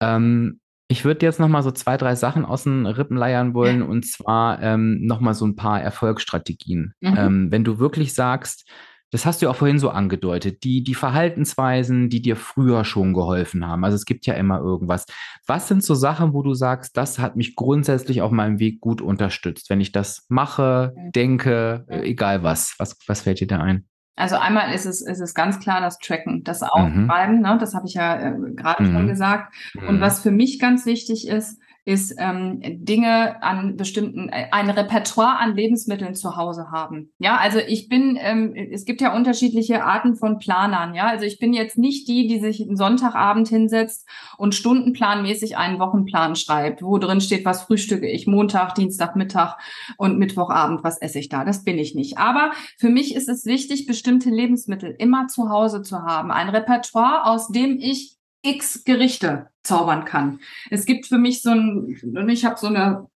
Ähm, 0.00 0.60
ich 0.88 1.04
würde 1.04 1.26
jetzt 1.26 1.40
noch 1.40 1.48
mal 1.48 1.62
so 1.62 1.70
zwei, 1.70 1.96
drei 1.96 2.14
Sachen 2.14 2.44
aus 2.44 2.64
den 2.64 2.86
Rippen 2.86 3.16
leiern 3.16 3.54
wollen 3.54 3.82
und 3.82 4.06
zwar 4.06 4.62
ähm, 4.62 5.04
noch 5.04 5.20
mal 5.20 5.34
so 5.34 5.44
ein 5.46 5.56
paar 5.56 5.80
Erfolgsstrategien. 5.80 6.94
Mhm. 7.00 7.16
Ähm, 7.16 7.50
wenn 7.50 7.64
du 7.64 7.78
wirklich 7.78 8.14
sagst, 8.14 8.70
das 9.10 9.24
hast 9.24 9.40
du 9.40 9.46
ja 9.46 9.50
auch 9.50 9.56
vorhin 9.56 9.78
so 9.78 9.90
angedeutet, 9.90 10.64
die, 10.64 10.82
die 10.82 10.94
Verhaltensweisen, 10.94 12.08
die 12.08 12.20
dir 12.20 12.36
früher 12.36 12.84
schon 12.84 13.14
geholfen 13.14 13.66
haben. 13.66 13.84
Also 13.84 13.94
es 13.94 14.04
gibt 14.04 14.26
ja 14.26 14.34
immer 14.34 14.58
irgendwas. 14.58 15.06
Was 15.46 15.68
sind 15.68 15.84
so 15.84 15.94
Sachen, 15.94 16.34
wo 16.34 16.42
du 16.42 16.54
sagst, 16.54 16.96
das 16.96 17.18
hat 17.18 17.36
mich 17.36 17.54
grundsätzlich 17.54 18.20
auf 18.20 18.32
meinem 18.32 18.58
Weg 18.58 18.80
gut 18.80 19.00
unterstützt, 19.00 19.70
wenn 19.70 19.80
ich 19.80 19.92
das 19.92 20.26
mache, 20.28 20.92
denke, 21.14 21.84
egal 21.88 22.42
was? 22.42 22.74
Was, 22.78 22.98
was 23.06 23.22
fällt 23.22 23.40
dir 23.40 23.46
da 23.46 23.60
ein? 23.60 23.86
Also 24.16 24.36
einmal 24.36 24.72
ist 24.72 24.86
es, 24.86 25.02
ist 25.02 25.20
es 25.20 25.34
ganz 25.34 25.60
klar 25.60 25.82
das 25.82 25.98
Tracken, 25.98 26.42
das 26.42 26.62
Aufschreiben, 26.62 27.36
mhm. 27.36 27.42
ne? 27.42 27.58
das 27.60 27.74
habe 27.74 27.86
ich 27.86 27.94
ja 27.94 28.16
äh, 28.16 28.34
gerade 28.54 28.82
mhm. 28.82 28.92
schon 28.92 29.06
gesagt. 29.08 29.54
Und 29.86 29.96
mhm. 29.96 30.00
was 30.00 30.22
für 30.22 30.30
mich 30.30 30.58
ganz 30.58 30.86
wichtig 30.86 31.28
ist, 31.28 31.60
ist 31.86 32.16
ähm, 32.18 32.60
Dinge 32.84 33.40
an 33.44 33.76
bestimmten, 33.76 34.28
äh, 34.28 34.48
ein 34.50 34.68
Repertoire 34.68 35.38
an 35.38 35.54
Lebensmitteln 35.54 36.16
zu 36.16 36.36
Hause 36.36 36.72
haben. 36.72 37.12
Ja, 37.18 37.36
also 37.36 37.60
ich 37.60 37.88
bin, 37.88 38.18
ähm, 38.20 38.54
es 38.72 38.84
gibt 38.84 39.00
ja 39.00 39.14
unterschiedliche 39.14 39.84
Arten 39.84 40.16
von 40.16 40.38
Planern. 40.38 40.96
Ja, 40.96 41.06
also 41.06 41.24
ich 41.24 41.38
bin 41.38 41.52
jetzt 41.52 41.78
nicht 41.78 42.08
die, 42.08 42.26
die 42.26 42.40
sich 42.40 42.60
einen 42.60 42.76
Sonntagabend 42.76 43.46
hinsetzt 43.46 44.04
und 44.36 44.56
stundenplanmäßig 44.56 45.56
einen 45.56 45.78
Wochenplan 45.78 46.34
schreibt, 46.34 46.82
wo 46.82 46.98
drin 46.98 47.20
steht, 47.20 47.44
was 47.44 47.62
frühstücke 47.62 48.10
ich 48.10 48.26
Montag, 48.26 48.74
Dienstag, 48.74 49.14
Mittag 49.14 49.56
und 49.96 50.18
Mittwochabend, 50.18 50.82
was 50.82 50.98
esse 50.98 51.20
ich 51.20 51.28
da. 51.28 51.44
Das 51.44 51.62
bin 51.62 51.78
ich 51.78 51.94
nicht. 51.94 52.18
Aber 52.18 52.50
für 52.78 52.90
mich 52.90 53.14
ist 53.14 53.28
es 53.28 53.46
wichtig, 53.46 53.86
bestimmte 53.86 54.28
Lebensmittel 54.28 54.92
immer 54.98 55.28
zu 55.28 55.50
Hause 55.50 55.82
zu 55.82 56.02
haben. 56.02 56.32
Ein 56.32 56.48
Repertoire, 56.48 57.26
aus 57.26 57.46
dem 57.46 57.78
ich 57.78 58.15
x 58.46 58.84
Gerichte 58.84 59.48
zaubern 59.62 60.04
kann. 60.04 60.40
Es 60.70 60.86
gibt 60.86 61.06
für 61.06 61.18
mich 61.18 61.42
so 61.42 61.50
ein, 61.50 62.28
ich 62.28 62.44
habe 62.44 62.58
so 62.58 62.68
eine 62.68 63.08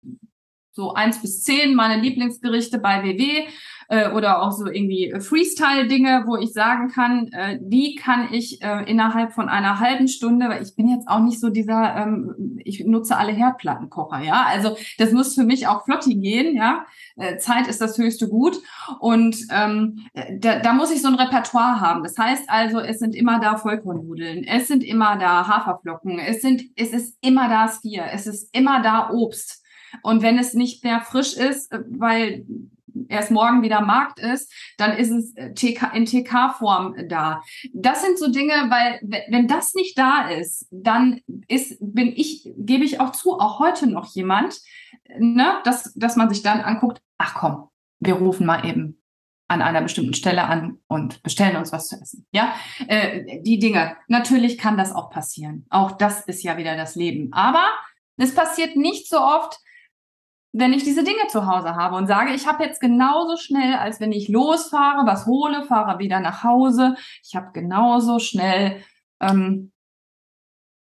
so 0.71 0.93
eins 0.93 1.21
bis 1.21 1.43
zehn 1.43 1.75
meine 1.75 2.01
Lieblingsgerichte 2.01 2.79
bei 2.79 3.03
WW 3.03 3.47
äh, 3.91 4.09
oder 4.11 4.41
auch 4.41 4.53
so 4.53 4.67
irgendwie 4.67 5.13
Freestyle-Dinge, 5.19 6.23
wo 6.25 6.37
ich 6.37 6.53
sagen 6.53 6.87
kann, 6.87 7.27
äh, 7.33 7.59
die 7.61 7.95
kann 7.95 8.29
ich 8.31 8.61
äh, 8.61 8.89
innerhalb 8.89 9.33
von 9.33 9.49
einer 9.49 9.79
halben 9.79 10.07
Stunde, 10.07 10.47
weil 10.47 10.63
ich 10.63 10.75
bin 10.75 10.87
jetzt 10.87 11.09
auch 11.09 11.19
nicht 11.19 11.41
so 11.41 11.49
dieser, 11.49 11.97
ähm, 11.97 12.57
ich 12.63 12.85
nutze 12.85 13.17
alle 13.17 13.33
Herdplattenkocher, 13.33 14.21
ja. 14.21 14.45
Also 14.47 14.77
das 14.97 15.11
muss 15.11 15.35
für 15.35 15.43
mich 15.43 15.67
auch 15.67 15.83
flotti 15.83 16.15
gehen, 16.15 16.55
ja. 16.55 16.85
Äh, 17.17 17.37
Zeit 17.37 17.67
ist 17.67 17.81
das 17.81 17.97
höchste 17.97 18.29
Gut. 18.29 18.57
Und 18.99 19.35
ähm, 19.51 20.05
da, 20.39 20.59
da 20.59 20.71
muss 20.71 20.91
ich 20.91 21.01
so 21.01 21.09
ein 21.09 21.15
Repertoire 21.15 21.81
haben. 21.81 22.03
Das 22.03 22.17
heißt 22.17 22.49
also, 22.49 22.79
es 22.79 22.99
sind 22.99 23.13
immer 23.13 23.41
da 23.41 23.57
Vollkornnudeln, 23.57 24.45
es 24.45 24.69
sind 24.69 24.85
immer 24.85 25.17
da 25.17 25.47
Haferflocken, 25.47 26.17
es 26.17 26.41
sind, 26.41 26.63
es 26.77 26.93
ist 26.93 27.17
immer 27.19 27.49
da 27.49 27.67
Skier, 27.67 28.05
es 28.13 28.25
ist 28.25 28.55
immer 28.55 28.81
da 28.81 29.09
Obst. 29.09 29.60
Und 30.03 30.21
wenn 30.21 30.37
es 30.37 30.53
nicht 30.53 30.83
mehr 30.83 31.01
frisch 31.01 31.33
ist, 31.33 31.71
äh, 31.71 31.79
weil 31.89 32.45
erst 33.07 33.31
morgen 33.31 33.61
wieder 33.61 33.81
Markt 33.81 34.19
ist, 34.19 34.51
dann 34.77 34.97
ist 34.97 35.11
es 35.11 35.35
äh, 35.35 35.53
TK, 35.53 35.93
in 35.93 36.05
TK-Form 36.05 36.95
da. 37.07 37.41
Das 37.73 38.03
sind 38.03 38.17
so 38.17 38.31
Dinge, 38.31 38.53
weil 38.69 38.99
wenn 39.01 39.47
das 39.47 39.73
nicht 39.73 39.97
da 39.97 40.29
ist, 40.29 40.67
dann 40.71 41.21
ist, 41.47 41.77
bin 41.79 42.13
ich, 42.15 42.49
gebe 42.57 42.83
ich 42.83 42.99
auch 42.99 43.11
zu, 43.11 43.39
auch 43.39 43.59
heute 43.59 43.87
noch 43.87 44.13
jemand, 44.13 44.59
ne, 45.17 45.59
dass, 45.63 45.93
dass 45.93 46.15
man 46.15 46.29
sich 46.29 46.41
dann 46.41 46.61
anguckt, 46.61 47.01
ach 47.17 47.35
komm, 47.35 47.69
wir 47.99 48.15
rufen 48.15 48.45
mal 48.45 48.65
eben 48.65 48.97
an 49.47 49.61
einer 49.61 49.81
bestimmten 49.81 50.13
Stelle 50.13 50.45
an 50.45 50.79
und 50.87 51.21
bestellen 51.23 51.57
uns 51.57 51.73
was 51.73 51.89
zu 51.89 51.97
essen. 51.97 52.25
Ja, 52.31 52.55
äh, 52.87 53.41
die 53.41 53.59
Dinge. 53.59 53.97
Natürlich 54.07 54.57
kann 54.57 54.77
das 54.77 54.93
auch 54.93 55.09
passieren. 55.09 55.65
Auch 55.69 55.91
das 55.91 56.25
ist 56.25 56.41
ja 56.41 56.55
wieder 56.55 56.77
das 56.77 56.95
Leben. 56.95 57.33
Aber 57.33 57.65
es 58.15 58.33
passiert 58.33 58.77
nicht 58.77 59.09
so 59.09 59.19
oft, 59.19 59.59
wenn 60.53 60.73
ich 60.73 60.83
diese 60.83 61.03
Dinge 61.03 61.27
zu 61.29 61.45
Hause 61.45 61.75
habe 61.75 61.95
und 61.95 62.07
sage, 62.07 62.33
ich 62.33 62.45
habe 62.45 62.63
jetzt 62.63 62.81
genauso 62.81 63.37
schnell, 63.37 63.75
als 63.75 63.99
wenn 63.99 64.11
ich 64.11 64.27
losfahre, 64.27 65.05
was 65.05 65.25
hole, 65.25 65.63
fahre 65.63 65.99
wieder 65.99 66.19
nach 66.19 66.43
Hause, 66.43 66.95
ich 67.23 67.35
habe 67.35 67.51
genauso 67.53 68.19
schnell 68.19 68.83
ähm, 69.21 69.71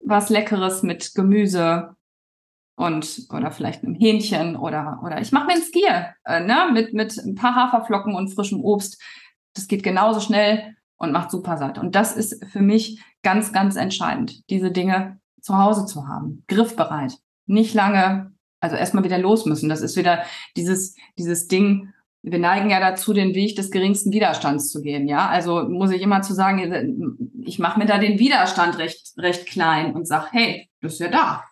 was 0.02 0.30
Leckeres 0.30 0.84
mit 0.84 1.14
Gemüse 1.16 1.96
und 2.76 3.28
oder 3.30 3.52
vielleicht 3.52 3.84
einem 3.84 3.96
Hähnchen 3.96 4.56
oder 4.58 5.00
oder 5.04 5.22
ich 5.22 5.32
mache 5.32 5.46
mir 5.46 5.54
ein 5.54 5.62
Skier 5.62 6.16
äh, 6.26 6.42
ne, 6.42 6.70
mit 6.74 6.94
mit 6.94 7.16
ein 7.18 7.36
paar 7.36 7.56
Haferflocken 7.56 8.16
und 8.16 8.34
frischem 8.34 8.62
Obst. 8.62 9.02
Das 9.54 9.68
geht 9.68 9.84
genauso 9.84 10.20
schnell 10.20 10.76
und 10.98 11.12
macht 11.12 11.32
super 11.32 11.58
satt. 11.58 11.78
Und 11.78 11.96
das 11.96 12.16
ist 12.16 12.44
für 12.52 12.62
mich 12.62 13.02
ganz 13.22 13.54
ganz 13.54 13.76
entscheidend, 13.76 14.50
diese 14.50 14.72
Dinge 14.72 15.20
zu 15.40 15.58
Hause 15.58 15.86
zu 15.86 16.08
haben, 16.08 16.44
griffbereit, 16.48 17.18
nicht 17.46 17.74
lange 17.74 18.33
also 18.64 18.78
erstmal 18.78 19.04
wieder 19.04 19.18
los 19.18 19.46
müssen. 19.46 19.68
Das 19.68 19.82
ist 19.82 19.98
wieder 19.98 20.24
dieses, 20.56 20.96
dieses 21.18 21.48
Ding, 21.48 21.94
wir 22.22 22.40
neigen 22.40 22.70
ja 22.70 22.80
dazu, 22.80 23.14
den 23.14 23.36
Weg 23.36 23.58
des 23.58 23.70
geringsten 23.70 24.14
Widerstands 24.14 24.72
zu 24.72 24.82
gehen. 24.82 25.10
Ja, 25.10 25.28
also 25.28 25.68
muss 25.68 25.92
ich 25.92 26.02
immer 26.02 26.22
zu 26.22 26.34
sagen, 26.34 27.36
ich 27.42 27.60
mache 27.60 27.78
mir 27.78 27.86
da 27.86 27.98
den 27.98 28.18
Widerstand 28.20 28.78
recht, 28.78 29.14
recht 29.18 29.46
klein 29.48 29.94
und 29.94 30.08
sag, 30.08 30.32
hey, 30.32 30.70
das 30.80 30.94
ist 30.94 31.00
ja 31.00 31.10
da. 31.10 31.44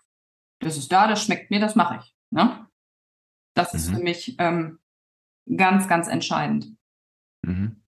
Das 0.60 0.78
ist 0.78 0.90
da, 0.92 1.08
das 1.08 1.22
schmeckt 1.22 1.52
mir, 1.52 1.60
das 1.60 1.76
mache 1.76 2.00
ich. 2.02 2.16
Ne? 2.30 2.66
Das 3.56 3.74
mhm. 3.74 3.80
ist 3.80 3.92
für 3.92 4.02
mich 4.02 4.36
ähm, 4.40 4.80
ganz, 5.54 5.90
ganz 5.90 6.08
entscheidend. 6.08 6.68
Mhm. 7.42 7.82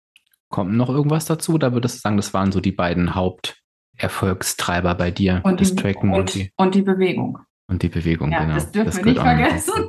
Kommt 0.49 0.73
noch 0.73 0.89
irgendwas 0.89 1.27
dazu? 1.27 1.59
Da 1.59 1.75
würdest 1.75 1.97
du 1.97 2.01
sagen, 2.01 2.17
das 2.17 2.33
waren 2.33 2.53
so 2.53 2.61
die 2.61 2.73
beiden 2.73 3.15
Haupterfolgstreiber 3.15 4.95
bei 4.95 5.11
dir, 5.11 5.43
und 5.45 5.61
das 5.61 5.75
die, 5.75 5.83
Tracken 5.83 6.15
und, 6.15 6.21
und, 6.21 6.35
die, 6.35 6.53
und 6.57 6.75
die 6.75 6.83
Bewegung. 6.83 7.41
Und 7.71 7.85
die 7.85 7.89
Bewegung, 7.89 8.33
ja, 8.33 8.41
genau. 8.41 8.55
Das 8.55 8.73
dürfen 8.73 8.87
das 8.87 8.97
wir 8.97 9.05
nicht 9.05 9.21
vergessen. 9.21 9.89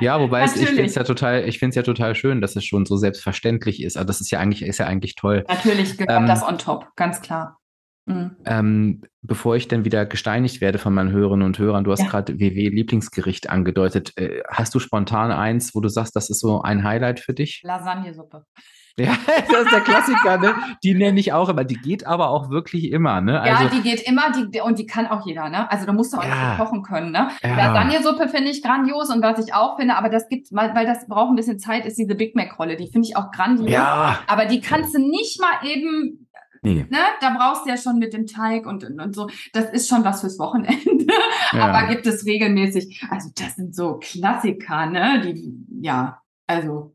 ja, 0.00 0.20
wobei 0.20 0.42
es, 0.42 0.56
ich 0.56 0.66
finde 0.66 0.84
es 0.84 0.96
ja 0.96 1.04
total, 1.04 1.48
ich 1.48 1.60
finde 1.60 1.70
es 1.70 1.76
ja 1.76 1.82
total 1.84 2.16
schön, 2.16 2.40
dass 2.40 2.56
es 2.56 2.64
schon 2.64 2.84
so 2.84 2.96
selbstverständlich 2.96 3.80
ist. 3.80 3.96
Also 3.96 4.08
das 4.08 4.20
ist 4.20 4.32
ja 4.32 4.40
eigentlich, 4.40 4.62
ist 4.62 4.78
ja 4.78 4.86
eigentlich 4.86 5.14
toll. 5.14 5.44
Natürlich 5.48 5.96
gehört 5.96 6.20
ähm, 6.20 6.26
das 6.26 6.42
on 6.42 6.58
top, 6.58 6.88
ganz 6.96 7.22
klar. 7.22 7.58
Mhm. 8.06 8.36
Ähm, 8.44 9.02
bevor 9.22 9.54
ich 9.54 9.68
dann 9.68 9.84
wieder 9.84 10.04
gesteinigt 10.04 10.60
werde 10.60 10.78
von 10.78 10.92
meinen 10.92 11.12
Hörerinnen 11.12 11.46
und 11.46 11.58
Hörern, 11.60 11.84
du 11.84 11.92
hast 11.92 12.00
ja. 12.00 12.08
gerade 12.08 12.40
WW-Lieblingsgericht 12.40 13.48
angedeutet. 13.50 14.12
Äh, 14.16 14.42
hast 14.48 14.74
du 14.74 14.80
spontan 14.80 15.30
eins, 15.30 15.76
wo 15.76 15.80
du 15.80 15.88
sagst, 15.88 16.16
das 16.16 16.28
ist 16.28 16.40
so 16.40 16.60
ein 16.60 16.82
Highlight 16.82 17.20
für 17.20 17.34
dich? 17.34 17.62
Lasagnesuppe. 17.62 18.44
Ja, 18.96 19.16
das 19.48 19.62
ist 19.64 19.72
der 19.72 19.80
Klassiker, 19.80 20.38
ne? 20.38 20.54
Die 20.84 20.94
nenne 20.94 21.18
ich 21.18 21.32
auch 21.32 21.48
immer. 21.48 21.64
Die 21.64 21.74
geht 21.74 22.06
aber 22.06 22.30
auch 22.30 22.50
wirklich 22.50 22.92
immer, 22.92 23.20
ne? 23.20 23.40
Also, 23.40 23.64
ja, 23.64 23.70
die 23.70 23.82
geht 23.82 24.02
immer 24.02 24.30
die, 24.30 24.60
und 24.60 24.78
die 24.78 24.86
kann 24.86 25.06
auch 25.06 25.26
jeder, 25.26 25.48
ne? 25.48 25.70
Also 25.70 25.84
da 25.84 25.92
musst 25.92 26.12
du 26.12 26.18
auch 26.18 26.24
ja, 26.24 26.50
nicht 26.50 26.58
kochen 26.58 26.82
können, 26.82 27.10
ne? 27.10 27.28
Ja. 27.42 27.56
Lasagnesuppe 27.56 28.28
finde 28.28 28.50
ich 28.50 28.62
grandios 28.62 29.10
und 29.10 29.20
was 29.20 29.44
ich 29.44 29.52
auch 29.52 29.76
finde, 29.78 29.96
aber 29.96 30.10
das 30.10 30.28
gibt, 30.28 30.48
weil, 30.52 30.86
das 30.86 31.08
braucht 31.08 31.30
ein 31.30 31.36
bisschen 31.36 31.58
Zeit, 31.58 31.86
ist 31.86 31.98
diese 31.98 32.14
Big 32.14 32.36
Mac-Rolle. 32.36 32.76
Die 32.76 32.86
finde 32.86 33.08
ich 33.08 33.16
auch 33.16 33.32
grandios. 33.32 33.68
Ja. 33.68 34.20
Aber 34.28 34.46
die 34.46 34.60
kannst 34.60 34.94
du 34.94 35.00
nicht 35.00 35.40
mal 35.40 35.66
eben 35.68 36.20
Nee. 36.62 36.86
Ne? 36.88 36.98
Da 37.20 37.36
brauchst 37.36 37.66
du 37.66 37.68
ja 37.68 37.76
schon 37.76 37.98
mit 37.98 38.14
dem 38.14 38.26
Teig 38.26 38.64
und, 38.64 38.84
und, 38.84 38.98
und 38.98 39.14
so. 39.14 39.28
Das 39.52 39.68
ist 39.70 39.86
schon 39.86 40.02
was 40.02 40.22
fürs 40.22 40.38
Wochenende. 40.38 41.12
Ja. 41.52 41.68
Aber 41.68 41.88
gibt 41.88 42.06
es 42.06 42.24
regelmäßig. 42.24 43.04
Also, 43.10 43.28
das 43.36 43.56
sind 43.56 43.76
so 43.76 43.98
Klassiker, 44.00 44.86
ne? 44.86 45.20
Die, 45.22 45.52
ja, 45.82 46.22
also 46.46 46.93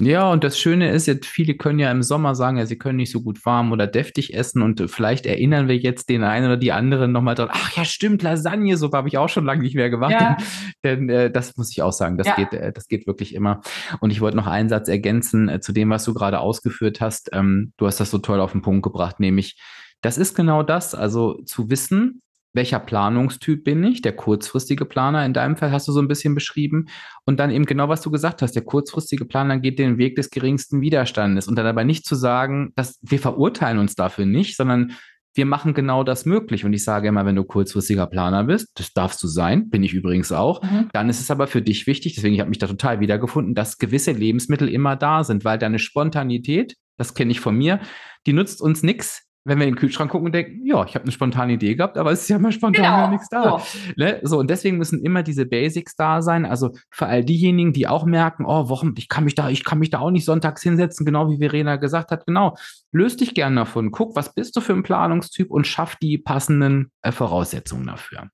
ja, 0.00 0.30
und 0.30 0.44
das 0.44 0.56
Schöne 0.56 0.90
ist 0.92 1.06
jetzt, 1.06 1.26
viele 1.26 1.54
können 1.54 1.80
ja 1.80 1.90
im 1.90 2.04
Sommer 2.04 2.36
sagen, 2.36 2.56
ja, 2.56 2.66
sie 2.66 2.78
können 2.78 2.98
nicht 2.98 3.10
so 3.10 3.20
gut 3.20 3.44
warm 3.44 3.72
oder 3.72 3.88
deftig 3.88 4.32
essen 4.32 4.62
und 4.62 4.88
vielleicht 4.88 5.26
erinnern 5.26 5.66
wir 5.66 5.76
jetzt 5.76 6.08
den 6.08 6.22
einen 6.22 6.46
oder 6.46 6.56
die 6.56 6.70
anderen 6.70 7.10
nochmal 7.10 7.34
dran, 7.34 7.48
ach 7.50 7.76
ja, 7.76 7.84
stimmt, 7.84 8.22
Lasagne, 8.22 8.76
so 8.76 8.92
habe 8.92 9.08
ich 9.08 9.18
auch 9.18 9.28
schon 9.28 9.44
lange 9.44 9.62
nicht 9.62 9.74
mehr 9.74 9.90
gemacht. 9.90 10.12
Ja. 10.12 10.36
Denn, 10.84 11.08
äh, 11.08 11.32
das 11.32 11.56
muss 11.56 11.72
ich 11.72 11.82
auch 11.82 11.92
sagen, 11.92 12.16
das, 12.16 12.28
ja. 12.28 12.36
geht, 12.36 12.52
äh, 12.52 12.72
das 12.72 12.86
geht 12.86 13.08
wirklich 13.08 13.34
immer. 13.34 13.60
Und 13.98 14.10
ich 14.10 14.20
wollte 14.20 14.36
noch 14.36 14.46
einen 14.46 14.68
Satz 14.68 14.88
ergänzen 14.88 15.48
äh, 15.48 15.60
zu 15.60 15.72
dem, 15.72 15.90
was 15.90 16.04
du 16.04 16.14
gerade 16.14 16.38
ausgeführt 16.38 17.00
hast. 17.00 17.30
Ähm, 17.32 17.72
du 17.76 17.86
hast 17.88 17.98
das 17.98 18.12
so 18.12 18.18
toll 18.18 18.40
auf 18.40 18.52
den 18.52 18.62
Punkt 18.62 18.84
gebracht, 18.84 19.18
nämlich, 19.18 19.60
das 20.00 20.16
ist 20.16 20.36
genau 20.36 20.62
das, 20.62 20.94
also 20.94 21.42
zu 21.42 21.70
wissen, 21.70 22.22
welcher 22.54 22.80
Planungstyp 22.80 23.64
bin 23.64 23.84
ich? 23.84 24.02
Der 24.02 24.16
kurzfristige 24.16 24.84
Planer 24.84 25.24
in 25.24 25.32
deinem 25.32 25.56
Fall 25.56 25.70
hast 25.70 25.86
du 25.88 25.92
so 25.92 26.00
ein 26.00 26.08
bisschen 26.08 26.34
beschrieben. 26.34 26.86
Und 27.24 27.38
dann 27.38 27.50
eben 27.50 27.66
genau, 27.66 27.88
was 27.88 28.00
du 28.00 28.10
gesagt 28.10 28.42
hast. 28.42 28.52
Der 28.52 28.64
kurzfristige 28.64 29.24
Planer 29.24 29.58
geht 29.58 29.78
den 29.78 29.98
Weg 29.98 30.16
des 30.16 30.30
geringsten 30.30 30.80
Widerstandes. 30.80 31.46
Und 31.46 31.56
dann 31.56 31.66
aber 31.66 31.84
nicht 31.84 32.06
zu 32.06 32.14
sagen, 32.14 32.72
dass 32.74 32.98
wir 33.02 33.18
verurteilen 33.18 33.78
uns 33.78 33.94
dafür 33.94 34.26
nicht, 34.26 34.56
sondern 34.56 34.92
wir 35.34 35.46
machen 35.46 35.72
genau 35.72 36.02
das 36.02 36.26
möglich. 36.26 36.64
Und 36.64 36.72
ich 36.72 36.82
sage 36.82 37.08
immer, 37.08 37.24
wenn 37.24 37.36
du 37.36 37.44
kurzfristiger 37.44 38.06
Planer 38.06 38.44
bist, 38.44 38.68
das 38.74 38.92
darfst 38.92 39.22
du 39.22 39.28
sein, 39.28 39.70
bin 39.70 39.84
ich 39.84 39.94
übrigens 39.94 40.32
auch, 40.32 40.62
mhm. 40.62 40.88
dann 40.92 41.08
ist 41.08 41.20
es 41.20 41.30
aber 41.30 41.46
für 41.46 41.62
dich 41.62 41.86
wichtig, 41.86 42.16
deswegen 42.16 42.34
ich 42.34 42.40
habe 42.40 42.50
mich 42.50 42.58
da 42.58 42.66
total 42.66 42.98
wiedergefunden, 43.00 43.54
dass 43.54 43.78
gewisse 43.78 44.12
Lebensmittel 44.12 44.68
immer 44.68 44.96
da 44.96 45.22
sind, 45.22 45.44
weil 45.44 45.58
deine 45.58 45.78
Spontanität, 45.78 46.74
das 46.96 47.14
kenne 47.14 47.30
ich 47.30 47.40
von 47.40 47.56
mir, 47.56 47.78
die 48.26 48.32
nutzt 48.32 48.60
uns 48.60 48.82
nichts, 48.82 49.27
wenn 49.44 49.58
wir 49.58 49.66
in 49.66 49.74
den 49.74 49.78
Kühlschrank 49.78 50.10
gucken 50.10 50.26
und 50.26 50.32
denken, 50.32 50.64
ja, 50.66 50.84
ich 50.84 50.94
habe 50.94 51.04
eine 51.04 51.12
spontane 51.12 51.54
Idee 51.54 51.74
gehabt, 51.74 51.96
aber 51.96 52.12
es 52.12 52.22
ist 52.22 52.28
ja 52.28 52.38
mal 52.38 52.52
spontan 52.52 52.84
genau. 52.84 53.10
nichts 53.10 53.28
da. 53.28 53.58
So. 53.58 53.78
Ne? 53.96 54.20
so, 54.22 54.38
und 54.38 54.50
deswegen 54.50 54.76
müssen 54.76 55.02
immer 55.02 55.22
diese 55.22 55.46
Basics 55.46 55.96
da 55.96 56.20
sein. 56.22 56.44
Also 56.44 56.72
für 56.90 57.06
all 57.06 57.24
diejenigen, 57.24 57.72
die 57.72 57.86
auch 57.86 58.04
merken, 58.04 58.44
oh, 58.46 58.68
warum, 58.68 58.94
ich 58.98 59.08
kann 59.08 59.24
mich 59.24 59.34
da, 59.34 59.48
ich 59.48 59.64
kann 59.64 59.78
mich 59.78 59.90
da 59.90 60.00
auch 60.00 60.10
nicht 60.10 60.24
sonntags 60.24 60.62
hinsetzen, 60.62 61.06
genau 61.06 61.30
wie 61.30 61.38
Verena 61.38 61.76
gesagt 61.76 62.10
hat, 62.10 62.26
genau. 62.26 62.56
Löst 62.92 63.20
dich 63.20 63.34
gern 63.34 63.56
davon, 63.56 63.90
guck, 63.90 64.16
was 64.16 64.34
bist 64.34 64.56
du 64.56 64.60
für 64.60 64.74
ein 64.74 64.82
Planungstyp 64.82 65.50
und 65.50 65.66
schaff 65.66 65.96
die 65.96 66.18
passenden 66.18 66.90
äh, 67.02 67.12
Voraussetzungen 67.12 67.86
dafür. 67.86 68.28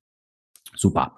Super. 0.75 1.17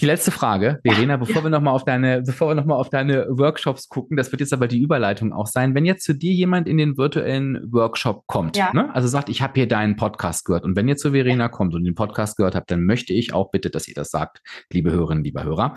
Die 0.00 0.06
letzte 0.06 0.30
Frage, 0.30 0.78
Verena, 0.84 1.16
bevor 1.18 1.36
ja. 1.36 1.42
wir 1.44 1.50
nochmal 1.50 1.74
auf 1.74 1.84
deine, 1.84 2.22
bevor 2.22 2.48
wir 2.48 2.54
noch 2.54 2.64
mal 2.64 2.76
auf 2.76 2.88
deine 2.88 3.26
Workshops 3.30 3.88
gucken, 3.88 4.16
das 4.16 4.30
wird 4.30 4.40
jetzt 4.40 4.52
aber 4.52 4.68
die 4.68 4.80
Überleitung 4.80 5.32
auch 5.32 5.46
sein. 5.46 5.74
Wenn 5.74 5.84
jetzt 5.84 6.04
zu 6.04 6.12
dir 6.12 6.32
jemand 6.32 6.68
in 6.68 6.78
den 6.78 6.96
virtuellen 6.96 7.60
Workshop 7.72 8.26
kommt, 8.26 8.56
ja. 8.56 8.72
ne? 8.72 8.94
also 8.94 9.08
sagt, 9.08 9.28
ich 9.28 9.42
habe 9.42 9.54
hier 9.54 9.66
deinen 9.66 9.96
Podcast 9.96 10.44
gehört 10.44 10.64
und 10.64 10.76
wenn 10.76 10.88
ihr 10.88 10.96
zu 10.96 11.10
Verena 11.10 11.44
ja. 11.44 11.48
kommt 11.48 11.74
und 11.74 11.84
den 11.84 11.94
Podcast 11.94 12.36
gehört 12.36 12.54
habt, 12.54 12.70
dann 12.70 12.84
möchte 12.84 13.12
ich 13.12 13.32
auch 13.32 13.50
bitte, 13.50 13.70
dass 13.70 13.88
ihr 13.88 13.94
das 13.94 14.10
sagt, 14.10 14.40
liebe 14.72 14.92
Hörerinnen, 14.92 15.24
lieber 15.24 15.42
Hörer. 15.42 15.74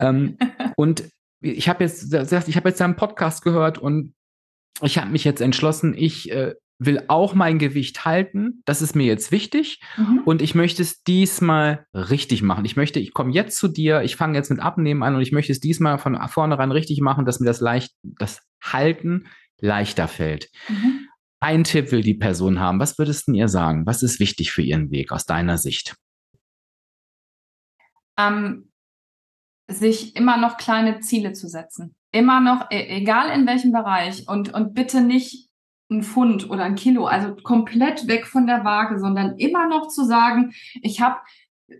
ähm, 0.00 0.36
und 0.76 1.04
ich 1.40 1.68
habe 1.68 1.84
jetzt, 1.84 2.12
ich 2.12 2.56
habe 2.56 2.68
jetzt 2.68 2.80
deinen 2.80 2.96
Podcast 2.96 3.42
gehört 3.42 3.78
und 3.78 4.14
ich 4.80 4.98
habe 4.98 5.10
mich 5.10 5.24
jetzt 5.24 5.40
entschlossen, 5.40 5.94
ich 5.96 6.30
äh, 6.32 6.54
will 6.84 7.04
auch 7.08 7.34
mein 7.34 7.58
Gewicht 7.58 8.04
halten. 8.04 8.62
Das 8.64 8.82
ist 8.82 8.96
mir 8.96 9.06
jetzt 9.06 9.30
wichtig. 9.30 9.80
Mhm. 9.96 10.22
Und 10.24 10.42
ich 10.42 10.54
möchte 10.54 10.82
es 10.82 11.02
diesmal 11.02 11.86
richtig 11.94 12.42
machen. 12.42 12.64
Ich 12.64 12.76
möchte, 12.76 13.00
ich 13.00 13.12
komme 13.12 13.32
jetzt 13.32 13.58
zu 13.58 13.68
dir, 13.68 14.02
ich 14.02 14.16
fange 14.16 14.36
jetzt 14.36 14.50
mit 14.50 14.60
Abnehmen 14.60 15.02
an 15.02 15.14
und 15.14 15.22
ich 15.22 15.32
möchte 15.32 15.52
es 15.52 15.60
diesmal 15.60 15.98
von 15.98 16.18
vornherein 16.28 16.72
richtig 16.72 17.00
machen, 17.00 17.24
dass 17.24 17.40
mir 17.40 17.46
das 17.46 17.60
leicht, 17.60 17.92
das 18.02 18.42
Halten 18.62 19.26
leichter 19.60 20.08
fällt. 20.08 20.48
Mhm. 20.68 21.08
Ein 21.40 21.64
Tipp 21.64 21.90
will 21.92 22.02
die 22.02 22.14
Person 22.14 22.60
haben. 22.60 22.78
Was 22.78 22.98
würdest 22.98 23.28
du 23.28 23.32
ihr 23.32 23.48
sagen? 23.48 23.86
Was 23.86 24.02
ist 24.02 24.20
wichtig 24.20 24.52
für 24.52 24.62
ihren 24.62 24.90
Weg 24.90 25.12
aus 25.12 25.24
deiner 25.24 25.58
Sicht? 25.58 25.96
Ähm, 28.18 28.70
sich 29.68 30.16
immer 30.16 30.36
noch 30.36 30.56
kleine 30.56 31.00
Ziele 31.00 31.32
zu 31.32 31.48
setzen. 31.48 31.94
Immer 32.12 32.40
noch, 32.40 32.70
e, 32.70 32.86
egal 32.88 33.36
in 33.36 33.46
welchem 33.46 33.72
Bereich 33.72 34.28
und, 34.28 34.52
und 34.52 34.74
bitte 34.74 35.00
nicht 35.00 35.48
ein 35.92 36.02
Pfund 36.02 36.50
oder 36.50 36.64
ein 36.64 36.74
Kilo, 36.74 37.06
also 37.06 37.34
komplett 37.34 38.08
weg 38.08 38.26
von 38.26 38.46
der 38.46 38.64
Waage, 38.64 38.98
sondern 38.98 39.36
immer 39.36 39.68
noch 39.68 39.88
zu 39.88 40.04
sagen, 40.04 40.52
ich 40.82 41.00
habe 41.00 41.16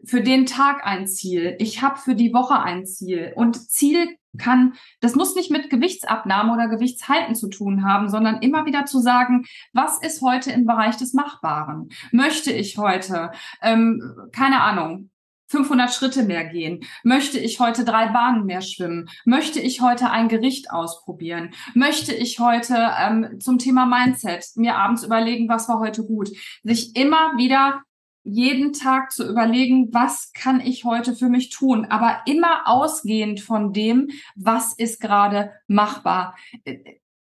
für 0.05 0.23
den 0.23 0.47
Tag 0.47 0.87
ein 0.87 1.07
Ziel, 1.07 1.57
ich 1.59 1.83
habe 1.83 1.99
für 1.99 2.15
die 2.15 2.33
Woche 2.33 2.59
ein 2.59 2.87
Ziel 2.87 3.33
und 3.37 3.71
Ziel 3.71 4.17
kann, 4.39 4.75
das 5.01 5.15
muss 5.15 5.35
nicht 5.35 5.51
mit 5.51 5.69
Gewichtsabnahme 5.69 6.55
oder 6.55 6.69
Gewichtshalten 6.69 7.35
zu 7.35 7.49
tun 7.49 7.85
haben, 7.85 8.09
sondern 8.09 8.41
immer 8.41 8.65
wieder 8.65 8.87
zu 8.87 9.01
sagen, 9.01 9.45
was 9.73 10.01
ist 10.01 10.23
heute 10.23 10.51
im 10.53 10.65
Bereich 10.65 10.97
des 10.97 11.13
Machbaren? 11.13 11.91
Möchte 12.13 12.51
ich 12.51 12.79
heute, 12.79 13.33
ähm, 13.61 14.01
keine 14.33 14.63
Ahnung, 14.63 15.11
500 15.53 15.93
Schritte 15.93 16.23
mehr 16.25 16.45
gehen? 16.45 16.81
Möchte 17.05 17.39
ich 17.39 17.61
heute 17.61 17.85
drei 17.85 18.09
Bahnen 18.09 18.47
mehr 18.47 18.63
schwimmen? 18.63 19.09
Möchte 19.25 19.61
ich 19.61 19.81
heute 19.83 20.11
ein 20.11 20.29
Gericht 20.29 20.71
ausprobieren? 20.71 21.51
Möchte 21.75 22.15
ich 22.15 22.41
heute 22.41 22.91
ähm, 22.99 23.39
zum 23.39 23.59
Thema 23.59 23.87
Mindset 23.87 24.45
mir 24.57 24.77
abends 24.77 25.05
überlegen, 25.05 25.49
was 25.49 25.69
war 25.69 25.79
heute 25.79 26.05
gut? 26.05 26.31
Sich 26.65 26.97
immer 26.97 27.37
wieder 27.37 27.83
jeden 28.25 28.73
Tag 28.73 29.13
zu 29.13 29.29
überlegen, 29.29 29.93
was 29.93 30.33
kann 30.33 30.61
ich 30.61 30.85
heute 30.85 31.15
für 31.15 31.29
mich 31.29 31.51
tun, 31.51 31.87
aber 31.87 32.23
immer 32.27 32.67
ausgehend 32.67 33.41
von 33.41 33.73
dem, 33.73 34.11
was 34.37 34.73
ist 34.75 35.01
gerade 35.01 35.53
machbar 35.67 36.37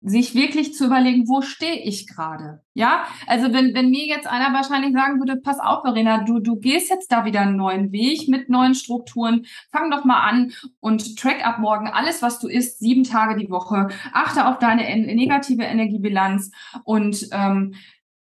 sich 0.01 0.33
wirklich 0.33 0.73
zu 0.73 0.85
überlegen, 0.85 1.27
wo 1.27 1.41
stehe 1.41 1.83
ich 1.83 2.07
gerade? 2.07 2.61
Ja, 2.73 3.03
also 3.27 3.51
wenn, 3.51 3.73
wenn 3.73 3.89
mir 3.89 4.05
jetzt 4.05 4.27
einer 4.27 4.53
wahrscheinlich 4.53 4.93
sagen 4.93 5.19
würde, 5.19 5.35
pass 5.35 5.59
auf, 5.59 5.81
Verena, 5.81 6.23
du, 6.23 6.39
du 6.39 6.55
gehst 6.55 6.89
jetzt 6.89 7.11
da 7.11 7.25
wieder 7.25 7.41
einen 7.41 7.57
neuen 7.57 7.91
Weg 7.91 8.29
mit 8.29 8.49
neuen 8.49 8.75
Strukturen, 8.75 9.45
fang 9.71 9.91
doch 9.91 10.05
mal 10.05 10.21
an 10.21 10.53
und 10.79 11.19
track 11.19 11.45
ab 11.45 11.59
morgen 11.59 11.87
alles, 11.87 12.21
was 12.21 12.39
du 12.39 12.47
isst, 12.47 12.79
sieben 12.79 13.03
Tage 13.03 13.35
die 13.35 13.49
Woche, 13.49 13.89
achte 14.13 14.47
auf 14.47 14.57
deine 14.59 14.83
negative 15.13 15.63
Energiebilanz 15.63 16.51
und 16.85 17.27
ähm, 17.31 17.75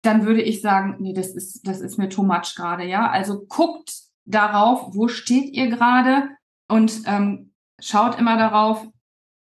dann 0.03 0.25
würde 0.25 0.43
ich 0.43 0.61
sagen, 0.61 0.97
nee, 0.99 1.13
das 1.13 1.29
ist, 1.29 1.67
das 1.67 1.81
ist 1.81 1.97
mir 1.97 2.09
too 2.09 2.23
much 2.23 2.53
gerade, 2.55 2.85
ja. 2.85 3.09
Also 3.09 3.43
guckt 3.47 3.91
darauf, 4.25 4.95
wo 4.95 5.07
steht 5.07 5.55
ihr 5.55 5.67
gerade 5.67 6.29
und 6.67 7.01
ähm, 7.07 7.53
schaut 7.79 8.19
immer 8.19 8.37
darauf, 8.37 8.87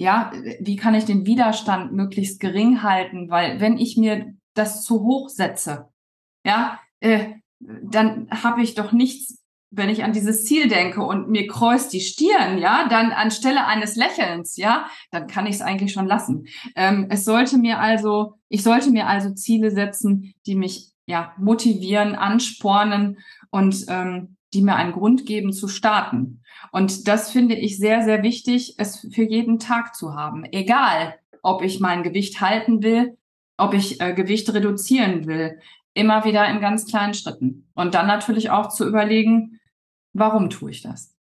ja, 0.02 0.32
wie 0.60 0.76
kann 0.76 0.96
ich 0.96 1.06
den 1.06 1.28
Widerstand 1.28 1.94
möglichst 1.94 2.40
gering 2.40 2.82
halten? 2.82 3.30
Weil 3.30 3.60
wenn 3.60 3.78
ich 3.78 3.98
mir 3.98 4.34
das 4.56 4.84
zu 4.84 5.04
hoch 5.04 5.30
setze, 5.30 5.90
ja, 6.44 6.80
äh, 7.00 7.36
dann 7.60 8.28
habe 8.32 8.64
ich 8.64 8.74
doch 8.74 8.92
nichts, 8.92 9.44
wenn 9.70 9.90
ich 9.90 10.04
an 10.04 10.12
dieses 10.12 10.44
Ziel 10.46 10.68
denke 10.68 11.04
und 11.04 11.30
mir 11.30 11.46
kreuzt 11.48 11.94
die 11.94 12.02
Stirn, 12.02 12.58
ja, 12.58 12.88
dann 12.90 13.12
anstelle 13.12 13.68
eines 13.68 13.96
Lächelns, 13.96 14.58
ja, 14.58 14.88
dann 15.12 15.28
kann 15.28 15.46
ich 15.46 15.56
es 15.56 15.62
eigentlich 15.62 15.94
schon 15.94 16.08
lassen. 16.08 16.48
Ähm, 16.76 17.06
es 17.10 17.24
sollte 17.24 17.60
mir 17.60 17.80
also, 17.80 18.34
ich 18.50 18.64
sollte 18.64 18.90
mir 18.90 19.06
also 19.08 19.34
Ziele 19.36 19.70
setzen, 19.70 20.34
die 20.48 20.56
mich 20.56 20.92
ja 21.06 21.34
motivieren, 21.38 22.16
anspornen 22.16 23.20
und 23.52 23.86
ähm, 23.88 24.36
die 24.54 24.62
mir 24.62 24.76
einen 24.76 24.92
Grund 24.92 25.26
geben 25.26 25.54
zu 25.54 25.68
starten. 25.68 26.42
Und 26.72 27.08
das 27.08 27.32
finde 27.32 27.56
ich 27.56 27.78
sehr, 27.78 28.04
sehr 28.04 28.24
wichtig, 28.24 28.76
es 28.78 29.08
für 29.14 29.24
jeden 29.24 29.60
Tag 29.60 29.96
zu 29.96 30.16
haben. 30.16 30.46
Egal, 30.52 31.16
ob 31.42 31.64
ich 31.64 31.80
mein 31.80 32.04
Gewicht 32.04 32.42
halten 32.42 32.84
will, 32.84 33.18
ob 33.58 33.74
ich 33.74 34.02
äh, 34.02 34.14
Gewicht 34.14 34.54
reduzieren 34.54 35.28
will. 35.28 35.60
Immer 35.94 36.24
wieder 36.26 36.48
in 36.48 36.62
ganz 36.62 36.86
kleinen 36.86 37.14
Schritten. 37.14 37.70
Und 37.74 37.94
dann 37.94 38.08
natürlich 38.08 38.50
auch 38.50 38.70
zu 38.70 38.88
überlegen, 38.88 39.60
warum 40.14 40.50
tue 40.50 40.72
ich 40.72 40.82
das? 40.82 41.16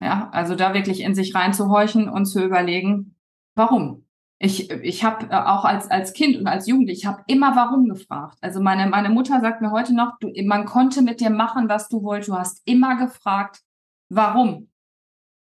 Ja, 0.00 0.30
also 0.32 0.54
da 0.54 0.74
wirklich 0.74 1.00
in 1.00 1.14
sich 1.14 1.34
reinzuhorchen 1.34 2.08
und 2.08 2.26
zu 2.26 2.42
überlegen, 2.42 3.14
warum? 3.54 4.04
Ich, 4.42 4.70
ich 4.70 5.04
habe 5.04 5.26
äh, 5.26 5.34
auch 5.34 5.66
als, 5.66 5.90
als 5.90 6.14
Kind 6.14 6.38
und 6.38 6.46
als 6.46 6.66
Jugendlich, 6.66 7.00
ich 7.00 7.06
habe 7.06 7.22
immer 7.26 7.54
warum 7.56 7.86
gefragt. 7.86 8.38
Also 8.40 8.60
meine, 8.60 8.86
meine 8.88 9.10
Mutter 9.10 9.38
sagt 9.40 9.60
mir 9.60 9.70
heute 9.70 9.94
noch, 9.94 10.18
du, 10.18 10.32
man 10.44 10.64
konnte 10.64 11.02
mit 11.02 11.20
dir 11.20 11.28
machen, 11.28 11.68
was 11.68 11.88
du 11.88 12.02
wolltest. 12.02 12.30
Du 12.30 12.36
hast 12.36 12.62
immer 12.64 12.96
gefragt, 12.96 13.60
warum. 14.08 14.70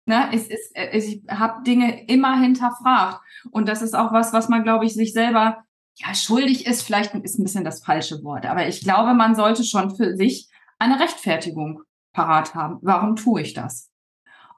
Ne? 0.06 0.30
Es 0.32 0.48
ist, 0.48 0.74
äh, 0.74 0.96
ich 0.96 1.22
habe 1.28 1.62
Dinge 1.62 2.06
immer 2.06 2.40
hinterfragt. 2.40 3.20
Und 3.50 3.68
das 3.68 3.82
ist 3.82 3.94
auch 3.94 4.12
was, 4.12 4.32
was 4.32 4.48
man, 4.48 4.62
glaube 4.62 4.86
ich, 4.86 4.94
sich 4.94 5.12
selber 5.12 5.62
ja 5.96 6.14
schuldig 6.14 6.66
ist. 6.66 6.80
Vielleicht 6.82 7.14
ist 7.16 7.38
ein 7.38 7.42
bisschen 7.42 7.64
das 7.64 7.84
falsche 7.84 8.24
Wort. 8.24 8.46
Aber 8.46 8.66
ich 8.66 8.80
glaube, 8.80 9.12
man 9.12 9.34
sollte 9.34 9.62
schon 9.62 9.94
für 9.94 10.16
sich 10.16 10.48
eine 10.78 10.98
Rechtfertigung 10.98 11.82
parat 12.14 12.54
haben. 12.54 12.78
Warum 12.80 13.14
tue 13.14 13.42
ich 13.42 13.52
das? 13.52 13.90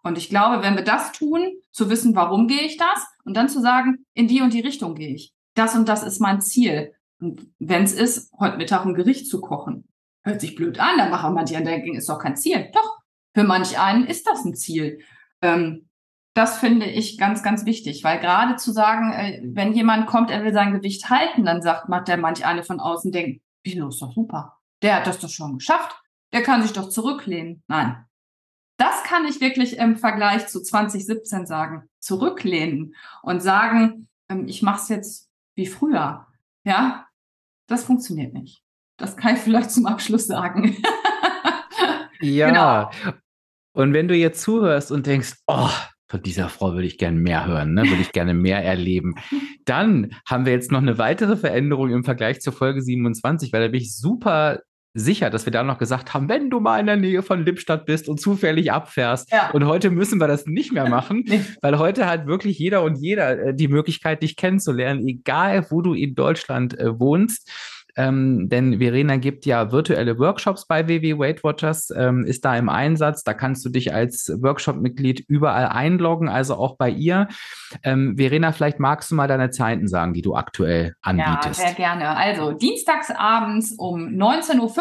Und 0.04 0.16
ich 0.16 0.28
glaube, 0.28 0.62
wenn 0.62 0.76
wir 0.76 0.84
das 0.84 1.10
tun, 1.10 1.54
zu 1.72 1.90
wissen, 1.90 2.14
warum 2.14 2.46
gehe 2.46 2.62
ich 2.62 2.76
das 2.76 3.04
und 3.28 3.36
dann 3.36 3.50
zu 3.50 3.60
sagen, 3.60 4.06
in 4.14 4.26
die 4.26 4.40
und 4.40 4.54
die 4.54 4.60
Richtung 4.60 4.94
gehe 4.94 5.14
ich. 5.14 5.34
Das 5.54 5.76
und 5.76 5.86
das 5.86 6.02
ist 6.02 6.18
mein 6.18 6.40
Ziel. 6.40 6.94
Und 7.20 7.46
wenn 7.58 7.82
es 7.82 7.92
ist, 7.92 8.32
heute 8.40 8.56
Mittag 8.56 8.86
ein 8.86 8.94
Gericht 8.94 9.28
zu 9.28 9.42
kochen. 9.42 9.86
Hört 10.24 10.40
sich 10.40 10.54
blöd 10.54 10.80
an, 10.80 10.96
dann 10.96 11.10
machen 11.10 11.34
manche 11.34 11.62
denken, 11.62 11.94
ist 11.94 12.08
doch 12.08 12.18
kein 12.18 12.36
Ziel. 12.36 12.70
Doch, 12.72 12.98
für 13.34 13.44
manch 13.44 13.78
einen 13.78 14.06
ist 14.06 14.26
das 14.26 14.46
ein 14.46 14.54
Ziel. 14.54 15.00
Ähm, 15.42 15.90
das 16.32 16.56
finde 16.56 16.86
ich 16.86 17.18
ganz, 17.18 17.42
ganz 17.42 17.66
wichtig, 17.66 18.02
weil 18.02 18.18
gerade 18.18 18.56
zu 18.56 18.72
sagen, 18.72 19.12
äh, 19.12 19.42
wenn 19.44 19.74
jemand 19.74 20.06
kommt, 20.06 20.30
er 20.30 20.42
will 20.42 20.54
sein 20.54 20.72
Gewicht 20.72 21.10
halten, 21.10 21.44
dann 21.44 21.60
sagt 21.60 21.90
man, 21.90 22.06
der 22.06 22.16
manch 22.16 22.46
eine 22.46 22.62
von 22.62 22.80
außen 22.80 23.12
denkt, 23.12 23.42
wieso 23.62 23.88
ist 23.88 24.00
doch 24.00 24.12
super. 24.12 24.56
Der 24.80 24.96
hat 24.96 25.06
das 25.06 25.18
doch 25.18 25.28
schon 25.28 25.58
geschafft. 25.58 26.00
Der 26.32 26.42
kann 26.42 26.62
sich 26.62 26.72
doch 26.72 26.88
zurücklehnen. 26.88 27.62
Nein, 27.66 28.06
das 28.78 29.02
kann 29.02 29.26
ich 29.26 29.40
wirklich 29.40 29.76
im 29.76 29.96
Vergleich 29.96 30.46
zu 30.46 30.62
2017 30.62 31.46
sagen. 31.46 31.88
Zurücklehnen 31.98 32.94
und 33.22 33.42
sagen, 33.42 34.08
ähm, 34.30 34.46
ich 34.46 34.62
mache 34.62 34.80
es 34.80 34.88
jetzt 34.88 35.30
wie 35.56 35.66
früher. 35.66 36.26
Ja, 36.64 37.06
das 37.66 37.84
funktioniert 37.84 38.32
nicht. 38.32 38.62
Das 38.96 39.16
kann 39.16 39.34
ich 39.34 39.40
vielleicht 39.40 39.70
zum 39.70 39.86
Abschluss 39.86 40.26
sagen. 40.26 40.76
ja. 42.20 42.48
Genau. 42.48 42.90
Und 43.72 43.92
wenn 43.92 44.08
du 44.08 44.14
jetzt 44.14 44.40
zuhörst 44.42 44.90
und 44.90 45.06
denkst, 45.06 45.34
oh, 45.46 45.70
von 46.08 46.22
dieser 46.22 46.48
Frau 46.48 46.72
würde 46.72 46.86
ich 46.86 46.98
gerne 46.98 47.18
mehr 47.18 47.46
hören, 47.46 47.74
ne? 47.74 47.82
würde 47.82 48.00
ich 48.00 48.12
gerne 48.12 48.32
mehr 48.32 48.64
erleben. 48.64 49.14
Dann 49.64 50.12
haben 50.26 50.46
wir 50.46 50.52
jetzt 50.52 50.72
noch 50.72 50.80
eine 50.80 50.98
weitere 50.98 51.36
Veränderung 51.36 51.90
im 51.90 52.04
Vergleich 52.04 52.40
zur 52.40 52.52
Folge 52.52 52.80
27, 52.80 53.52
weil 53.52 53.60
da 53.60 53.68
bin 53.68 53.82
ich 53.82 53.94
super 53.94 54.60
sicher, 54.98 55.30
dass 55.30 55.46
wir 55.46 55.52
da 55.52 55.62
noch 55.62 55.78
gesagt 55.78 56.14
haben, 56.14 56.28
wenn 56.28 56.50
du 56.50 56.60
mal 56.60 56.80
in 56.80 56.86
der 56.86 56.96
Nähe 56.96 57.22
von 57.22 57.44
Lippstadt 57.44 57.86
bist 57.86 58.08
und 58.08 58.20
zufällig 58.20 58.72
abfährst. 58.72 59.30
Ja. 59.32 59.50
Und 59.50 59.66
heute 59.66 59.90
müssen 59.90 60.20
wir 60.20 60.28
das 60.28 60.46
nicht 60.46 60.72
mehr 60.72 60.88
machen, 60.88 61.24
nee. 61.26 61.40
weil 61.62 61.78
heute 61.78 62.06
hat 62.06 62.26
wirklich 62.26 62.58
jeder 62.58 62.82
und 62.82 62.96
jeder 62.96 63.38
äh, 63.38 63.54
die 63.54 63.68
Möglichkeit, 63.68 64.22
dich 64.22 64.36
kennenzulernen, 64.36 65.06
egal 65.06 65.66
wo 65.70 65.82
du 65.82 65.94
in 65.94 66.14
Deutschland 66.14 66.78
äh, 66.78 66.98
wohnst. 66.98 67.50
Ähm, 67.98 68.48
denn 68.48 68.78
Verena 68.78 69.16
gibt 69.16 69.44
ja 69.44 69.72
virtuelle 69.72 70.20
Workshops 70.20 70.68
bei 70.68 70.86
WW 70.86 71.18
Weight 71.18 71.42
Watchers, 71.42 71.90
ähm, 71.90 72.24
ist 72.24 72.44
da 72.44 72.56
im 72.56 72.68
Einsatz. 72.68 73.24
Da 73.24 73.34
kannst 73.34 73.64
du 73.64 73.70
dich 73.70 73.92
als 73.92 74.32
Workshop-Mitglied 74.40 75.24
überall 75.26 75.66
einloggen, 75.66 76.28
also 76.28 76.54
auch 76.54 76.76
bei 76.76 76.90
ihr. 76.90 77.26
Ähm, 77.82 78.16
Verena, 78.16 78.52
vielleicht 78.52 78.78
magst 78.78 79.10
du 79.10 79.16
mal 79.16 79.26
deine 79.26 79.50
Zeiten 79.50 79.88
sagen, 79.88 80.14
die 80.14 80.22
du 80.22 80.36
aktuell 80.36 80.94
anbietest. 81.02 81.60
Ja, 81.60 81.66
sehr 81.66 81.74
gerne. 81.74 82.16
Also 82.16 82.52
dienstags 82.52 83.10
abends 83.10 83.72
um 83.72 84.06
19.15 84.06 84.60
Uhr, 84.60 84.74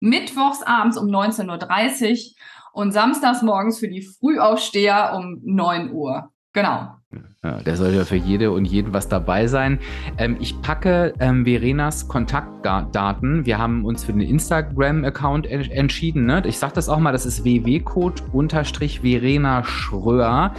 mittwochs 0.00 0.62
abends 0.62 0.98
um 0.98 1.06
19.30 1.06 2.10
Uhr 2.10 2.34
und 2.74 2.92
samstags 2.92 3.40
morgens 3.40 3.78
für 3.78 3.88
die 3.88 4.02
Frühaufsteher 4.02 5.14
um 5.16 5.40
9 5.44 5.92
Uhr. 5.92 6.30
Genau. 6.52 6.96
Ja, 7.44 7.58
der 7.58 7.76
soll 7.76 7.92
ja 7.92 8.04
für 8.04 8.16
jede 8.16 8.50
und 8.52 8.66
jeden 8.66 8.94
was 8.94 9.08
dabei 9.08 9.46
sein. 9.46 9.78
Ähm, 10.16 10.38
ich 10.40 10.58
packe 10.62 11.12
ähm, 11.18 11.44
Verenas 11.44 12.08
Kontaktdaten. 12.08 13.44
Wir 13.44 13.58
haben 13.58 13.84
uns 13.84 14.04
für 14.04 14.12
den 14.12 14.22
Instagram-Account 14.22 15.46
en 15.46 15.70
entschieden. 15.70 16.24
Ne? 16.26 16.42
Ich 16.46 16.58
sage 16.58 16.72
das 16.74 16.88
auch 16.88 16.98
mal, 16.98 17.12
das 17.12 17.26
ist 17.26 17.44
www-code-verena 17.44 19.64
Schröer. 19.64 20.54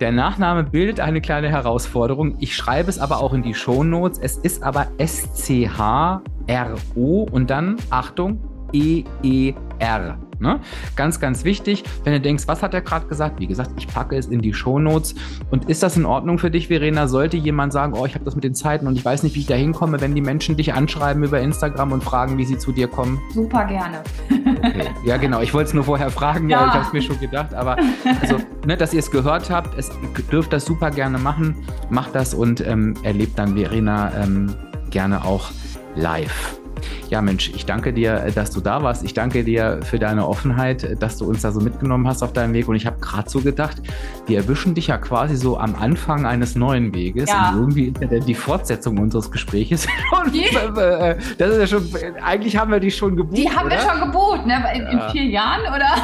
Der 0.00 0.12
Nachname 0.12 0.64
bildet 0.64 1.00
eine 1.00 1.22
kleine 1.22 1.48
Herausforderung. 1.48 2.36
Ich 2.40 2.56
schreibe 2.56 2.90
es 2.90 2.98
aber 2.98 3.22
auch 3.22 3.32
in 3.32 3.42
die 3.42 3.54
Show 3.54 3.84
Notes. 3.84 4.18
Es 4.18 4.36
ist 4.36 4.62
aber 4.62 4.88
S-C-H-R-O 4.98 6.22
und 7.30 7.48
dann, 7.48 7.76
Achtung, 7.90 8.38
E-E-R. 8.72 10.18
Ne? 10.38 10.60
Ganz, 10.96 11.20
ganz 11.20 11.44
wichtig, 11.44 11.84
wenn 12.04 12.12
du 12.12 12.20
denkst, 12.20 12.44
was 12.46 12.62
hat 12.62 12.74
er 12.74 12.82
gerade 12.82 13.06
gesagt? 13.06 13.40
Wie 13.40 13.46
gesagt, 13.46 13.70
ich 13.78 13.86
packe 13.86 14.16
es 14.16 14.26
in 14.26 14.40
die 14.40 14.52
Shownotes. 14.52 15.14
Und 15.50 15.68
ist 15.68 15.82
das 15.82 15.96
in 15.96 16.04
Ordnung 16.04 16.38
für 16.38 16.50
dich, 16.50 16.68
Verena? 16.68 17.08
Sollte 17.08 17.36
jemand 17.36 17.72
sagen, 17.72 17.94
oh, 17.94 18.04
ich 18.06 18.14
habe 18.14 18.24
das 18.24 18.34
mit 18.34 18.44
den 18.44 18.54
Zeiten 18.54 18.86
und 18.86 18.96
ich 18.96 19.04
weiß 19.04 19.22
nicht, 19.22 19.34
wie 19.34 19.40
ich 19.40 19.46
da 19.46 19.54
hinkomme, 19.54 20.00
wenn 20.00 20.14
die 20.14 20.20
Menschen 20.20 20.56
dich 20.56 20.74
anschreiben 20.74 21.22
über 21.22 21.40
Instagram 21.40 21.92
und 21.92 22.04
fragen, 22.04 22.38
wie 22.38 22.44
sie 22.44 22.58
zu 22.58 22.72
dir 22.72 22.88
kommen? 22.88 23.20
Super 23.32 23.64
gerne. 23.64 24.02
Okay. 24.30 24.88
Ja, 25.04 25.16
genau. 25.16 25.40
Ich 25.40 25.54
wollte 25.54 25.68
es 25.68 25.74
nur 25.74 25.84
vorher 25.84 26.10
fragen, 26.10 26.48
ja, 26.48 26.60
ja 26.60 26.66
ich 26.68 26.72
habe 26.74 26.86
es 26.86 26.92
mir 26.92 27.02
schon 27.02 27.20
gedacht. 27.20 27.54
Aber 27.54 27.76
also, 28.20 28.38
ne, 28.66 28.76
dass 28.76 28.92
ihr 28.92 29.00
es 29.00 29.10
gehört 29.10 29.50
habt, 29.50 29.78
es 29.78 29.90
dürft 30.30 30.52
das 30.52 30.64
super 30.64 30.90
gerne 30.90 31.18
machen. 31.18 31.56
Macht 31.90 32.14
das 32.14 32.34
und 32.34 32.66
ähm, 32.66 32.94
erlebt 33.02 33.38
dann 33.38 33.56
Verena 33.56 34.12
ähm, 34.22 34.54
gerne 34.90 35.24
auch 35.24 35.50
live. 35.94 36.58
Ja, 37.10 37.22
Mensch, 37.22 37.50
ich 37.54 37.66
danke 37.66 37.92
dir, 37.92 38.24
äh, 38.24 38.32
dass 38.32 38.50
du 38.50 38.60
da 38.60 38.82
warst. 38.82 39.04
Ich 39.04 39.14
danke 39.14 39.44
dir 39.44 39.80
für 39.82 39.98
deine 39.98 40.26
Offenheit, 40.26 40.84
äh, 40.84 40.96
dass 40.96 41.18
du 41.18 41.26
uns 41.26 41.42
da 41.42 41.52
so 41.52 41.60
mitgenommen 41.60 42.06
hast 42.06 42.22
auf 42.22 42.32
deinem 42.32 42.54
Weg. 42.54 42.68
Und 42.68 42.76
ich 42.76 42.86
habe 42.86 42.98
gerade 43.00 43.28
so 43.28 43.40
gedacht, 43.40 43.76
wir 44.26 44.38
erwischen 44.38 44.74
dich 44.74 44.88
ja 44.88 44.98
quasi 44.98 45.36
so 45.36 45.58
am 45.58 45.74
Anfang 45.76 46.26
eines 46.26 46.56
neuen 46.56 46.94
Weges. 46.94 47.30
Ja. 47.30 47.50
Und 47.50 47.60
irgendwie 47.60 47.88
ist 47.88 48.12
ja 48.12 48.18
die 48.18 48.34
Fortsetzung 48.34 48.98
unseres 48.98 49.30
Gesprächs 49.30 49.86
schon. 50.10 50.32
Äh, 50.76 51.16
das 51.38 51.50
ist 51.50 51.58
ja 51.58 51.66
schon, 51.66 51.88
eigentlich 52.22 52.56
haben 52.56 52.70
wir 52.70 52.80
die 52.80 52.90
schon 52.90 53.16
gebucht. 53.16 53.36
Die 53.36 53.48
haben 53.48 53.66
oder? 53.66 53.76
wir 53.76 53.80
schon 53.80 54.00
gebucht, 54.00 54.46
ne? 54.46 54.62
In, 54.74 54.86
in 54.86 55.00
vier 55.10 55.24
Jahren, 55.24 55.60
oder? 55.62 55.96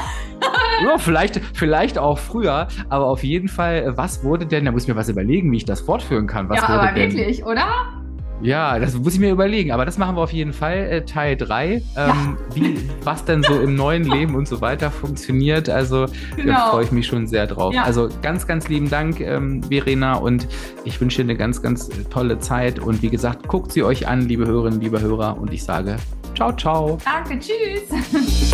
ja, 0.85 0.99
vielleicht, 0.99 1.41
vielleicht 1.55 1.99
auch 1.99 2.19
früher, 2.19 2.69
aber 2.89 3.07
auf 3.07 3.25
jeden 3.25 3.49
Fall, 3.49 3.97
was 3.97 4.25
wurde 4.25 4.47
denn, 4.47 4.65
da 4.65 4.73
muss 4.73 4.83
ich 4.83 4.89
mir 4.89 4.97
was 4.97 5.09
überlegen, 5.09 5.51
wie 5.53 5.59
ich 5.59 5.65
das 5.65 5.81
fortführen 5.81 6.27
kann. 6.27 6.49
Was 6.49 6.59
ja, 6.59 6.69
wurde 6.69 6.81
aber 6.81 6.93
denn, 6.93 7.13
wirklich, 7.13 7.45
oder? 7.45 8.02
Ja, 8.43 8.79
das 8.79 8.95
muss 8.95 9.15
ich 9.15 9.21
mir 9.21 9.31
überlegen, 9.31 9.71
aber 9.71 9.85
das 9.85 9.99
machen 9.99 10.17
wir 10.17 10.23
auf 10.23 10.33
jeden 10.33 10.53
Fall. 10.53 10.79
Äh, 10.79 11.05
Teil 11.05 11.37
3, 11.37 11.75
ähm, 11.75 11.83
ja. 11.97 12.37
wie, 12.55 12.77
was 13.05 13.25
denn 13.25 13.43
so 13.43 13.61
im 13.61 13.77
neuen 13.77 14.05
Leben 14.05 14.35
und 14.35 14.49
so 14.49 14.61
weiter 14.61 14.91
funktioniert. 14.91 15.69
Also 15.69 16.07
genau. 16.37 16.53
da 16.53 16.71
freue 16.71 16.85
ich 16.85 16.93
mich 16.93 17.07
schon 17.07 17.27
sehr 17.27 17.47
drauf. 17.47 17.73
Ja. 17.73 17.85
Also 17.85 18.09
ganz, 18.21 18.47
ganz 18.47 18.69
lieben 18.69 18.91
Dank, 18.91 19.21
ähm, 19.21 19.63
Verena, 19.63 20.15
und 20.15 20.49
ich 20.85 21.01
wünsche 21.01 21.19
dir 21.19 21.31
eine 21.31 21.37
ganz, 21.37 21.63
ganz 21.63 21.89
tolle 22.11 22.41
Zeit. 22.41 22.81
Und 22.81 23.03
wie 23.03 23.11
gesagt, 23.11 23.47
guckt 23.47 23.73
sie 23.73 23.85
euch 23.85 24.09
an, 24.09 24.23
liebe 24.29 24.47
Hörerinnen, 24.47 24.81
liebe 24.81 25.01
Hörer, 25.01 25.39
und 25.39 25.53
ich 25.53 25.63
sage 25.63 25.97
ciao, 26.35 26.53
ciao. 26.53 26.99
Danke, 27.05 27.39
tschüss. 27.39 28.53